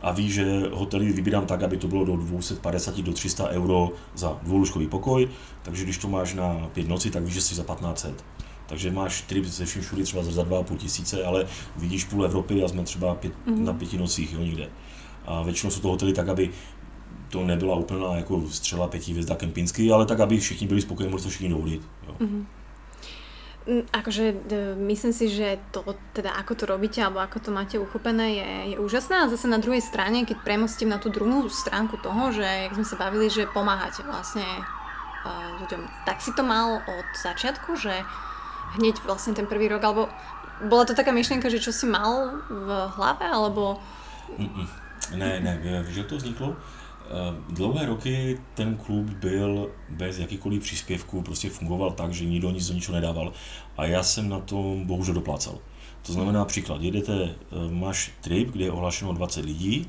A 0.01 0.11
ví, 0.11 0.31
že 0.31 0.61
hotely 0.71 1.11
vybírám 1.11 1.45
tak, 1.45 1.63
aby 1.63 1.77
to 1.77 1.87
bylo 1.87 2.05
do 2.05 2.15
250 2.15 3.01
do 3.01 3.13
300 3.13 3.49
euro 3.49 3.89
za 4.15 4.37
dvoulůžkový 4.43 4.87
pokoj, 4.87 5.29
takže 5.61 5.83
když 5.83 5.97
to 5.97 6.07
máš 6.07 6.33
na 6.33 6.69
pět 6.73 6.87
noci, 6.87 7.11
tak 7.11 7.23
víš, 7.23 7.33
že 7.33 7.41
jsi 7.41 7.55
za 7.55 7.63
1500. 7.63 8.25
Takže 8.67 8.91
máš 8.91 9.21
trip 9.21 9.45
ze 9.45 9.65
vším 9.65 9.81
všude 9.81 10.03
třeba 10.03 10.23
za 10.23 10.43
2,5 10.43 10.77
tisíce, 10.77 11.23
ale 11.23 11.45
vidíš 11.77 12.03
půl 12.03 12.25
Evropy 12.25 12.63
a 12.63 12.67
jsme 12.67 12.83
třeba 12.83 13.15
pět, 13.15 13.33
mm-hmm. 13.47 13.63
na 13.63 13.73
pěti 13.73 13.97
nocích 13.97 14.33
jo, 14.33 14.39
někde. 14.39 14.69
A 15.25 15.43
většinou 15.43 15.71
jsou 15.71 15.81
to 15.81 15.87
hotely 15.87 16.13
tak, 16.13 16.29
aby 16.29 16.49
to 17.29 17.45
nebyla 17.45 17.75
úplná 17.75 18.15
jako 18.15 18.41
střela 18.49 18.87
pěti 18.87 19.11
hvězda 19.11 19.35
kempinský, 19.35 19.91
ale 19.91 20.05
tak, 20.05 20.19
aby 20.19 20.37
všichni 20.37 20.67
byli 20.67 20.81
spokojení, 20.81 21.11
mohli 21.11 21.23
to 21.23 21.29
všichni 21.29 21.49
dovolit. 21.49 21.81
Jo. 22.07 22.15
Mm-hmm. 22.19 22.45
Akože 23.93 24.33
myslím 24.81 25.13
si, 25.13 25.29
že 25.29 25.61
to 25.69 25.85
teda 26.17 26.33
ako 26.41 26.57
to 26.57 26.65
robíte 26.65 27.05
alebo 27.05 27.21
ako 27.21 27.37
to 27.37 27.49
máte 27.53 27.77
uchopené 27.77 28.41
je, 28.41 28.49
je 28.73 28.77
úžasné 28.81 29.21
a 29.21 29.29
zase 29.29 29.45
na 29.45 29.61
druhej 29.61 29.83
strane, 29.83 30.25
keď 30.25 30.41
premostím 30.41 30.89
na 30.89 30.97
tú 30.97 31.13
druhú 31.13 31.45
stránku 31.53 32.01
toho, 32.01 32.33
že 32.33 32.41
jak 32.41 32.73
sme 32.73 32.87
sa 32.87 32.97
bavili, 32.97 33.29
že 33.29 33.45
pomáhate 33.45 34.01
vlastne 34.01 34.41
uh, 34.41 35.61
ľuďom. 35.61 35.85
Tak 36.09 36.17
si 36.17 36.33
to 36.33 36.41
mal 36.41 36.81
od 36.81 37.07
začiatku, 37.13 37.77
že 37.77 37.93
hneď 38.81 39.05
vlastne 39.05 39.37
ten 39.37 39.45
prvý 39.45 39.69
rok, 39.69 39.85
alebo 39.85 40.09
bola 40.65 40.89
to 40.89 40.97
taká 40.97 41.13
myšlienka, 41.13 41.53
že 41.53 41.61
čo 41.61 41.69
si 41.69 41.85
mal 41.85 42.41
v 42.49 42.69
hlave, 42.97 43.27
alebo... 43.29 43.77
Mm-mm. 44.33 44.65
Ne, 45.13 45.37
ne, 45.45 45.53
že 45.89 46.09
to 46.09 46.17
vzniklo? 46.17 46.57
Eh, 46.57 46.78
dlouhé 47.49 47.85
roky 47.85 48.37
ten 48.53 48.75
klub 48.75 49.09
byl 49.09 49.71
bez 49.89 50.19
jakýkoliv 50.19 50.63
příspěvků, 50.63 51.21
prostě 51.21 51.49
fungoval 51.49 51.91
tak, 51.91 52.13
že 52.13 52.25
nikdo 52.25 52.51
nic 52.51 52.67
do 52.67 52.73
ničeho 52.73 52.95
nedával 52.95 53.33
a 53.77 53.85
já 53.85 54.03
jsem 54.03 54.29
na 54.29 54.39
tom 54.39 54.85
bohužel 54.85 55.13
doplácal. 55.13 55.59
To 56.01 56.13
znamená 56.13 56.45
příklad, 56.45 56.81
jedete, 56.81 57.23
eh, 57.23 57.71
máš 57.71 58.11
trip, 58.21 58.51
kde 58.51 58.65
je 58.65 58.71
ohlášeno 58.71 59.13
20 59.13 59.45
lidí 59.45 59.87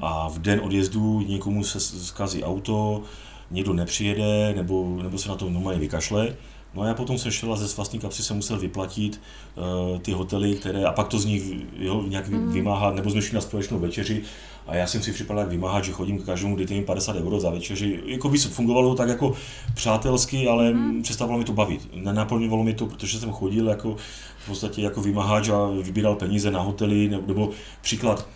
a 0.00 0.28
v 0.28 0.38
den 0.38 0.60
odjezdu 0.60 1.20
někomu 1.20 1.64
se 1.64 1.80
zkazí 1.80 2.44
auto, 2.44 3.02
někdo 3.50 3.72
nepřijede 3.72 4.54
nebo, 4.56 4.98
nebo 5.02 5.18
se 5.18 5.28
na 5.28 5.34
to 5.34 5.50
normálně 5.50 5.80
vykašle, 5.80 6.36
No 6.74 6.82
a 6.82 6.86
já 6.86 6.94
potom 6.94 7.18
jsem 7.18 7.30
šel 7.30 7.52
a 7.52 7.56
ze 7.56 7.76
vlastní 7.76 7.98
kapsy 7.98 8.22
jsem 8.22 8.36
musel 8.36 8.58
vyplatit 8.58 9.20
uh, 9.56 9.98
ty 9.98 10.12
hotely, 10.12 10.54
které, 10.54 10.84
a 10.84 10.92
pak 10.92 11.08
to 11.08 11.18
z 11.18 11.24
nich 11.24 11.42
jo, 11.78 12.04
nějak 12.08 12.28
mm. 12.28 12.52
vymáhat, 12.52 12.94
nebo 12.94 13.10
jsme 13.10 13.22
šli 13.22 13.34
na 13.34 13.40
společnou 13.40 13.78
večeři 13.78 14.22
a 14.66 14.74
já 14.74 14.86
jsem 14.86 15.02
si 15.02 15.12
připadal 15.12 15.40
jak 15.40 15.50
vymáhat, 15.50 15.84
že 15.84 15.92
chodím 15.92 16.18
k 16.18 16.26
každému, 16.26 16.56
dejte 16.56 16.74
mi 16.74 16.84
50 16.84 17.16
euro 17.16 17.40
za 17.40 17.50
večeři. 17.50 18.00
Jako 18.06 18.28
by 18.28 18.38
fungovalo 18.38 18.94
tak 18.94 19.08
jako 19.08 19.34
přátelsky, 19.74 20.48
ale 20.48 20.72
mm. 20.72 21.02
přestávalo 21.02 21.38
mi 21.38 21.44
to 21.44 21.52
bavit. 21.52 21.88
Nenaplňovalo 21.94 22.64
mi 22.64 22.74
to, 22.74 22.86
protože 22.86 23.18
jsem 23.20 23.32
chodil 23.32 23.68
jako 23.68 23.96
v 24.38 24.46
podstatě 24.46 24.82
jako 24.82 25.02
vymaháč 25.02 25.48
a 25.48 25.70
vybíral 25.82 26.14
peníze 26.14 26.50
na 26.50 26.60
hotely, 26.60 27.08
nebo, 27.08 27.26
nebo 27.26 27.50
příklad, 27.80 28.28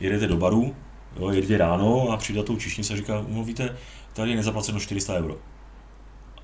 jedete 0.00 0.26
do 0.26 0.36
baru, 0.36 0.74
jo, 1.20 1.30
jedete 1.30 1.58
ráno 1.58 2.08
a 2.10 2.16
přijde 2.16 2.42
tou 2.42 2.56
čišnice 2.56 2.92
a 2.92 2.96
říká, 2.96 3.24
no 3.28 3.44
víte, 3.44 3.76
tady 4.12 4.30
je 4.30 4.36
nezaplaceno 4.36 4.80
400 4.80 5.14
euro. 5.14 5.36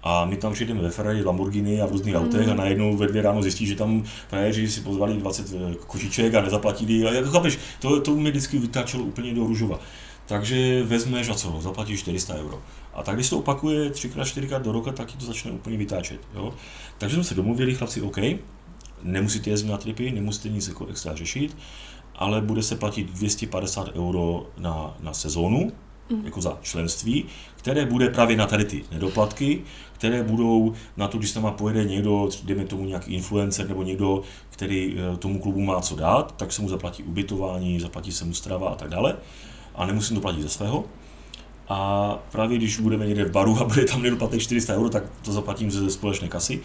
A 0.02 0.24
my 0.24 0.37
tam 0.37 0.52
přijdeme 0.52 0.82
ve 0.82 0.90
Ferrari, 0.90 1.24
Lamborghini 1.24 1.80
a 1.80 1.87
v 1.87 1.90
různých 1.90 2.14
mm. 2.14 2.20
autech 2.20 2.48
a 2.48 2.54
najednou 2.54 2.96
ve 2.96 3.06
dvě 3.06 3.22
ráno 3.22 3.42
zjistí, 3.42 3.66
že 3.66 3.76
tam 3.76 4.04
frajeři 4.28 4.68
si 4.68 4.80
pozvali 4.80 5.14
20 5.14 5.52
eh, 5.52 5.74
kočiček 5.87 6.34
a 6.34 6.42
nezaplatili. 6.42 7.06
A 7.06 7.12
jako 7.12 7.30
chápeš, 7.30 7.58
to, 7.80 8.00
to 8.00 8.14
mi 8.14 8.30
vždycky 8.30 8.58
vytáčelo 8.58 9.04
úplně 9.04 9.34
do 9.34 9.46
růžova. 9.46 9.80
Takže 10.26 10.82
vezmeš 10.84 11.28
a 11.28 11.34
co, 11.34 11.58
zaplatíš 11.61 12.00
400 12.00 12.34
euro. 12.34 12.62
A 12.94 13.02
tak 13.02 13.14
když 13.14 13.30
to 13.30 13.38
opakuje 13.38 13.90
třikrát, 13.90 14.24
čtyřikrát 14.24 14.62
do 14.62 14.72
roka, 14.72 14.92
tak 14.92 15.12
to 15.12 15.24
začne 15.24 15.50
úplně 15.50 15.76
vytáčet. 15.76 16.20
Jo? 16.34 16.54
Takže 16.98 17.14
jsme 17.16 17.24
se 17.24 17.34
domluvili, 17.34 17.74
chlapci, 17.74 18.02
OK, 18.02 18.18
nemusíte 19.02 19.50
jezdit 19.50 19.68
na 19.68 19.76
tripy, 19.76 20.11
nemusíte 20.11 20.48
nic 20.48 20.68
jako 20.68 20.87
extra 20.87 21.14
řešit, 21.14 21.56
ale 22.14 22.40
bude 22.40 22.62
se 22.62 22.76
platit 22.76 23.11
250 23.11 23.88
euro 23.96 24.46
na, 24.58 24.96
na 25.00 25.12
sezónu, 25.12 25.72
mm. 26.11 26.25
jako 26.25 26.40
za 26.40 26.59
členství, 26.62 27.25
které 27.57 27.87
bude 27.87 28.11
právě 28.11 28.37
na 28.37 28.47
tady 28.47 28.64
ty 28.64 28.85
nedoplatky, 28.92 29.62
které 29.92 30.23
budou 30.23 30.73
na 30.97 31.09
to, 31.09 31.18
když 31.18 31.33
tam 31.33 31.55
pojede 31.59 31.85
někdo, 31.85 32.29
dejme 32.44 32.64
tomu 32.64 32.85
nějaký 32.85 33.14
influencer 33.14 33.68
nebo 33.68 33.83
někdo, 33.83 34.23
který 34.51 34.97
eh, 34.99 35.16
tomu 35.16 35.40
klubu 35.40 35.61
má 35.61 35.81
co 35.81 35.97
dát, 35.97 36.35
tak 36.37 36.53
se 36.53 36.62
mu 36.62 36.68
zaplatí 36.68 37.03
ubytování, 37.03 37.81
zaplatí 37.81 38.12
se 38.12 38.25
mu 38.25 38.35
strava 38.35 38.68
a 38.68 38.75
tak 38.75 38.88
dále. 38.88 39.16
A 39.75 39.87
nemusím 39.87 40.16
to 40.16 40.21
platit 40.21 40.42
ze 40.42 40.49
svého. 40.49 40.85
A 41.68 42.18
právě 42.33 42.59
když 42.59 42.81
budeme 42.81 43.07
někde 43.07 43.25
v 43.25 43.31
baru 43.31 43.57
a 43.61 43.64
bude 43.64 43.85
tam 43.85 44.03
nedoplatek 44.03 44.40
400 44.40 44.75
euro, 44.75 44.88
tak 44.88 45.03
to 45.25 45.33
zaplatím 45.33 45.71
ze 45.71 45.90
společné 45.90 46.29
kasy. 46.29 46.61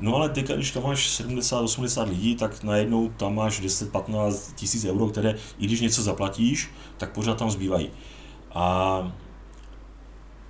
No 0.00 0.16
ale 0.16 0.28
teď, 0.28 0.50
když 0.50 0.70
tam 0.70 0.82
máš 0.82 1.20
70-80 1.20 2.08
lidí, 2.08 2.34
tak 2.36 2.62
najednou 2.62 3.08
tam 3.08 3.34
máš 3.34 3.62
10-15 3.62 4.54
tisíc 4.54 4.84
euro, 4.84 5.06
které 5.06 5.34
i 5.58 5.66
když 5.66 5.80
něco 5.80 6.02
zaplatíš, 6.02 6.70
tak 6.96 7.12
pořád 7.12 7.38
tam 7.38 7.50
zbývají. 7.50 7.90
A 8.54 9.12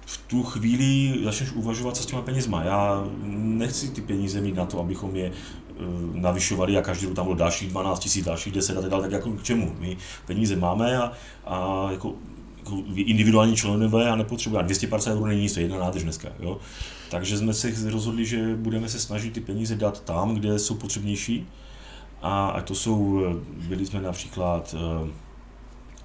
v 0.07 0.19
tu 0.27 0.43
chvíli 0.43 1.21
začneš 1.25 1.53
uvažovat, 1.53 1.97
co 1.97 2.03
s 2.03 2.07
těma 2.07 2.23
penězma. 2.23 2.63
Já 2.63 3.05
nechci 3.33 3.89
ty 3.89 4.01
peníze 4.01 4.41
mít 4.41 4.55
na 4.55 4.67
to, 4.67 4.81
abychom 4.81 5.17
je 5.17 5.27
eh, 5.31 5.83
navyšovali 6.13 6.79
a 6.79 6.83
každý 6.83 7.07
rok 7.07 7.15
tam 7.15 7.25
bylo 7.25 7.37
další 7.37 7.67
12 7.67 7.99
tisíc, 7.99 8.25
další 8.25 8.51
10 8.51 8.79
a 8.79 8.81
tak 8.81 8.91
dále, 8.91 9.03
tak 9.03 9.13
jako 9.13 9.33
k 9.33 9.43
čemu? 9.43 9.77
My 9.79 9.97
peníze 10.27 10.57
máme 10.57 10.99
a, 10.99 11.13
a 11.45 11.89
jako, 11.91 12.15
jako 12.59 12.83
individuální 12.95 13.57
členové 13.57 14.11
a 14.11 14.17
nepotřebujeme. 14.17 14.65
250 14.65 15.13
euro 15.13 15.27
není 15.27 15.43
nic, 15.43 15.55
to 15.55 15.61
je 15.61 15.65
jedna 15.65 15.79
nádrž 15.79 16.03
dneska. 16.03 16.29
Jo? 16.39 16.59
Takže 17.11 17.39
jsme 17.39 17.55
se 17.55 17.91
rozhodli, 17.91 18.27
že 18.27 18.57
budeme 18.57 18.89
se 18.89 18.99
snažit 18.99 19.33
ty 19.33 19.41
peníze 19.41 19.77
dát 19.77 20.05
tam, 20.05 20.35
kde 20.35 20.59
jsou 20.59 20.75
potřebnější. 20.75 21.47
A, 22.23 22.49
a 22.49 22.61
to 22.61 22.75
jsou, 22.75 23.23
eh, 23.25 23.35
byli 23.69 23.87
jsme 23.87 24.01
například 24.01 24.75
eh, 24.79 25.11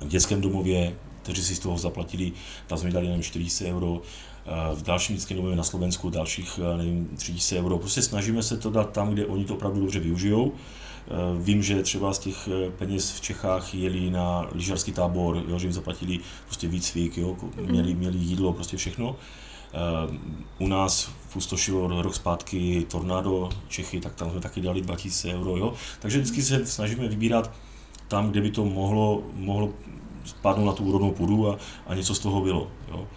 v 0.05 0.08
dětském 0.08 0.41
domově, 0.41 0.95
kteří 1.26 1.44
si 1.44 1.56
z 1.56 1.60
toho 1.60 1.78
zaplatili, 1.78 2.32
tam 2.68 2.78
jsme 2.78 2.92
dali 2.92 3.08
nevím, 3.08 3.24
400 3.24 3.66
euro, 3.66 4.02
v 4.74 4.84
dalším 4.84 5.16
dětském 5.16 5.38
domově 5.38 5.56
na 5.56 5.64
Slovensku 5.64 6.10
dalších 6.10 6.60
nevím, 6.78 7.10
300 7.18 7.56
euro. 7.56 7.78
Prostě 7.78 8.02
snažíme 8.02 8.44
se 8.44 8.58
to 8.58 8.70
dát 8.70 8.92
tam, 8.92 9.10
kde 9.10 9.26
oni 9.26 9.46
to 9.46 9.54
opravdu 9.54 9.80
dobře 9.80 10.00
využijou. 10.00 10.52
Vím, 11.40 11.64
že 11.64 11.84
třeba 11.84 12.14
z 12.14 12.20
těch 12.20 12.50
peněz 12.78 13.12
v 13.12 13.22
Čechách 13.22 13.76
jeli 13.76 14.10
na 14.10 14.48
lyžařský 14.52 14.92
tábor, 14.92 15.44
jo, 15.48 15.60
že 15.60 15.66
jim 15.66 15.74
zaplatili 15.74 16.20
prostě 16.46 16.68
výcvik, 16.68 17.18
jo, 17.18 17.36
mhm. 17.42 17.72
měli, 17.72 17.94
měli 17.94 18.18
jídlo, 18.18 18.54
prostě 18.54 18.78
všechno. 18.78 19.16
U 20.60 20.68
nás 20.68 21.04
v 21.04 21.34
Pustošilu 21.34 22.02
rok 22.02 22.16
zpátky 22.16 22.86
Tornado 22.90 23.50
Čechy, 23.68 24.00
tak 24.02 24.16
tam 24.16 24.32
jsme 24.32 24.40
taky 24.40 24.62
dali 24.62 24.82
2000 24.82 25.34
euro. 25.34 25.58
Jo. 25.58 25.74
Takže 26.00 26.20
vždycky 26.20 26.42
se 26.42 26.66
snažíme 26.66 27.08
vybírat 27.08 27.52
tam, 28.08 28.32
kde 28.32 28.42
by 28.42 28.52
to 28.52 28.66
mohlo, 28.66 29.24
mohlo 29.34 29.70
spadnout 30.26 30.66
na 30.66 30.74
tu 30.74 30.84
úrodnou 30.84 31.12
půdu 31.12 31.50
a, 31.50 31.58
a 31.88 31.96
něco 31.96 32.16
z 32.16 32.20
toho 32.20 32.42
bylo. 32.42 32.68
Jo. 32.92 33.08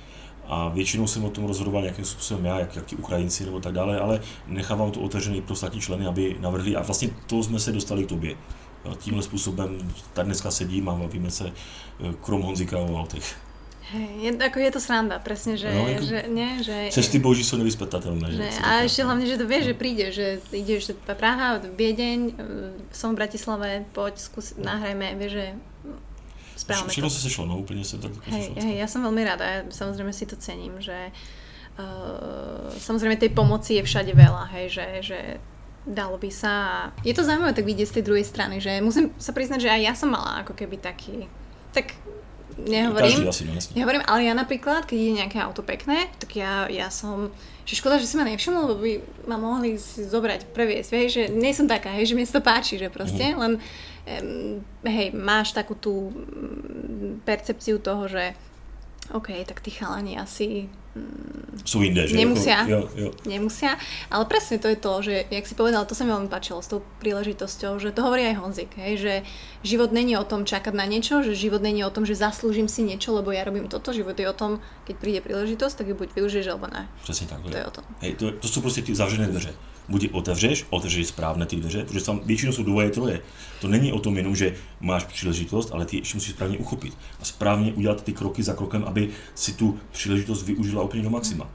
A 0.48 0.68
většinou 0.68 1.06
jsem 1.06 1.24
o 1.24 1.30
tom 1.30 1.44
rozhodoval 1.44 1.82
nějakým 1.82 2.04
způsobem 2.04 2.44
já, 2.44 2.58
jak, 2.58 2.76
jak 2.76 2.86
ti 2.86 2.96
Ukrajinci 2.96 3.44
nebo 3.44 3.60
tak 3.60 3.72
dále, 3.72 4.00
ale 4.00 4.20
nechávám 4.46 4.90
to 4.90 5.00
otevřený 5.00 5.42
pro 5.42 5.52
ostatní 5.52 5.80
členy, 5.80 6.06
aby 6.06 6.36
navrhli. 6.40 6.76
A 6.76 6.82
vlastně 6.82 7.10
to 7.26 7.42
jsme 7.42 7.60
se 7.60 7.72
dostali 7.72 8.04
k 8.04 8.08
tobě. 8.08 8.36
Jo, 8.84 8.94
tímhle 8.94 9.22
způsobem 9.22 9.92
tady 10.12 10.26
dneska 10.26 10.50
sedím 10.50 10.88
a 10.88 10.94
bavíme 10.94 11.30
se 11.30 11.52
eh, 12.00 12.14
krom 12.22 12.42
Honzika 12.42 12.78
o 12.78 13.00
autech. 13.00 13.36
Hej, 13.88 14.08
je, 14.20 14.30
ako 14.36 14.58
je 14.60 14.70
to 14.70 14.80
sranda, 14.84 15.16
presne, 15.16 15.56
že, 15.56 15.72
no, 15.72 15.88
jako 15.88 16.04
že, 16.04 16.18
nie, 16.28 16.60
že... 16.60 16.92
Cesty 16.92 17.16
boží 17.16 17.40
sú 17.40 17.56
nevyspetateľné. 17.56 18.36
Že, 18.36 18.48
a 18.60 18.84
ešte 18.84 19.00
hlavne, 19.00 19.24
že 19.24 19.40
to 19.40 19.48
vieš, 19.48 19.64
že 19.72 19.74
príde, 19.80 20.06
že 20.12 20.26
ideš 20.52 20.92
Praha, 21.08 21.56
Viedeň, 21.56 22.20
eh, 22.28 22.32
som 22.92 23.16
v 23.16 23.24
Bratislave, 23.24 23.88
poď, 23.96 24.20
skús, 24.20 24.60
nahrajme, 24.60 25.16
vieš, 25.16 25.32
že 25.40 25.46
správame 26.58 26.90
Všechno 26.90 27.10
se 27.10 27.20
sešlo, 27.20 27.46
no 27.46 27.58
úplně 27.58 27.84
se 27.84 27.98
tak 27.98 28.12
hej, 28.26 28.50
hej, 28.58 28.76
ja 28.82 28.86
som 28.90 29.06
veľmi 29.06 29.22
rada, 29.22 29.44
ja 29.46 29.60
samozrejme 29.70 30.10
si 30.10 30.26
to 30.26 30.34
cením, 30.34 30.82
že 30.82 31.14
uh, 31.78 32.74
samozrejme 32.74 33.14
tej 33.14 33.30
pomoci 33.30 33.78
je 33.78 33.86
všade 33.86 34.10
veľa, 34.10 34.50
hej, 34.58 34.66
že, 34.74 34.86
že 35.00 35.18
dalo 35.86 36.18
by 36.18 36.30
sa 36.34 36.54
je 37.06 37.14
to 37.14 37.22
zaujímavé 37.22 37.54
tak 37.54 37.62
vidieť 37.62 37.88
z 37.88 37.94
tej 38.00 38.04
druhej 38.04 38.26
strany, 38.26 38.58
že 38.58 38.82
musím 38.82 39.14
sa 39.22 39.30
priznať, 39.30 39.70
že 39.70 39.70
aj 39.70 39.80
ja 39.86 39.94
som 39.94 40.10
mala 40.10 40.42
ako 40.42 40.58
keby 40.58 40.82
taký, 40.82 41.30
tak 41.70 41.94
nehovorím, 42.58 43.28
asi, 43.28 43.46
no, 43.46 43.54
nehovorím, 43.54 44.02
ale 44.02 44.26
ja 44.26 44.34
napríklad, 44.34 44.82
keď 44.82 44.98
je 44.98 45.12
nejaké 45.22 45.38
auto 45.38 45.62
pekné, 45.62 46.10
tak 46.18 46.34
ja, 46.34 46.66
ja 46.66 46.90
som, 46.90 47.30
že 47.62 47.78
škoda, 47.78 48.02
že 48.02 48.10
si 48.10 48.18
ma 48.18 48.26
nevšimol, 48.26 48.74
lebo 48.74 48.80
by 48.82 48.92
ma 49.30 49.36
mohli 49.38 49.78
si 49.78 50.02
zobrať, 50.02 50.50
previesť, 50.50 50.90
vieš, 50.90 51.10
že 51.14 51.24
nie 51.30 51.54
som 51.54 51.70
taká, 51.70 51.94
hej, 51.94 52.10
že 52.10 52.14
mi 52.18 52.26
sa 52.26 52.42
to 52.42 52.42
páči, 52.42 52.74
že 52.74 52.90
proste, 52.90 53.30
mm. 53.30 53.38
len 53.38 53.52
um, 53.58 54.58
hej, 54.82 55.14
máš 55.14 55.54
takú 55.54 55.78
tú 55.78 56.10
percepciu 57.28 57.76
toho, 57.76 58.08
že 58.08 58.32
OK, 59.12 59.28
tak 59.44 59.60
tí 59.64 59.72
chalani 59.72 60.20
asi 60.20 60.68
mm, 60.96 61.64
Sú 61.64 61.80
inde, 61.80 62.04
že? 62.04 62.16
Nemusia. 62.16 62.64
Ako, 62.64 62.72
jo, 62.72 62.80
jo. 62.96 63.10
nemusia, 63.24 63.76
ale 64.12 64.24
presne 64.28 64.60
to 64.60 64.68
je 64.68 64.76
to, 64.76 64.92
že, 65.00 65.14
jak 65.32 65.44
si 65.48 65.56
povedal, 65.56 65.88
to 65.88 65.96
sa 65.96 66.04
mi 66.04 66.12
veľmi 66.12 66.28
páčilo 66.28 66.60
s 66.60 66.68
tou 66.68 66.84
príležitosťou, 67.00 67.80
že 67.80 67.92
to 67.92 68.04
hovorí 68.04 68.28
aj 68.28 68.36
Honzik, 68.36 68.72
hej, 68.76 69.00
že 69.00 69.14
život 69.64 69.96
není 69.96 70.12
o 70.16 70.28
tom 70.28 70.44
čakať 70.44 70.76
na 70.76 70.84
niečo, 70.84 71.24
že 71.24 71.32
život 71.32 71.64
není 71.64 71.80
o 71.84 71.92
tom, 71.92 72.04
že 72.04 72.20
zaslúžim 72.20 72.68
si 72.68 72.84
niečo, 72.84 73.16
lebo 73.16 73.32
ja 73.32 73.48
robím 73.48 73.68
toto, 73.68 73.96
život 73.96 74.16
je 74.16 74.28
o 74.28 74.36
tom, 74.36 74.60
keď 74.84 74.94
príde 75.00 75.20
príležitosť, 75.24 75.74
tak 75.80 75.88
ju 75.88 75.96
buď 75.96 76.08
využiješ, 76.12 76.46
alebo 76.52 76.68
ne. 76.68 76.88
Přesně 77.02 77.26
tak. 77.26 77.40
To 77.48 77.56
je 77.56 77.64
o 77.64 77.70
tom. 77.70 77.84
Hej, 78.00 78.12
to, 78.14 78.32
to 78.32 78.48
jsou 78.48 78.60
prostě 78.60 78.82
ty 78.82 78.94
zavřené 78.94 79.26
dveře. 79.26 79.54
Buď 79.88 80.02
je 80.02 80.10
otevřeš, 80.10 80.66
otevřeš 80.70 81.06
správně 81.06 81.46
ty 81.46 81.56
dveře, 81.56 81.84
protože 81.84 82.04
tam 82.04 82.20
většinou 82.24 82.52
jsou 82.52 82.62
dvoje 82.62 82.90
troje. 82.90 83.20
To 83.60 83.68
není 83.68 83.92
o 83.92 84.00
tom 84.00 84.16
jenom, 84.16 84.36
že 84.36 84.54
máš 84.80 85.04
příležitost, 85.04 85.70
ale 85.72 85.86
ty 85.86 85.96
ještě 85.96 86.16
musíš 86.16 86.30
správně 86.30 86.58
uchopit 86.58 86.98
a 87.20 87.24
správně 87.24 87.72
udělat 87.72 88.04
ty 88.04 88.12
kroky 88.12 88.42
za 88.42 88.54
krokem, 88.54 88.84
aby 88.84 89.08
si 89.34 89.52
tu 89.52 89.78
příležitost 89.92 90.42
využila 90.42 90.82
úplně 90.82 91.02
do 91.02 91.10
maxima. 91.10 91.50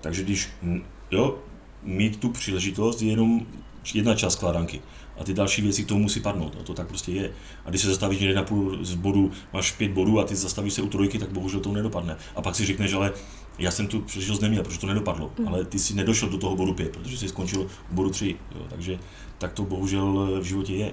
Takže 0.00 0.22
když, 0.22 0.48
mm, 0.62 0.82
jo, 1.10 1.38
mít 1.82 2.16
tu 2.16 2.28
příležitost 2.28 3.02
je 3.02 3.10
jenom 3.10 3.46
jedna 3.94 4.14
část 4.14 4.32
skládanky. 4.32 4.80
A 5.20 5.24
ty 5.24 5.34
další 5.34 5.62
věci 5.62 5.84
k 5.84 5.88
tomu 5.88 6.00
musí 6.00 6.20
padnout. 6.20 6.54
No, 6.54 6.62
to 6.62 6.74
tak 6.74 6.86
prostě 6.86 7.12
je. 7.12 7.32
A 7.64 7.70
když 7.70 7.82
se 7.82 7.88
zastavíš 7.88 8.20
někde 8.20 8.34
na 8.34 8.42
půl 8.42 8.78
z 8.84 8.94
bodu, 8.94 9.32
máš 9.52 9.72
pět 9.72 9.90
bodů 9.90 10.20
a 10.20 10.24
ty 10.24 10.36
zastavíš 10.36 10.74
se 10.74 10.82
u 10.82 10.88
trojky, 10.88 11.18
tak 11.18 11.32
bohužel 11.32 11.60
to 11.60 11.72
nedopadne. 11.72 12.16
A 12.36 12.42
pak 12.42 12.54
si 12.54 12.66
řekneš, 12.66 12.92
ale 12.92 13.12
já 13.58 13.70
jsem 13.70 13.86
tu 13.86 14.00
příležitost 14.00 14.40
neměl, 14.40 14.62
protože 14.62 14.78
to 14.78 14.86
nedopadlo. 14.86 15.30
Mm. 15.38 15.48
Ale 15.48 15.64
ty 15.64 15.78
si 15.78 15.94
nedošel 15.94 16.28
do 16.28 16.38
toho 16.38 16.56
bodu 16.56 16.74
pět, 16.74 16.92
protože 16.92 17.16
jsi 17.18 17.28
skončil 17.28 17.60
u 17.62 17.94
bodu 17.94 18.10
tři. 18.10 18.36
Jo. 18.54 18.66
Takže 18.68 18.98
tak 19.38 19.52
to 19.52 19.62
bohužel 19.62 20.38
v 20.40 20.44
životě 20.44 20.74
je. 20.74 20.92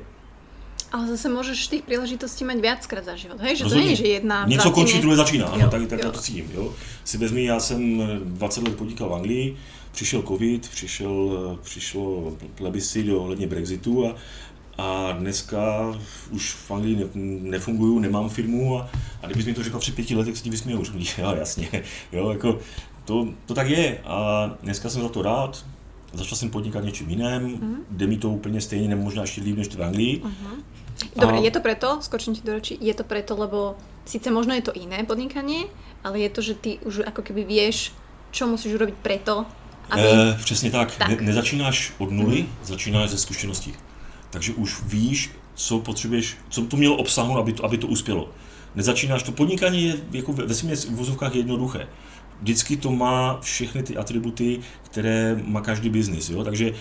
Ale 0.91 1.07
zase 1.07 1.31
môžeš 1.31 1.71
tých 1.71 1.87
príležitostí 1.87 2.43
mať 2.43 2.59
viackrát 2.59 3.07
za 3.07 3.15
život, 3.15 3.39
hej? 3.39 3.55
Že 3.55 3.63
to 3.63 3.63
Rozhodně. 3.63 3.83
nie 3.83 3.91
je, 3.91 3.95
že 3.95 4.07
jedna 4.07 4.45
Něco 4.45 4.71
končí, 4.71 4.99
druhé 4.99 5.15
začíná. 5.15 5.45
Ano, 5.47 5.63
Jo, 5.65 5.69
tak, 5.71 5.87
tak 5.87 5.99
jo. 5.99 6.05
já 6.05 6.11
to 6.11 6.19
cítím. 6.19 6.51
Jo. 6.53 6.73
Si 7.03 7.17
vezmi, 7.17 7.43
já 7.43 7.59
jsem 7.59 8.03
20 8.23 8.63
let 8.63 8.75
podnikal 8.75 9.09
v 9.09 9.13
Anglii, 9.13 9.57
přišel 9.91 10.21
covid, 10.21 10.69
přišel, 10.69 11.57
přišlo 11.63 12.33
plebiscit 12.55 13.09
ohledně 13.09 13.47
Brexitu 13.47 14.07
a, 14.07 14.15
a 14.77 15.11
dneska 15.11 15.95
už 16.31 16.53
v 16.53 16.71
Anglii 16.71 16.95
ne, 16.95 17.05
nefunguju, 17.49 17.99
nemám 17.99 18.29
firmu 18.29 18.79
a, 18.79 18.89
a 19.23 19.27
kdybys 19.27 19.45
mi 19.45 19.53
to 19.53 19.63
řekl 19.63 19.79
před 19.79 19.95
pěti 19.95 20.15
lety, 20.15 20.29
tak 20.29 20.37
se 20.37 20.43
ti 20.43 20.49
vysměju. 20.49 20.83
Řekl, 20.83 20.97
bych, 20.97 21.19
jo, 21.19 21.35
jasně, 21.39 21.67
jo, 22.11 22.29
jako, 22.29 22.59
to, 23.05 23.27
to 23.45 23.53
tak 23.53 23.69
je 23.69 23.97
a 24.05 24.49
dneska 24.63 24.89
jsem 24.89 25.01
za 25.01 25.09
to 25.09 25.21
rád, 25.21 25.65
začal 26.13 26.37
jsem 26.37 26.49
podnikat 26.49 26.83
něčím 26.83 27.09
jiném, 27.09 27.43
mm. 27.43 27.77
jde 27.89 28.07
mi 28.07 28.17
to 28.17 28.29
úplně 28.29 28.61
stejně, 28.61 28.87
nebo 28.87 29.03
možná 29.03 29.21
ještě 29.21 29.41
líp 29.41 29.57
než 29.57 29.67
v 29.67 29.83
Anglii. 29.83 30.21
Mm. 30.23 30.63
Dobre, 31.15 31.37
A- 31.37 31.41
je 31.41 31.51
to 31.51 31.59
preto, 31.59 31.97
skočím 32.01 32.35
ti 32.35 32.41
do 32.41 32.53
reči, 32.53 32.77
je 32.81 32.93
to 32.93 33.03
preto, 33.03 33.35
lebo 33.35 33.75
síce 34.05 34.31
možno 34.31 34.53
je 34.53 34.61
to 34.61 34.73
iné 34.73 35.03
podnikanie, 35.03 35.65
ale 36.03 36.19
je 36.19 36.29
to, 36.29 36.41
že 36.41 36.53
ty 36.53 36.79
už 36.85 36.99
ako 37.05 37.21
keby 37.21 37.45
vieš, 37.45 37.91
čo 38.31 38.47
musíš 38.47 38.73
urobiť 38.77 38.95
preto, 39.01 39.45
aby... 39.89 40.01
E, 40.01 40.37
přesně 40.43 40.71
tak. 40.71 40.95
Tak. 40.95 41.09
Ne, 41.09 41.15
nezačínáš 41.21 41.93
od 41.97 42.11
nuly, 42.11 42.45
začínáš 42.63 43.09
ze 43.09 43.17
zkušeností. 43.17 43.73
Takže 44.31 44.53
už 44.53 44.83
víš, 44.83 45.29
co 45.55 45.79
potřebuješ, 45.79 46.37
co 46.49 46.65
to 46.65 46.77
mělo 46.77 46.95
obsáhnout, 46.95 47.39
aby 47.39 47.53
to, 47.53 47.65
aby 47.65 47.77
to 47.77 47.87
uspělo. 47.87 48.29
Nezačínáš, 48.75 49.23
to 49.23 49.31
podnikání 49.31 49.83
je 49.83 49.95
jako 50.11 50.33
ve, 50.33 50.53
směs 50.53 50.85
v 50.85 50.95
vozovkách 50.95 51.35
jednoduché. 51.35 51.87
Vždycky 52.41 52.77
to 52.77 52.91
má 52.91 53.39
všechny 53.41 53.83
ty 53.83 53.97
atributy, 53.97 54.59
které 54.81 55.41
má 55.45 55.61
každý 55.61 55.89
biznis. 55.89 56.29
Jo? 56.29 56.43
Takže 56.43 56.73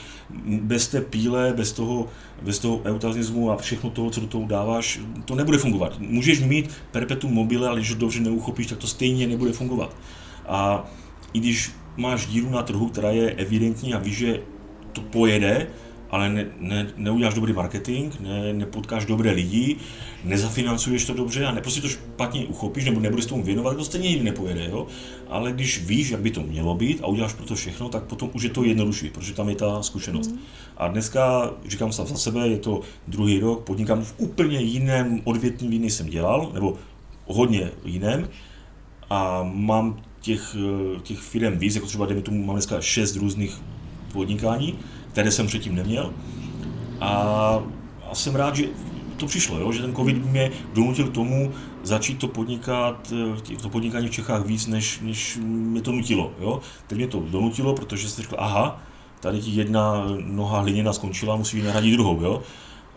bez 0.44 0.88
té 0.88 1.00
píle, 1.00 1.52
bez 1.56 1.72
toho, 1.72 2.08
bez 2.42 2.58
toho 2.58 2.80
eutanismu 2.84 3.50
a 3.50 3.56
všechno 3.56 3.90
toho, 3.90 4.10
co 4.10 4.20
do 4.20 4.26
toho 4.26 4.46
dáváš, 4.46 5.00
to 5.24 5.34
nebude 5.34 5.58
fungovat. 5.58 5.98
Můžeš 5.98 6.40
mít 6.40 6.70
perpetuum 6.90 7.32
mobile, 7.32 7.68
ale 7.68 7.78
když 7.78 7.90
ho 7.90 7.98
dobře 7.98 8.20
neuchopíš, 8.20 8.66
tak 8.66 8.78
to 8.78 8.86
stejně 8.86 9.26
nebude 9.26 9.52
fungovat. 9.52 9.96
A 10.48 10.90
i 11.32 11.38
když 11.38 11.70
máš 11.96 12.26
díru 12.26 12.50
na 12.50 12.62
trhu, 12.62 12.88
která 12.88 13.10
je 13.10 13.30
evidentní 13.30 13.94
a 13.94 13.98
víš, 13.98 14.16
že 14.16 14.40
to 14.92 15.00
pojede, 15.00 15.66
ale 16.10 16.30
ne, 16.30 16.46
ne, 16.60 16.86
neuděláš 16.96 17.34
dobrý 17.34 17.52
marketing, 17.52 18.14
ne, 18.20 18.52
nepotkáš 18.52 19.06
dobré 19.06 19.30
lidi, 19.30 19.76
nezafinancuješ 20.24 21.04
to 21.04 21.14
dobře 21.14 21.46
a 21.46 21.52
ne, 21.52 21.60
prostě 21.60 21.80
to 21.80 21.88
špatně 21.88 22.46
uchopíš 22.46 22.84
nebo 22.84 23.00
nebudeš 23.00 23.26
tomu 23.26 23.42
věnovat, 23.42 23.76
to 23.76 23.84
stejně 23.84 24.08
nikdy 24.08 24.24
nepojede. 24.24 24.64
Jo? 24.64 24.86
Ale 25.28 25.52
když 25.52 25.86
víš, 25.86 26.10
jak 26.10 26.20
by 26.20 26.30
to 26.30 26.42
mělo 26.42 26.74
být 26.74 27.00
a 27.02 27.06
uděláš 27.06 27.32
pro 27.32 27.46
to 27.46 27.54
všechno, 27.54 27.88
tak 27.88 28.02
potom 28.02 28.30
už 28.32 28.42
je 28.42 28.50
to 28.50 28.64
jednodušší, 28.64 29.10
protože 29.10 29.34
tam 29.34 29.48
je 29.48 29.54
ta 29.54 29.82
zkušenost. 29.82 30.34
A 30.76 30.88
dneska, 30.88 31.50
říkám 31.66 31.92
sám 31.92 32.06
za 32.06 32.16
sebe, 32.16 32.48
je 32.48 32.58
to 32.58 32.80
druhý 33.08 33.38
rok, 33.38 33.64
podnikám 33.64 34.04
v 34.04 34.14
úplně 34.18 34.60
jiném 34.60 35.20
odvětví, 35.24 35.78
než 35.78 35.92
jsem 35.92 36.06
dělal, 36.06 36.50
nebo 36.54 36.78
hodně 37.26 37.70
jiném 37.84 38.28
a 39.10 39.50
mám 39.52 40.02
těch, 40.20 40.56
eh, 40.58 41.00
těch 41.00 41.18
firm 41.18 41.58
víc, 41.58 41.74
jako 41.74 41.86
třeba 41.86 42.06
dejme 42.06 42.22
tomu, 42.22 42.44
mám 42.44 42.56
dneska 42.56 42.80
šest 42.80 43.16
různých 43.16 43.60
podnikání, 44.12 44.78
které 45.12 45.30
jsem 45.30 45.46
předtím 45.46 45.74
neměl. 45.74 46.12
A, 47.00 47.10
a 48.10 48.14
jsem 48.14 48.34
rád, 48.34 48.56
že 48.56 48.64
to 49.16 49.26
přišlo, 49.26 49.58
jo? 49.58 49.72
že 49.72 49.82
ten 49.82 49.94
covid 49.94 50.24
mě 50.24 50.50
donutil 50.74 51.06
k 51.06 51.14
tomu 51.14 51.52
začít 51.82 52.18
to 52.18 52.28
podnikat, 52.28 53.12
eh, 53.52 53.56
to 53.56 53.68
podnikání 53.68 54.08
v 54.08 54.10
Čechách 54.10 54.46
víc, 54.46 54.66
než, 54.66 55.00
než 55.02 55.38
mě 55.42 55.82
to 55.82 55.92
nutilo. 55.92 56.32
Jo? 56.40 56.60
Teď 56.86 56.98
mě 56.98 57.06
to 57.06 57.20
donutilo, 57.20 57.74
protože 57.74 58.08
jsem 58.08 58.24
řekl, 58.24 58.36
aha, 58.38 58.82
tady 59.20 59.40
ti 59.40 59.50
jedna 59.50 60.04
noha 60.24 60.60
hliněna 60.60 60.92
skončila, 60.92 61.36
musí 61.36 61.62
nahradit 61.62 61.92
druhou. 61.92 62.22
Jo? 62.22 62.42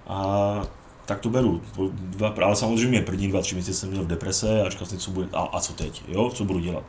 A 0.07 0.61
tak 1.05 1.19
to 1.19 1.29
beru. 1.29 1.61
Dva, 1.91 2.33
ale 2.43 2.55
samozřejmě 2.55 3.01
první 3.01 3.27
dva, 3.27 3.41
tři 3.41 3.55
měsíce 3.55 3.79
jsem 3.79 3.89
měl 3.89 4.03
v 4.03 4.07
deprese 4.07 4.61
a 4.61 4.69
říkal 4.69 4.87
jsem, 4.87 4.97
co 4.97 5.11
bude, 5.11 5.27
a, 5.33 5.39
a 5.39 5.59
co 5.59 5.73
teď, 5.73 6.03
jo? 6.07 6.31
co 6.33 6.45
budu 6.45 6.59
dělat. 6.59 6.83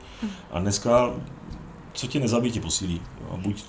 A 0.53 0.59
dneska, 0.59 1.11
co 1.93 2.07
tě 2.07 2.21
nezabíjí, 2.21 2.53
tě 2.53 2.61
posílí. 2.61 3.01
Jo? 3.21 3.29
A 3.35 3.37
buď, 3.37 3.65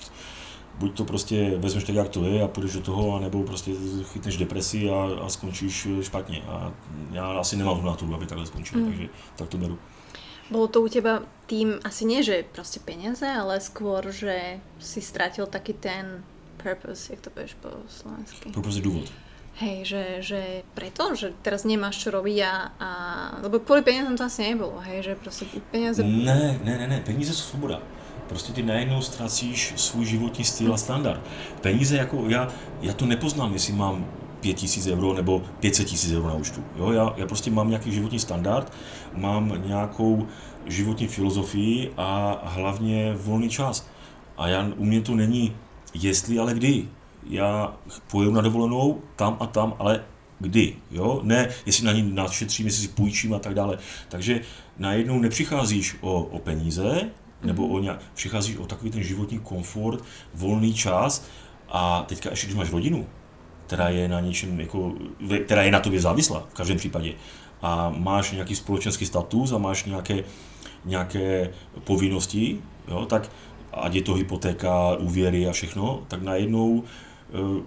buď 0.79 0.97
to 0.97 1.05
prostě 1.05 1.53
vezmeš 1.57 1.83
tak, 1.83 1.95
jak 1.95 2.09
to 2.09 2.23
je 2.23 2.41
a 2.41 2.47
půjdeš 2.47 2.73
do 2.73 2.81
toho, 2.81 3.15
anebo 3.15 3.43
prostě 3.43 3.71
chytneš 4.03 4.37
depresi 4.37 4.89
a, 4.89 5.09
a 5.25 5.29
skončíš 5.29 5.87
špatně. 6.01 6.41
A 6.47 6.73
já 7.11 7.27
asi 7.27 7.57
nemám 7.57 7.79
tu 7.79 7.85
naturu, 7.85 8.15
aby 8.15 8.25
takhle 8.25 8.45
skončil, 8.45 8.79
mm. 8.79 8.85
takže 8.85 9.07
tak 9.35 9.49
to 9.49 9.57
beru. 9.57 9.79
Bolo 10.51 10.67
to 10.67 10.81
u 10.81 10.87
teba 10.87 11.25
tým, 11.49 11.81
asi 11.81 12.05
nie, 12.05 12.21
že 12.21 12.45
proste 12.45 12.77
peniaze, 12.77 13.25
ale 13.25 13.57
skôr, 13.57 14.13
že 14.13 14.61
si 14.77 15.01
stratil 15.01 15.49
taký 15.49 15.73
ten 15.73 16.21
purpose, 16.61 17.09
jak 17.09 17.21
to 17.21 17.29
povieš 17.33 17.53
po 17.61 17.69
slovensky. 17.89 18.53
Pro 18.53 18.61
prostě 18.61 18.81
důvod. 18.81 19.09
Hej, 19.55 19.85
že, 19.85 20.03
že 20.19 20.41
preto, 20.73 21.15
že 21.15 21.31
teraz 21.41 21.63
nemáš 21.63 21.97
čo 21.97 22.11
robiť 22.11 22.37
a, 22.43 22.53
a 22.75 22.89
lebo 23.41 23.63
kvôli 23.63 23.81
peniazom 23.81 24.19
to 24.19 24.27
asi 24.27 24.51
nebolo, 24.51 24.83
hej, 24.83 25.01
že 25.01 25.11
proste 25.15 25.47
peniaze... 25.71 26.03
Ne, 26.03 26.59
ne, 26.63 26.77
ne, 26.77 26.87
ne, 26.87 27.01
peníze 27.01 27.33
jsou 27.33 27.55
svoboda. 27.55 27.81
Prostě 28.27 28.53
ty 28.53 28.63
najednou 28.63 29.01
ztracíš 29.01 29.73
svůj 29.75 30.05
životní 30.05 30.45
styl 30.45 30.73
a 30.73 30.77
standard. 30.77 31.21
Peníze 31.61 31.97
jako, 31.97 32.23
já, 32.27 32.47
já 32.81 32.93
to 32.93 33.05
nepoznám, 33.05 33.53
jestli 33.53 33.73
mám 33.73 34.05
5 34.39 34.53
tisíc 34.53 34.87
euro 34.87 35.13
nebo 35.13 35.43
500 35.59 35.87
tisíc 35.87 36.13
euro 36.13 36.27
na 36.27 36.33
účtu. 36.33 36.63
Jo, 36.75 36.91
já, 36.91 37.13
já 37.17 37.27
prostě 37.27 37.51
mám 37.51 37.69
nějaký 37.69 37.91
životní 37.91 38.19
standard, 38.19 38.73
mám 39.13 39.61
nějakou 39.65 40.27
životní 40.65 41.07
filozofii 41.07 41.91
a 41.97 42.41
hlavně 42.43 43.13
volný 43.17 43.49
čas. 43.49 43.87
A 44.37 44.47
já, 44.47 44.69
u 44.77 44.85
mě 44.85 45.01
to 45.01 45.15
není 45.15 45.55
jestli, 45.93 46.39
ale 46.39 46.53
kdy. 46.53 46.87
Já 47.29 47.77
pojedu 48.11 48.31
na 48.31 48.41
dovolenou 48.41 49.01
tam 49.15 49.37
a 49.39 49.47
tam, 49.47 49.75
ale 49.79 50.03
kdy, 50.39 50.75
jo? 50.91 51.19
Ne, 51.23 51.49
jestli 51.65 51.85
na 51.85 51.91
ní 51.91 52.11
našetřím, 52.13 52.65
jestli 52.65 52.81
si 52.81 52.87
půjčím 52.87 53.33
a 53.33 53.39
tak 53.39 53.53
dále. 53.53 53.77
Takže 54.09 54.41
najednou 54.77 55.19
nepřicházíš 55.19 55.95
o, 56.01 56.23
o 56.23 56.39
peníze, 56.39 57.09
nebo 57.45 57.67
o 57.67 57.79
nějak, 57.79 57.99
přicházíš 58.13 58.57
o 58.57 58.65
takový 58.65 58.91
ten 58.91 59.03
životní 59.03 59.39
komfort, 59.39 60.03
volný 60.33 60.73
čas 60.73 61.25
a 61.69 62.05
teďka 62.07 62.29
ještě, 62.29 62.47
když 62.47 62.57
máš 62.57 62.71
rodinu, 62.71 63.07
která 63.65 63.89
je 63.89 64.07
na 64.07 64.19
něčem, 64.19 64.59
jako, 64.59 64.93
která 65.45 65.63
je 65.63 65.71
na 65.71 65.79
tobě 65.79 66.01
závislá 66.01 66.43
v 66.49 66.53
každém 66.53 66.77
případě 66.77 67.13
a 67.61 67.93
máš 67.97 68.31
nějaký 68.31 68.55
společenský 68.55 69.05
status 69.05 69.51
a 69.51 69.57
máš 69.57 69.85
nějaké, 69.85 70.23
nějaké 70.85 71.49
povinnosti, 71.83 72.61
jo, 72.87 73.05
tak 73.05 73.31
ať 73.73 73.93
je 73.93 74.01
to 74.01 74.13
hypotéka, 74.13 74.95
úvěry 74.95 75.47
a 75.47 75.51
všechno, 75.51 76.03
tak 76.07 76.21
najednou 76.21 76.83
eh, 76.83 77.63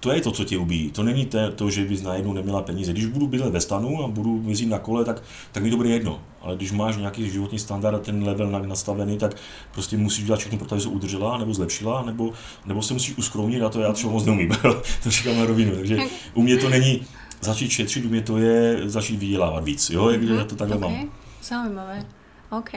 to 0.00 0.12
je 0.12 0.20
to, 0.20 0.30
co 0.30 0.44
tě 0.44 0.58
ubíjí. 0.58 0.90
To 0.90 1.02
není 1.02 1.26
te, 1.26 1.50
to, 1.50 1.70
že 1.70 1.84
bys 1.84 2.02
najednou 2.02 2.32
neměla 2.32 2.62
peníze. 2.62 2.92
Když 2.92 3.06
budu 3.06 3.26
bydlet 3.26 3.52
ve 3.52 3.60
stanu 3.60 4.04
a 4.04 4.08
budu 4.08 4.42
jezdit 4.46 4.66
na 4.66 4.78
kole, 4.78 5.04
tak, 5.04 5.22
tak 5.52 5.62
mi 5.62 5.70
to 5.70 5.76
bude 5.76 5.88
jedno. 5.88 6.22
Ale 6.40 6.56
když 6.56 6.72
máš 6.72 6.96
nějaký 6.96 7.30
životní 7.30 7.58
standard 7.58 7.94
a 7.94 7.98
ten 7.98 8.24
level 8.24 8.50
na- 8.50 8.58
nastavený, 8.58 9.18
tak 9.18 9.36
prostě 9.72 9.96
musíš 9.96 10.24
dělat 10.24 10.40
všechno 10.40 10.58
pro 10.58 10.68
to, 10.68 10.74
aby 10.74 10.82
se 10.82 10.88
udržela 10.88 11.38
nebo 11.38 11.54
zlepšila, 11.54 12.02
nebo, 12.02 12.32
nebo 12.66 12.82
se 12.82 12.94
musíš 12.94 13.16
uskrounit 13.16 13.62
a 13.62 13.68
to 13.68 13.80
já 13.80 13.92
třeba 13.92 14.12
moc 14.12 14.24
neumím. 14.24 14.50
to 15.02 15.10
říkám 15.10 15.36
na 15.36 15.46
rovinu. 15.46 15.76
Takže 15.76 15.98
u 16.34 16.42
mě 16.42 16.56
to 16.56 16.68
není, 16.68 17.02
začít 17.40 17.70
šetřit 17.70 18.04
u 18.04 18.08
mě 18.08 18.20
to 18.20 18.38
je 18.38 18.80
začít 18.84 19.16
vydělávat 19.16 19.64
víc, 19.64 19.90
jo, 19.90 20.04
mm-hmm. 20.04 20.38
já 20.38 20.44
to 20.44 20.56
takhle 20.56 20.76
okay. 20.76 20.90
mám. 20.90 21.10
Zaujímavé. 21.42 22.06
OK. 22.50 22.70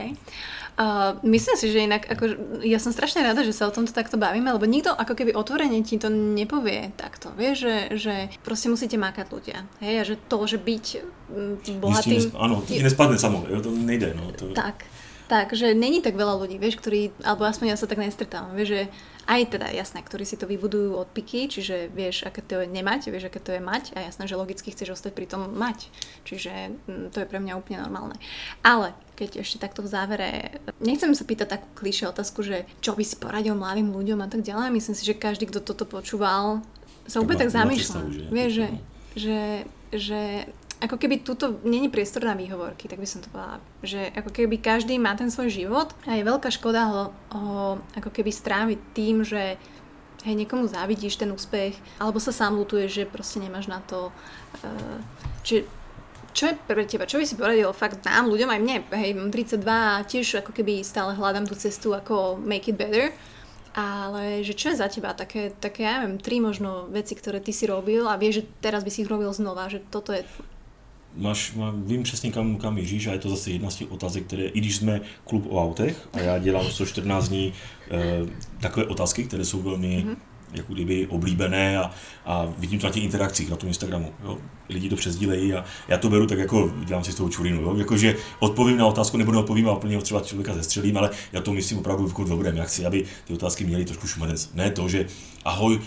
Uh, 0.73 1.21
myslím 1.21 1.53
si, 1.53 1.69
že 1.69 1.85
inak, 1.85 2.09
ako, 2.09 2.23
ja 2.65 2.81
som 2.81 2.89
strašne 2.89 3.21
rada, 3.21 3.45
že 3.45 3.53
sa 3.53 3.69
o 3.69 3.75
tomto 3.75 3.93
takto 3.93 4.17
bavíme, 4.17 4.49
lebo 4.49 4.65
nikto 4.65 4.89
ako 4.89 5.13
keby 5.13 5.37
otvorene 5.37 5.85
ti 5.85 6.01
to 6.01 6.09
nepovie 6.09 6.89
takto, 6.97 7.29
vieš, 7.37 7.69
že, 7.69 7.77
že 7.93 8.15
proste 8.41 8.73
musíte 8.73 8.97
mákať 8.97 9.29
ľudia, 9.29 9.69
hej, 9.85 9.95
a 10.01 10.03
že 10.03 10.17
to, 10.25 10.41
že 10.49 10.57
byť 10.57 10.85
mm, 11.29 11.77
bohatým... 11.77 12.17
Nesp- 12.25 12.37
áno, 12.41 12.65
to 12.65 12.73
ti 12.73 12.81
nespadne 12.81 13.21
samo, 13.21 13.45
jo, 13.45 13.61
to 13.61 13.69
nejde, 13.69 14.17
no. 14.17 14.33
To... 14.33 14.49
Tak, 14.57 14.81
tak, 15.29 15.53
že 15.53 15.77
není 15.77 16.01
tak 16.01 16.17
veľa 16.17 16.41
ľudí, 16.41 16.57
vieš, 16.57 16.81
ktorí, 16.81 17.13
alebo 17.21 17.45
aspoň 17.45 17.73
ja 17.73 17.77
sa 17.77 17.85
tak 17.85 18.01
nestretávam, 18.01 18.57
vieš, 18.57 18.69
že 18.73 18.81
aj 19.23 19.55
teda 19.55 19.71
jasné, 19.71 20.03
ktorí 20.03 20.27
si 20.27 20.35
to 20.35 20.43
vybudujú 20.43 20.99
od 20.99 21.07
piky, 21.07 21.47
čiže 21.47 21.87
vieš, 21.91 22.27
aké 22.27 22.43
to 22.43 22.59
je 22.59 22.67
nemať, 22.67 23.07
vieš, 23.07 23.31
aké 23.31 23.39
to 23.39 23.55
je 23.55 23.61
mať 23.63 23.95
a 23.95 24.03
jasné, 24.03 24.27
že 24.27 24.35
logicky 24.35 24.69
chceš 24.71 24.99
ostať 24.99 25.11
pri 25.15 25.25
tom 25.31 25.47
mať. 25.55 25.87
Čiže 26.27 26.51
mm, 26.87 27.15
to 27.15 27.23
je 27.23 27.29
pre 27.29 27.39
mňa 27.39 27.55
úplne 27.55 27.79
normálne. 27.79 28.19
Ale 28.67 28.91
keď 29.15 29.45
ešte 29.45 29.63
takto 29.63 29.79
v 29.79 29.91
závere, 29.91 30.29
nechcem 30.83 31.15
sa 31.15 31.23
pýtať 31.23 31.59
takú 31.59 31.67
klišé 31.77 32.11
otázku, 32.11 32.43
že 32.43 32.67
čo 32.83 32.97
by 32.97 33.03
si 33.07 33.15
poradil 33.15 33.55
mladým 33.55 33.95
ľuďom 33.95 34.19
a 34.19 34.27
tak 34.27 34.43
ďalej. 34.43 34.75
Myslím 34.75 34.95
si, 34.97 35.07
že 35.07 35.15
každý, 35.15 35.47
kto 35.47 35.63
toto 35.63 35.87
počúval, 35.87 36.65
sa 37.07 37.19
úplne 37.19 37.47
tak 37.47 37.51
zamýšľa. 37.51 37.99
Vieš, 38.31 38.51
že, 38.51 38.67
že, 39.15 39.41
že 39.91 40.21
ako 40.83 40.99
keby 40.99 41.23
tuto 41.23 41.63
není 41.63 41.87
priestor 41.87 42.27
na 42.27 42.35
výhovorky, 42.35 42.91
tak 42.91 42.99
by 42.99 43.07
som 43.07 43.23
to 43.23 43.31
povedala, 43.31 43.63
že 43.79 44.11
ako 44.11 44.35
keby 44.35 44.59
každý 44.59 44.99
má 44.99 45.15
ten 45.15 45.31
svoj 45.31 45.47
život 45.47 45.95
a 46.03 46.19
je 46.19 46.27
veľká 46.27 46.51
škoda 46.51 46.81
ho, 46.91 47.03
ho 47.31 47.79
ako 47.95 48.11
keby 48.11 48.35
stráviť 48.35 48.79
tým, 48.91 49.23
že 49.23 49.55
hej, 50.27 50.35
niekomu 50.35 50.67
závidíš 50.67 51.15
ten 51.15 51.31
úspech, 51.31 51.79
alebo 52.03 52.19
sa 52.19 52.35
sám 52.35 52.59
lutuješ, 52.59 52.91
že 52.91 53.03
proste 53.07 53.39
nemáš 53.39 53.71
na 53.71 53.79
to. 53.79 54.11
Uh, 54.59 54.99
čiže 55.47 55.67
čo 56.33 56.49
je 56.49 56.57
pre 56.65 56.83
teba, 56.89 57.05
čo 57.05 57.21
by 57.21 57.25
si 57.29 57.37
poradil 57.37 57.69
fakt 57.71 58.03
nám, 58.03 58.27
ľuďom, 58.27 58.49
aj 58.49 58.59
mne, 58.59 58.77
hej, 58.91 59.11
mám 59.13 59.29
32 59.29 59.63
a 59.69 60.01
tiež 60.03 60.41
ako 60.41 60.51
keby 60.51 60.81
stále 60.81 61.13
hľadám 61.13 61.45
tú 61.45 61.53
cestu, 61.53 61.93
ako 61.93 62.41
make 62.41 62.67
it 62.67 62.75
better, 62.75 63.13
ale 63.77 64.41
že 64.41 64.57
čo 64.57 64.73
je 64.73 64.81
za 64.81 64.89
teba 64.89 65.13
také, 65.13 65.53
také, 65.53 65.85
ja 65.85 66.01
neviem, 66.01 66.17
tri 66.17 66.41
možno 66.41 66.89
veci, 66.89 67.13
ktoré 67.13 67.37
ty 67.37 67.53
si 67.53 67.69
robil 67.69 68.09
a 68.09 68.17
vieš, 68.17 68.41
že 68.41 68.47
teraz 68.65 68.81
by 68.81 68.89
si 68.89 69.05
ich 69.05 69.09
robil 69.09 69.29
znova, 69.29 69.69
že 69.69 69.81
toto 69.93 70.09
je 70.09 70.25
máš, 71.15 71.53
má, 71.53 71.73
vím 71.75 72.03
přesně 72.03 72.31
kam, 72.31 72.55
kam 72.55 72.75
míříš 72.75 73.07
a 73.07 73.11
je 73.11 73.19
to 73.19 73.29
zase 73.29 73.51
jedna 73.51 73.69
z 73.69 73.75
těch 73.75 73.91
otázek, 73.91 74.23
které, 74.23 74.43
i 74.43 74.59
když 74.59 74.75
jsme 74.75 75.01
klub 75.23 75.45
o 75.49 75.63
autech 75.63 76.09
a 76.13 76.19
já 76.19 76.37
dělám 76.37 76.65
114 76.65 77.27
dní 77.27 77.53
e, 77.91 78.25
takové 78.59 78.85
otázky, 78.85 79.23
které 79.23 79.45
jsou 79.45 79.61
velmi 79.61 80.05
mm-hmm. 80.07 80.15
jako 80.53 80.73
kdyby 80.73 81.07
oblíbené 81.07 81.77
a, 81.77 81.91
a 82.25 82.47
vidím 82.57 82.79
to 82.79 82.87
na 82.87 82.93
těch 82.93 83.03
interakcích 83.03 83.49
na 83.49 83.55
tom 83.55 83.67
Instagramu. 83.67 84.13
Jo? 84.23 84.37
Lidi 84.69 84.89
to 84.89 84.95
přesdílejí 84.95 85.53
a 85.53 85.65
já 85.87 85.97
to 85.97 86.09
beru 86.09 86.27
tak 86.27 86.37
jako, 86.39 86.73
dělám 86.85 87.03
si 87.03 87.11
z 87.11 87.15
toho 87.15 87.29
čurinu, 87.29 87.61
jo? 87.61 87.75
Jako, 87.77 87.97
že 87.97 88.15
odpovím 88.39 88.77
na 88.77 88.87
otázku 88.87 89.17
nebo 89.17 89.31
neodpovím 89.31 89.69
a 89.69 89.75
úplně 89.75 89.97
třeba 89.97 90.21
člověka 90.21 90.53
zestřelím, 90.53 90.97
ale 90.97 91.09
já 91.31 91.41
to 91.41 91.53
myslím 91.53 91.77
opravdu 91.77 92.07
v 92.07 92.29
dobrém. 92.29 92.57
Já 92.57 92.63
chci, 92.63 92.85
aby 92.85 93.05
ty 93.25 93.33
otázky 93.33 93.65
měly 93.65 93.85
trošku 93.85 94.07
šumenec. 94.07 94.51
Ne 94.53 94.71
to, 94.71 94.89
že 94.89 95.07
ahoj, 95.45 95.79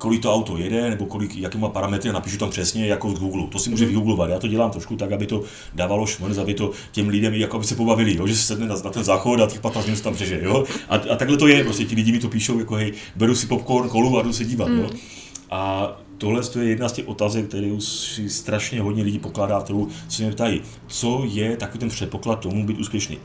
kolik 0.00 0.22
to 0.22 0.34
auto 0.34 0.56
jede, 0.56 0.90
nebo 0.90 1.06
kolik, 1.06 1.36
jaký 1.36 1.58
má 1.58 1.68
parametry, 1.68 2.12
napíšu 2.12 2.38
tam 2.38 2.50
přesně 2.50 2.86
jako 2.86 3.08
v 3.08 3.18
Google. 3.18 3.46
To 3.46 3.58
si 3.58 3.70
může 3.70 3.84
mhm. 3.84 3.88
vygooglovat. 3.88 4.30
Já 4.30 4.38
to 4.38 4.48
dělám 4.48 4.70
trošku 4.70 4.96
tak, 4.96 5.12
aby 5.12 5.26
to 5.26 5.42
dávalo 5.74 6.06
šmrz, 6.06 6.38
aby 6.38 6.54
to 6.54 6.70
těm 6.92 7.08
lidem 7.08 7.34
jako 7.34 7.56
aby 7.56 7.66
se 7.66 7.74
pobavili, 7.74 8.16
jo? 8.16 8.26
že 8.26 8.36
se 8.36 8.42
sedne 8.42 8.66
na, 8.66 8.74
na, 8.84 8.90
ten 8.90 9.04
záchod 9.04 9.40
a 9.40 9.46
těch 9.46 9.60
15 9.60 9.86
minut 9.86 10.00
tam 10.00 10.14
přeže. 10.14 10.40
Jo? 10.42 10.64
A, 10.88 10.94
a, 10.96 11.16
takhle 11.16 11.36
to 11.36 11.46
je, 11.46 11.64
prostě 11.64 11.84
ti 11.84 11.94
lidi 11.94 12.12
mi 12.12 12.18
to 12.18 12.28
píšou, 12.28 12.58
jako 12.58 12.74
hej, 12.74 12.92
beru 13.16 13.34
si 13.34 13.46
popcorn, 13.46 13.88
kolu 13.88 14.18
a 14.18 14.22
jdu 14.22 14.32
se 14.32 14.44
dívat. 14.44 14.68
Mm. 14.68 14.78
Jo? 14.78 14.90
A 15.50 15.92
tohle 16.18 16.42
je 16.58 16.68
jedna 16.68 16.88
z 16.88 16.92
těch 16.92 17.08
otázek, 17.08 17.48
kterou 17.48 17.80
si 17.80 18.30
strašně 18.30 18.80
hodně 18.80 19.02
lidí 19.02 19.18
pokládá, 19.18 19.60
kterou 19.60 19.88
se 20.08 20.22
mě 20.22 20.32
ptají, 20.32 20.62
co 20.86 21.22
je 21.24 21.56
takový 21.56 21.78
ten 21.78 21.88
předpoklad 21.88 22.40
tomu 22.40 22.66
být 22.66 22.78
úspěšný. 22.78 23.18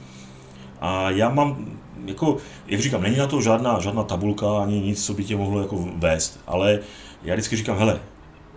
A 0.82 1.10
já 1.10 1.30
mám 1.30 1.80
jako, 2.06 2.38
jak 2.68 2.82
říkám, 2.82 3.02
není 3.02 3.18
na 3.18 3.28
to 3.28 3.42
žádná, 3.42 3.80
žádná 3.80 4.04
tabulka 4.04 4.58
ani 4.62 4.82
nic, 4.82 5.06
co 5.06 5.14
by 5.14 5.24
tě 5.24 5.36
mohlo 5.36 5.62
jako 5.62 5.90
vést, 5.96 6.40
ale 6.48 6.80
já 7.24 7.34
vždycky 7.34 7.56
říkám, 7.56 7.78
hele, 7.78 8.00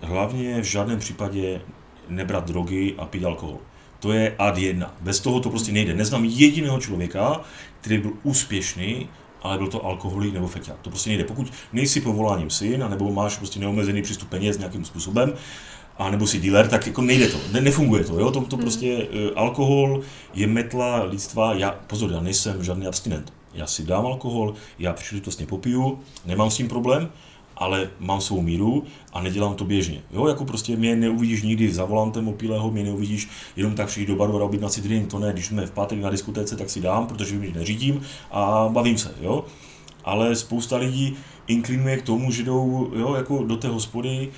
hlavně 0.03 0.61
v 0.61 0.65
žádném 0.65 0.99
případě 0.99 1.61
nebrat 2.09 2.47
drogy 2.47 2.95
a 2.99 3.05
pít 3.07 3.25
alkohol. 3.25 3.59
To 4.01 4.13
je 4.13 4.35
ad 4.39 4.59
jedna. 4.59 4.95
Bez 5.01 5.21
toho 5.21 5.41
to 5.41 5.51
prostě 5.51 5.73
nejde. 5.73 5.95
Neznám 5.95 6.25
jediného 6.25 6.81
člověka, 6.81 7.41
který 7.81 7.99
byl 7.99 8.13
úspěšný, 8.23 9.09
ale 9.43 9.59
byl 9.59 9.69
to 9.69 9.85
alkoholik 9.85 10.35
nebo 10.35 10.49
feťák. 10.49 10.77
To 10.83 10.91
prostě 10.91 11.11
nejde. 11.11 11.25
Pokud 11.25 11.53
nejsi 11.73 12.01
povoláním 12.01 12.51
syn, 12.51 12.85
nebo 12.89 13.13
máš 13.13 13.37
prostě 13.37 13.61
neomezený 13.61 14.03
přístup 14.03 14.29
peněz 14.29 14.59
nějakým 14.59 14.85
způsobem, 14.85 15.33
a 15.99 16.11
nebo 16.11 16.27
si 16.27 16.41
dealer, 16.41 16.69
tak 16.69 16.87
jako 16.87 17.03
nejde 17.03 17.29
to, 17.29 17.39
ne, 17.53 17.61
nefunguje 17.61 18.05
to, 18.05 18.21
jo, 18.21 18.31
to, 18.31 18.41
to 18.41 18.57
hmm. 18.57 18.65
prostě, 18.65 18.97
uh, 18.97 19.31
alkohol 19.37 20.01
je 20.35 20.47
metla 20.47 21.03
lidstva, 21.03 21.55
já, 21.55 21.71
pozor, 21.71 22.13
já 22.13 22.21
nejsem 22.21 22.65
žádný 22.65 22.87
abstinent, 22.87 23.33
já 23.55 23.67
si 23.67 23.83
dám 23.83 24.07
alkohol, 24.07 24.55
já 24.79 24.93
příležitostně 24.93 25.47
popiju, 25.47 25.99
nemám 26.27 26.51
s 26.51 26.57
tím 26.57 26.69
problém, 26.69 27.09
ale 27.59 27.91
mám 28.01 28.21
svou 28.21 28.41
míru 28.43 28.85
a 29.13 29.23
nedělám 29.23 29.55
to 29.55 29.65
běžně. 29.65 30.03
Jo, 30.11 30.27
jako 30.27 30.45
prostě 30.45 30.77
mě 30.77 30.97
neuvidíš 30.97 31.43
nikdy 31.43 31.73
za 31.73 31.85
volantem 31.85 32.29
opilého, 32.29 32.71
mě 32.71 32.85
neuvidíš 32.85 33.29
jenom 33.57 33.75
tak 33.75 33.87
přijít 33.87 34.09
do 34.09 34.17
baru 34.17 34.41
a 34.41 34.45
objednat 34.45 34.73
si 34.73 34.81
drink, 34.81 35.11
to 35.11 35.19
ne, 35.19 35.33
když 35.33 35.47
jsme 35.47 35.67
v 35.67 35.71
pátek 35.71 36.01
na 36.01 36.11
diskotéce, 36.11 36.57
tak 36.57 36.71
si 36.71 36.81
dám, 36.81 37.07
protože 37.07 37.39
mi 37.39 37.53
neřídím 37.53 38.03
a 38.31 38.69
bavím 38.73 38.99
se, 38.99 39.15
jo. 39.21 39.45
Ale 40.05 40.37
spousta 40.37 40.77
lidí 40.77 41.17
inklinuje 41.47 41.97
k 41.97 42.03
tomu, 42.03 42.33
že 42.33 42.43
jdou 42.43 42.91
jo, 42.97 43.15
jako 43.15 43.45
do 43.45 43.57
té 43.57 43.69
hospody 43.69 44.29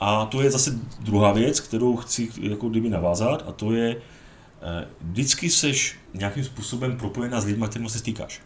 a 0.00 0.26
to 0.26 0.42
je 0.42 0.50
zase 0.50 0.78
druhá 1.00 1.32
věc, 1.32 1.60
kterou 1.60 1.96
chci 1.96 2.28
jako 2.40 2.68
kdyby 2.68 2.88
navázat 2.88 3.44
a 3.48 3.52
to 3.52 3.72
je, 3.72 3.96
eh, 3.96 4.88
vždycky 5.00 5.50
seš 5.50 5.96
nějakým 6.14 6.44
způsobem 6.44 6.96
propojená 6.96 7.40
s 7.40 7.44
lidmi, 7.44 7.66
kterými 7.68 7.90
se 7.90 7.98
stýkáš. 7.98 8.40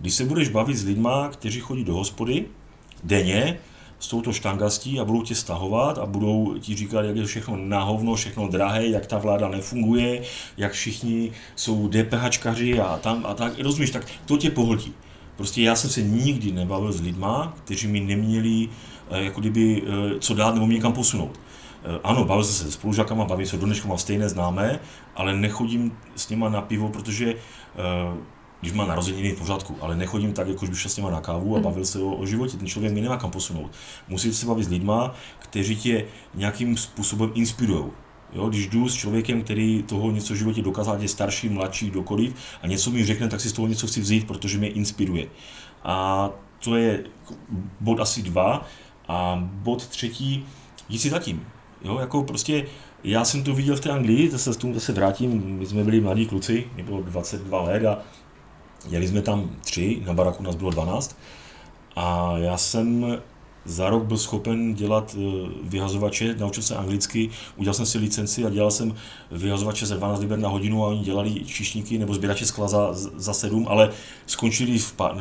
Když 0.00 0.14
se 0.14 0.24
budeš 0.24 0.48
bavit 0.48 0.76
s 0.76 0.84
lidmi, 0.84 1.08
kteří 1.30 1.60
chodí 1.60 1.84
do 1.84 1.94
hospody 1.94 2.44
denně, 3.04 3.58
jsou 3.98 4.22
to 4.22 4.32
štangastí 4.32 5.00
a 5.00 5.04
budou 5.04 5.22
tě 5.22 5.34
stahovat 5.34 5.98
a 5.98 6.06
budou 6.06 6.58
ti 6.58 6.74
říkat, 6.74 7.02
jak 7.02 7.16
je 7.16 7.24
všechno 7.24 7.56
nahovno, 7.56 8.14
všechno 8.14 8.48
drahé, 8.48 8.86
jak 8.86 9.06
ta 9.06 9.18
vláda 9.18 9.48
nefunguje, 9.48 10.22
jak 10.56 10.72
všichni 10.72 11.32
jsou 11.56 11.88
DPHčkaři 11.88 12.80
a 12.80 12.98
tam 12.98 13.26
a 13.26 13.34
tak, 13.34 13.58
rozumíš, 13.58 13.90
tak 13.90 14.06
to 14.26 14.36
tě 14.36 14.50
pohltí. 14.50 14.94
Prostě 15.36 15.62
já 15.62 15.76
jsem 15.76 15.90
se 15.90 16.02
nikdy 16.02 16.52
nebavil 16.52 16.92
s 16.92 17.00
lidma, 17.00 17.54
kteří 17.64 17.86
mi 17.86 18.00
neměli 18.00 18.68
jako 19.16 19.40
kdyby 19.40 19.82
eh, 19.86 20.18
co 20.20 20.34
dát 20.34 20.54
nebo 20.54 20.66
mě 20.66 20.76
někam 20.76 20.92
posunout. 20.92 21.40
Eh, 21.84 21.98
ano, 22.04 22.24
bavil 22.24 22.44
jsem 22.44 22.54
se 22.54 22.64
se 22.64 22.72
spolužákama, 22.72 23.24
bavím 23.24 23.46
se 23.46 23.56
do 23.56 23.66
dneška, 23.66 23.88
mám 23.88 23.98
stejné 23.98 24.28
známé, 24.28 24.80
ale 25.16 25.36
nechodím 25.36 25.92
s 26.16 26.28
nima 26.28 26.48
na 26.48 26.60
pivo, 26.60 26.88
protože 26.88 27.34
když 28.60 28.72
má 28.72 28.86
narozeniny 28.86 29.32
v 29.32 29.38
pořádku, 29.38 29.76
ale 29.80 29.96
nechodím 29.96 30.32
tak, 30.32 30.48
jako 30.48 30.66
by 30.66 30.76
šel 30.76 30.90
s 30.90 30.96
nima 30.96 31.10
na 31.10 31.20
kávu 31.20 31.54
a 31.54 31.54
hmm. 31.54 31.64
bavil 31.64 31.84
se 31.84 31.98
o, 31.98 32.14
o 32.14 32.26
životě. 32.26 32.56
Ten 32.56 32.66
člověk 32.66 32.92
mi 32.92 33.00
nemá 33.00 33.16
kam 33.16 33.30
posunout. 33.30 33.70
Musíte 34.08 34.34
se 34.34 34.46
bavit 34.46 34.64
s 34.64 34.68
lidma, 34.68 35.14
kteří 35.38 35.76
tě 35.76 36.04
nějakým 36.34 36.76
způsobem 36.76 37.30
inspirují. 37.34 37.84
Jo, 38.32 38.48
když 38.48 38.68
jdu 38.68 38.88
s 38.88 38.94
člověkem, 38.94 39.42
který 39.42 39.82
toho 39.82 40.10
něco 40.10 40.34
v 40.34 40.36
životě 40.36 40.62
dokázal, 40.62 41.02
je 41.02 41.08
starší, 41.08 41.48
mladší, 41.48 41.90
kdokoliv, 41.90 42.34
a 42.62 42.66
něco 42.66 42.90
mi 42.90 43.04
řekne, 43.04 43.28
tak 43.28 43.40
si 43.40 43.48
z 43.48 43.52
toho 43.52 43.68
něco 43.68 43.86
chci 43.86 44.00
vzít, 44.00 44.26
protože 44.26 44.58
mě 44.58 44.68
inspiruje. 44.68 45.26
A 45.84 46.30
to 46.58 46.76
je 46.76 47.04
bod 47.80 48.00
asi 48.00 48.22
dva. 48.22 48.66
A 49.08 49.48
bod 49.52 49.86
třetí, 49.86 50.46
jít 50.88 50.98
si 50.98 51.10
zatím. 51.10 51.46
Jo, 51.84 51.98
jako 51.98 52.22
prostě 52.22 52.66
já 53.04 53.24
jsem 53.24 53.44
to 53.44 53.54
viděl 53.54 53.76
v 53.76 53.80
té 53.80 53.90
Anglii, 53.90 54.30
zase 54.30 54.58
tomu 54.58 54.74
zase 54.74 54.92
vrátím, 54.92 55.58
my 55.58 55.66
jsme 55.66 55.84
byli 55.84 56.00
mladí 56.00 56.26
kluci, 56.26 56.66
mě 56.74 56.84
bylo 56.84 57.02
22 57.02 57.62
let 57.62 57.84
a 57.84 57.98
jeli 58.88 59.08
jsme 59.08 59.22
tam 59.22 59.50
tři, 59.60 60.02
na 60.06 60.12
baraku 60.12 60.42
nás 60.42 60.54
bylo 60.54 60.70
12 60.70 61.18
a 61.96 62.34
já 62.38 62.56
jsem 62.56 63.18
za 63.68 63.90
rok 63.90 64.04
byl 64.04 64.16
schopen 64.16 64.74
dělat 64.74 65.16
eh, 65.18 65.48
vyhazovače, 65.62 66.34
naučil 66.38 66.62
se 66.62 66.76
anglicky, 66.76 67.30
udělal 67.56 67.74
jsem 67.74 67.86
si 67.86 67.98
licenci 67.98 68.44
a 68.44 68.50
dělal 68.50 68.70
jsem 68.70 68.94
vyhazovače 69.32 69.86
za 69.86 69.96
12 69.96 70.20
liber 70.20 70.38
na 70.38 70.48
hodinu 70.48 70.84
a 70.84 70.88
oni 70.88 71.00
dělali 71.00 71.44
čišníky 71.44 71.98
nebo 71.98 72.14
sběrače 72.14 72.46
skla 72.46 72.68
za, 72.68 72.88
za 72.92 73.34
7, 73.34 73.66
ale 73.68 73.90
skončili 74.26 74.78
v, 74.78 74.92
pa, 74.92 75.12
eh, 75.16 75.18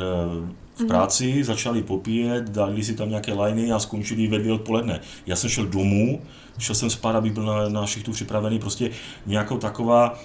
v 0.75 0.79
mhm. 0.79 0.87
práci, 0.87 1.33
mm-hmm. 1.33 1.43
začali 1.43 1.83
popíjet, 1.83 2.49
dali 2.49 2.83
si 2.83 2.93
tam 2.93 3.09
nějaké 3.09 3.33
liny 3.33 3.71
a 3.71 3.79
skončili 3.79 4.27
ve 4.27 4.39
dvě 4.39 4.53
odpoledne. 4.53 4.99
Já 5.25 5.35
jsem 5.35 5.49
šel 5.49 5.65
domů, 5.65 6.21
šel 6.59 6.75
jsem 6.75 6.89
spát, 6.89 7.15
aby 7.15 7.29
byl 7.29 7.43
na, 7.43 7.69
na 7.69 7.85
šichtu 7.85 8.11
připravený, 8.11 8.59
prostě 8.59 8.89
nějakou 9.25 9.57
taková 9.57 10.19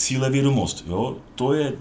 cílevědomost, 0.00 0.84
jo, 0.88 1.16
to 1.34 1.52
je 1.52 1.72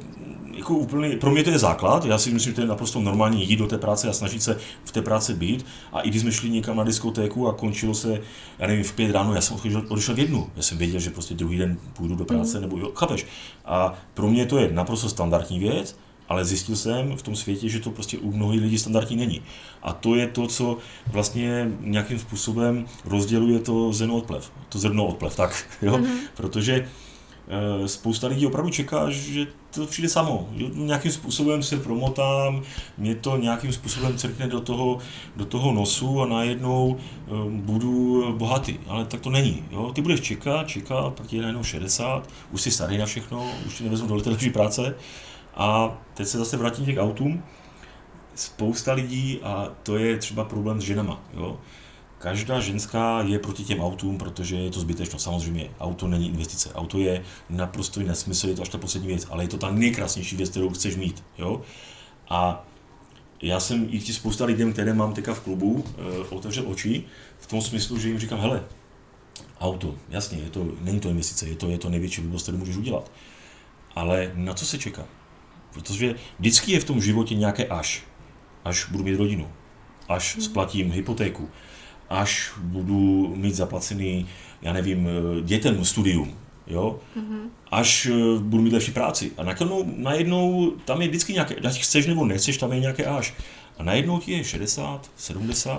jako 0.53 0.73
úplně, 0.73 1.09
pro 1.09 1.31
mě 1.31 1.43
to 1.43 1.49
je 1.49 1.59
základ, 1.59 2.05
já 2.05 2.17
si 2.17 2.31
myslím, 2.31 2.51
že 2.51 2.55
to 2.55 2.61
je 2.61 2.67
naprosto 2.67 2.99
normální 2.99 3.49
jít 3.49 3.55
do 3.55 3.67
té 3.67 3.77
práce 3.77 4.09
a 4.09 4.13
snažit 4.13 4.43
se 4.43 4.57
v 4.83 4.91
té 4.91 5.01
práci 5.01 5.33
být. 5.33 5.65
A 5.93 6.01
i 6.01 6.09
když 6.09 6.21
jsme 6.21 6.31
šli 6.31 6.49
někam 6.49 6.77
na 6.77 6.83
diskotéku 6.83 7.47
a 7.47 7.53
končilo 7.53 7.93
se, 7.93 8.21
já 8.59 8.67
nevím, 8.67 8.83
v 8.83 8.93
pět 8.93 9.11
ráno, 9.11 9.33
já 9.33 9.41
jsem 9.41 9.57
odešel, 9.57 9.83
odešel 9.87 10.15
v 10.15 10.19
jednu. 10.19 10.49
Já 10.55 10.61
jsem 10.61 10.77
věděl, 10.77 10.99
že 10.99 11.09
prostě 11.09 11.33
druhý 11.33 11.57
den 11.57 11.77
půjdu 11.93 12.15
do 12.15 12.25
práce, 12.25 12.57
mm. 12.57 12.61
nebo 12.61 12.77
jo, 12.77 12.91
chápeš. 12.95 13.25
A 13.65 13.93
pro 14.13 14.27
mě 14.27 14.45
to 14.45 14.57
je 14.57 14.71
naprosto 14.71 15.09
standardní 15.09 15.59
věc, 15.59 15.95
ale 16.29 16.45
zjistil 16.45 16.75
jsem 16.75 17.17
v 17.17 17.21
tom 17.21 17.35
světě, 17.35 17.69
že 17.69 17.79
to 17.79 17.91
prostě 17.91 18.17
u 18.17 18.31
mnohých 18.31 18.61
lidí 18.61 18.77
standardní 18.77 19.15
není. 19.15 19.41
A 19.83 19.93
to 19.93 20.15
je 20.15 20.27
to, 20.27 20.47
co 20.47 20.77
vlastně 21.07 21.71
nějakým 21.79 22.19
způsobem 22.19 22.85
rozděluje 23.05 23.59
to 23.59 23.93
zrno 23.93 24.15
od 24.15 24.25
plev, 24.25 24.51
to 24.69 24.79
zrno 24.79 25.05
od 25.05 25.17
plev, 25.17 25.35
tak, 25.35 25.77
jo? 25.81 25.97
Mm-hmm. 25.97 26.17
Protože 26.35 26.89
spousta 27.85 28.27
lidí 28.27 28.45
opravdu 28.45 28.71
čeká, 28.71 29.09
že 29.09 29.47
to 29.71 29.85
přijde 29.85 30.09
samo. 30.09 30.49
Nějakým 30.73 31.11
způsobem 31.11 31.63
se 31.63 31.77
promotám, 31.77 32.61
mě 32.97 33.15
to 33.15 33.37
nějakým 33.37 33.73
způsobem 33.73 34.17
crkne 34.17 34.47
do 34.47 34.59
toho, 34.59 34.97
do 35.35 35.45
toho 35.45 35.73
nosu 35.73 36.21
a 36.21 36.25
najednou 36.25 36.97
eh, 36.97 37.31
budu 37.49 38.25
bohatý. 38.37 38.79
Ale 38.87 39.05
tak 39.05 39.21
to 39.21 39.29
není. 39.29 39.63
Jo? 39.71 39.91
Ty 39.95 40.01
budeš 40.01 40.21
čekat, 40.21 40.67
čekat, 40.67 41.13
pak 41.13 41.33
je 41.33 41.41
najednou 41.41 41.63
60, 41.63 42.29
už 42.51 42.61
jsi 42.61 42.71
starý 42.71 42.97
na 42.97 43.05
všechno, 43.05 43.51
už 43.67 43.77
ti 43.77 43.83
nevezmu 43.83 44.07
do 44.07 44.29
lepší 44.29 44.49
práce. 44.49 44.95
A 45.55 45.97
teď 46.13 46.27
se 46.27 46.37
zase 46.37 46.57
vrátím 46.57 46.95
k 46.95 47.01
autům. 47.01 47.43
Spousta 48.35 48.93
lidí, 48.93 49.39
a 49.43 49.69
to 49.83 49.97
je 49.97 50.17
třeba 50.17 50.43
problém 50.43 50.81
s 50.81 50.83
ženama. 50.83 51.21
Jo? 51.33 51.57
Každá 52.19 52.59
ženská 52.59 53.21
je 53.21 53.39
proti 53.39 53.63
těm 53.63 53.79
autům, 53.79 54.17
protože 54.17 54.55
je 54.55 54.71
to 54.71 54.79
zbytečno. 54.79 55.19
Samozřejmě, 55.19 55.69
auto 55.79 56.07
není 56.07 56.29
investice. 56.29 56.73
Auto 56.73 56.97
je 56.97 57.23
naprosto 57.49 57.99
nesmysl, 57.99 58.47
je 58.47 58.55
to 58.55 58.61
až 58.61 58.69
ta 58.69 58.77
poslední 58.77 59.07
věc, 59.07 59.27
ale 59.29 59.43
je 59.43 59.47
to 59.47 59.57
ta 59.57 59.71
nejkrásnější 59.71 60.35
věc, 60.35 60.49
kterou 60.49 60.69
chceš 60.69 60.95
mít. 60.95 61.23
Jo? 61.37 61.61
A 62.29 62.67
já 63.41 63.59
jsem 63.59 63.87
i 63.91 63.99
ti 63.99 64.13
spousta 64.13 64.45
lidem, 64.45 64.73
které 64.73 64.93
mám 64.93 65.13
teďka 65.13 65.33
v 65.33 65.39
klubu, 65.39 65.83
e, 65.97 66.19
otevřel 66.29 66.63
oči 66.67 67.03
v 67.39 67.47
tom 67.47 67.61
smyslu, 67.61 67.99
že 67.99 68.07
jim 68.07 68.19
říkám, 68.19 68.39
hele, 68.39 68.63
auto, 69.59 69.95
jasně, 70.09 70.37
je 70.37 70.49
to, 70.49 70.67
není 70.81 70.99
to 70.99 71.09
investice, 71.09 71.47
je 71.47 71.55
to, 71.55 71.69
je 71.69 71.77
to 71.77 71.89
největší 71.89 72.21
blbost, 72.21 72.43
kterou 72.43 72.57
můžeš 72.57 72.77
udělat. 72.77 73.11
Ale 73.95 74.31
na 74.35 74.53
co 74.53 74.65
se 74.65 74.77
čeká? 74.77 75.05
Protože 75.73 76.15
vždycky 76.39 76.71
je 76.71 76.79
v 76.79 76.83
tom 76.83 77.01
životě 77.01 77.35
nějaké 77.35 77.65
až. 77.65 78.03
Až 78.65 78.89
budu 78.89 79.03
mít 79.03 79.15
rodinu, 79.15 79.51
až 80.09 80.37
splatím 80.39 80.91
hypotéku, 80.91 81.49
až 82.09 82.51
budu 82.57 83.33
mít 83.35 83.55
zaplacený, 83.55 84.27
já 84.61 84.73
nevím, 84.73 85.09
dětem 85.43 85.85
studium, 85.85 86.37
jo, 86.67 86.99
mm-hmm. 87.17 87.49
až 87.71 88.05
eh, 88.05 88.39
budu 88.39 88.63
mít 88.63 88.73
lepší 88.73 88.91
práci. 88.91 89.31
A 89.37 89.43
najednou, 89.43 89.93
najednou 89.95 90.71
tam 90.85 91.01
je 91.01 91.07
vždycky 91.07 91.33
nějaké, 91.33 91.55
ať 91.55 91.81
chceš 91.81 92.07
nebo 92.07 92.25
nechceš, 92.25 92.57
tam 92.57 92.73
je 92.73 92.79
nějaké 92.79 93.05
až. 93.05 93.33
A 93.77 93.83
najednou 93.83 94.19
ti 94.19 94.31
je 94.31 94.43
60, 94.43 95.11
70 95.17 95.71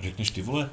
a 0.00 0.02
řekneš 0.02 0.30
ty 0.30 0.42
vole, 0.42 0.70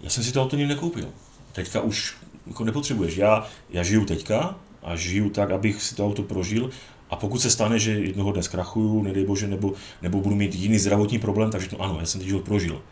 já 0.00 0.10
jsem 0.10 0.24
si 0.24 0.32
to 0.32 0.42
auto 0.42 0.56
nikdy 0.56 0.74
nekoupil. 0.74 1.08
Teďka 1.52 1.80
už 1.80 2.16
jako 2.46 2.64
nepotřebuješ. 2.64 3.16
Já, 3.16 3.46
já 3.70 3.82
žiju 3.82 4.04
teďka 4.04 4.56
a 4.82 4.96
žiju 4.96 5.30
tak, 5.30 5.50
abych 5.50 5.82
si 5.82 5.94
to 5.94 6.06
auto 6.06 6.22
prožil 6.22 6.70
a 7.10 7.16
pokud 7.16 7.38
se 7.38 7.50
stane, 7.50 7.78
že 7.78 7.92
jednoho 7.92 8.32
dne 8.32 8.42
zkrachuju, 8.42 9.02
nedej 9.02 9.24
bože, 9.24 9.48
nebo, 9.48 9.72
nebo 10.02 10.20
budu 10.20 10.34
mít 10.34 10.54
jiný 10.54 10.78
zdravotní 10.78 11.18
problém, 11.18 11.50
takže 11.50 11.68
to 11.68 11.82
ano, 11.82 11.96
já 12.00 12.06
jsem 12.06 12.20
teď 12.20 12.28
život 12.28 12.44
prožil. 12.44 12.82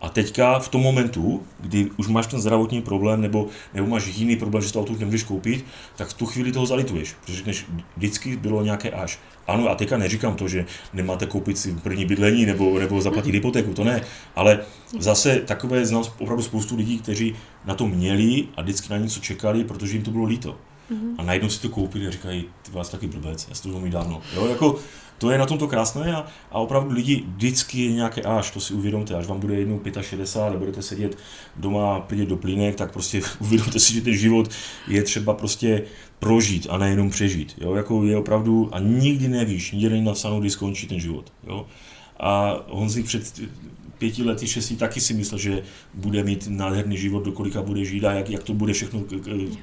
A 0.00 0.08
teďka 0.08 0.58
v 0.58 0.68
tom 0.68 0.82
momentu, 0.82 1.42
kdy 1.60 1.90
už 1.96 2.08
máš 2.08 2.26
ten 2.26 2.40
zdravotní 2.40 2.82
problém 2.82 3.20
nebo, 3.20 3.46
nebo 3.74 3.86
máš 3.86 4.06
jiný 4.06 4.36
problém, 4.36 4.62
že 4.62 4.72
to 4.72 4.80
auto 4.80 4.92
už 4.92 4.98
nemůžeš 4.98 5.22
koupit, 5.22 5.64
tak 5.96 6.08
v 6.08 6.12
tu 6.12 6.26
chvíli 6.26 6.52
toho 6.52 6.66
zalituješ. 6.66 7.16
Protože 7.20 7.36
řekneš, 7.36 7.66
vždycky 7.96 8.36
bylo 8.36 8.62
nějaké 8.62 8.90
až. 8.90 9.18
Ano, 9.46 9.68
a 9.68 9.74
teďka 9.74 9.96
neříkám 9.96 10.34
to, 10.34 10.48
že 10.48 10.66
nemáte 10.92 11.26
koupit 11.26 11.58
si 11.58 11.74
první 11.74 12.04
bydlení 12.04 12.46
nebo, 12.46 12.78
nebo 12.78 13.00
zaplatit 13.00 13.34
hypotéku, 13.34 13.74
to 13.74 13.84
ne. 13.84 14.00
Ale 14.36 14.60
zase 14.98 15.36
takové 15.36 15.86
znám 15.86 16.04
opravdu 16.18 16.42
spoustu 16.42 16.76
lidí, 16.76 16.98
kteří 16.98 17.36
na 17.64 17.74
to 17.74 17.86
měli 17.86 18.48
a 18.56 18.62
vždycky 18.62 18.92
na 18.92 18.98
něco 18.98 19.20
čekali, 19.20 19.64
protože 19.64 19.92
jim 19.92 20.02
to 20.02 20.10
bylo 20.10 20.24
líto. 20.24 20.56
Mm-hmm. 20.90 21.14
A 21.18 21.22
najednou 21.22 21.48
si 21.48 21.60
to 21.60 21.68
koupili 21.68 22.06
a 22.06 22.10
říkají, 22.10 22.44
ty 22.62 22.72
vás 22.72 22.88
taky 22.88 23.06
blbec, 23.06 23.46
já 23.48 23.54
si 23.54 23.62
to 23.62 23.80
mít 23.80 23.90
dávno. 23.90 24.22
Jo, 24.34 24.46
jako, 24.46 24.78
to 25.18 25.30
je 25.30 25.38
na 25.38 25.46
tom 25.46 25.58
to 25.58 25.68
krásné 25.68 26.16
a, 26.16 26.26
a 26.50 26.58
opravdu 26.58 26.90
lidi 26.90 27.24
vždycky 27.36 27.84
je 27.84 27.92
nějaké 27.92 28.22
až, 28.22 28.50
to 28.50 28.60
si 28.60 28.74
uvědomte, 28.74 29.14
až 29.14 29.26
vám 29.26 29.40
bude 29.40 29.54
jednou 29.54 29.80
65 30.00 30.56
a 30.56 30.58
budete 30.58 30.82
sedět 30.82 31.18
doma 31.56 32.00
plně 32.00 32.26
do 32.26 32.36
plínek, 32.36 32.74
tak 32.74 32.92
prostě 32.92 33.20
uvědomte 33.38 33.80
si, 33.80 33.94
že 33.94 34.00
ten 34.00 34.14
život 34.14 34.50
je 34.88 35.02
třeba 35.02 35.34
prostě 35.34 35.82
prožít 36.18 36.66
a 36.70 36.78
nejenom 36.78 37.10
přežít. 37.10 37.54
Jo? 37.58 37.74
Jako 37.74 38.04
je 38.04 38.16
opravdu, 38.16 38.68
a 38.72 38.78
nikdy 38.78 39.28
nevíš, 39.28 39.72
nikdy 39.72 39.90
není 39.90 40.04
napsáno, 40.04 40.40
kdy 40.40 40.50
skončí 40.50 40.86
ten 40.86 41.00
život. 41.00 41.32
Jo? 41.46 41.66
A 42.20 42.56
Honzik 42.68 43.06
před 43.06 43.40
pěti 43.98 44.22
lety, 44.22 44.46
šesti 44.46 44.76
taky 44.76 45.00
si 45.00 45.14
myslel, 45.14 45.38
že 45.38 45.62
bude 45.94 46.24
mít 46.24 46.48
nádherný 46.50 46.96
život, 46.96 47.24
do 47.24 47.32
kolika 47.32 47.62
bude 47.62 47.84
žít 47.84 48.04
a 48.04 48.12
jak, 48.12 48.30
jak 48.30 48.42
to 48.42 48.54
bude 48.54 48.72
všechno 48.72 49.02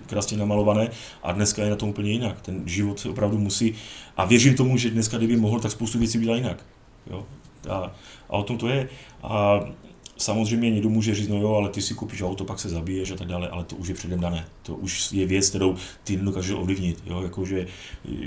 krásně 0.08 0.38
namalované. 0.38 0.90
A 1.24 1.32
dneska 1.32 1.64
je 1.64 1.70
na 1.70 1.76
tom 1.76 1.90
úplně 1.90 2.12
jinak. 2.12 2.42
Ten 2.42 2.64
život 2.66 3.00
se 3.00 3.10
opravdu 3.10 3.38
musí. 3.38 3.74
A 4.18 4.26
věřím 4.26 4.56
tomu, 4.56 4.78
že 4.78 4.90
dneska, 4.90 5.18
kdyby 5.18 5.38
mohl, 5.38 5.60
tak 5.60 5.72
spoustu 5.72 6.00
věcí 6.00 6.18
byla 6.18 6.36
jinak. 6.36 6.66
Jo? 7.12 7.26
A, 7.70 7.76
a 8.30 8.34
o 8.34 8.44
tom 8.44 8.58
to 8.58 8.68
je. 8.68 8.90
A 9.24 9.60
samozřejmě 10.18 10.72
někdo 10.72 10.90
může 10.90 11.16
říct, 11.16 11.28
no 11.28 11.38
jo, 11.38 11.54
ale 11.54 11.70
ty 11.70 11.82
si 11.82 11.94
koupíš 11.94 12.22
auto, 12.22 12.46
pak 12.46 12.60
se 12.60 12.70
zabiješ 12.70 13.12
a 13.12 13.16
tak 13.16 13.28
dále, 13.28 13.50
ale 13.50 13.64
to 13.64 13.76
už 13.76 13.88
je 13.88 13.94
předem 13.94 14.20
dané. 14.20 14.46
To 14.62 14.76
už 14.76 15.12
je 15.12 15.26
věc, 15.26 15.50
kterou 15.50 15.76
ty 16.04 16.18
nedokážeš 16.18 16.52
ovlivnit. 16.52 17.04
Jo? 17.06 17.22
Jako, 17.22 17.46
že 17.46 17.68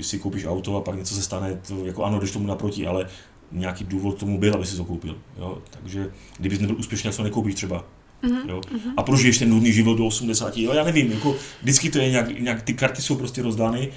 si 0.01 0.19
koupíš 0.19 0.45
auto 0.45 0.77
a 0.77 0.81
pak 0.81 0.95
něco 0.97 1.15
se 1.15 1.21
stane, 1.21 1.59
to 1.67 1.85
jako 1.85 2.03
ano, 2.03 2.19
jdeš 2.19 2.31
tomu 2.31 2.47
naproti, 2.47 2.87
ale 2.87 3.07
nějaký 3.51 3.83
důvod 3.83 4.17
tomu 4.17 4.39
byl, 4.39 4.53
aby 4.53 4.65
si 4.65 4.77
to 4.77 4.85
koupil. 4.85 5.17
Jo? 5.37 5.57
Takže 5.69 6.11
kdybys 6.39 6.59
nebyl 6.59 6.75
úspěšný, 6.79 7.07
tak 7.07 7.17
to 7.17 7.23
nekoupíš 7.23 7.55
třeba. 7.55 7.85
Mm-hmm. 8.23 8.49
Jo? 8.49 8.61
Mm-hmm. 8.61 8.93
A 8.97 9.03
prožiješ 9.03 9.37
ten 9.37 9.49
nudný 9.49 9.73
život 9.73 9.97
do 9.97 10.05
80. 10.05 10.57
Jo? 10.57 10.73
Já 10.73 10.83
nevím, 10.83 11.11
jako 11.11 11.35
vždycky 11.61 11.89
to 11.89 11.99
je 11.99 12.09
nějak, 12.09 12.39
nějak, 12.39 12.61
ty 12.61 12.73
karty 12.73 13.01
jsou 13.01 13.15
prostě 13.15 13.41
rozdány 13.41 13.89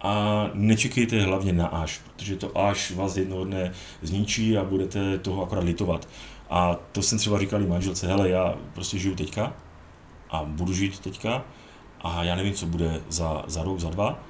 a 0.00 0.44
nečekejte 0.54 1.22
hlavně 1.22 1.52
na 1.52 1.66
až, 1.66 2.00
protože 2.16 2.36
to 2.36 2.58
až 2.58 2.90
vás 2.90 3.16
jednoho 3.16 3.44
dne 3.44 3.72
zničí 4.02 4.58
a 4.58 4.64
budete 4.64 5.18
toho 5.18 5.42
akorát 5.42 5.64
litovat. 5.64 6.08
A 6.50 6.76
to 6.92 7.02
jsem 7.02 7.18
třeba 7.18 7.38
říkal 7.38 7.62
i 7.62 7.66
manželce, 7.66 8.06
hele, 8.06 8.28
já 8.28 8.58
prostě 8.74 8.98
žiju 8.98 9.14
teďka 9.14 9.56
a 10.30 10.44
budu 10.44 10.72
žít 10.72 10.98
teďka 10.98 11.44
a 12.00 12.24
já 12.24 12.36
nevím, 12.36 12.54
co 12.54 12.66
bude 12.66 13.00
za, 13.08 13.44
za 13.46 13.62
rok, 13.62 13.80
za 13.80 13.90
dva 13.90 14.22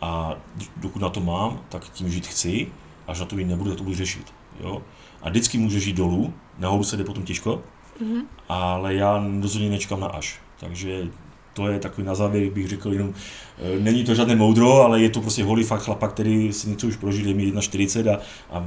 a 0.00 0.34
dokud 0.76 1.02
na 1.02 1.08
to 1.08 1.20
mám, 1.20 1.60
tak 1.68 1.90
tím 1.90 2.10
žít 2.10 2.26
chci 2.26 2.68
až 3.06 3.20
na 3.20 3.26
to 3.26 3.38
jít 3.38 3.44
nebude, 3.44 3.74
to 3.74 3.84
budu 3.84 3.96
řešit. 3.96 4.34
Jo? 4.60 4.82
A 5.22 5.30
vždycky 5.30 5.58
může 5.58 5.80
žít 5.80 5.96
dolů, 5.96 6.34
nahoru 6.58 6.84
se 6.84 6.96
jde 6.96 7.04
potom 7.04 7.24
těžko, 7.24 7.62
mm-hmm. 8.02 8.22
ale 8.48 8.94
já 8.94 9.24
rozhodně 9.42 9.70
nečekám 9.70 10.00
na 10.00 10.06
až. 10.06 10.40
Takže 10.60 11.08
to 11.52 11.68
je 11.68 11.78
takový 11.78 12.06
na 12.06 12.14
závěr, 12.14 12.52
bych 12.52 12.68
řekl 12.68 12.92
jenom, 12.92 13.14
e, 13.58 13.80
není 13.80 14.04
to 14.04 14.14
žádné 14.14 14.36
moudro, 14.36 14.82
ale 14.82 15.02
je 15.02 15.10
to 15.10 15.20
prostě 15.20 15.44
holý 15.44 15.64
fakt 15.64 15.82
chlapa, 15.82 16.08
který 16.08 16.52
si 16.52 16.68
něco 16.68 16.86
už 16.86 16.96
prožil, 16.96 17.26
je 17.26 17.34
mi 17.34 17.52
1,40 17.52 18.14
a, 18.14 18.20
a 18.50 18.66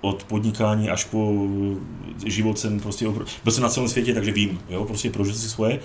od 0.00 0.24
podnikání 0.24 0.90
až 0.90 1.04
po 1.04 1.32
život 2.26 2.58
jsem 2.58 2.80
prostě, 2.80 3.08
byl 3.44 3.52
jsem 3.52 3.62
na 3.62 3.68
celém 3.68 3.88
světě, 3.88 4.14
takže 4.14 4.32
vím, 4.32 4.60
jo, 4.68 4.84
prostě 4.84 5.10
prožil 5.10 5.34
si 5.34 5.48
svoje. 5.48 5.80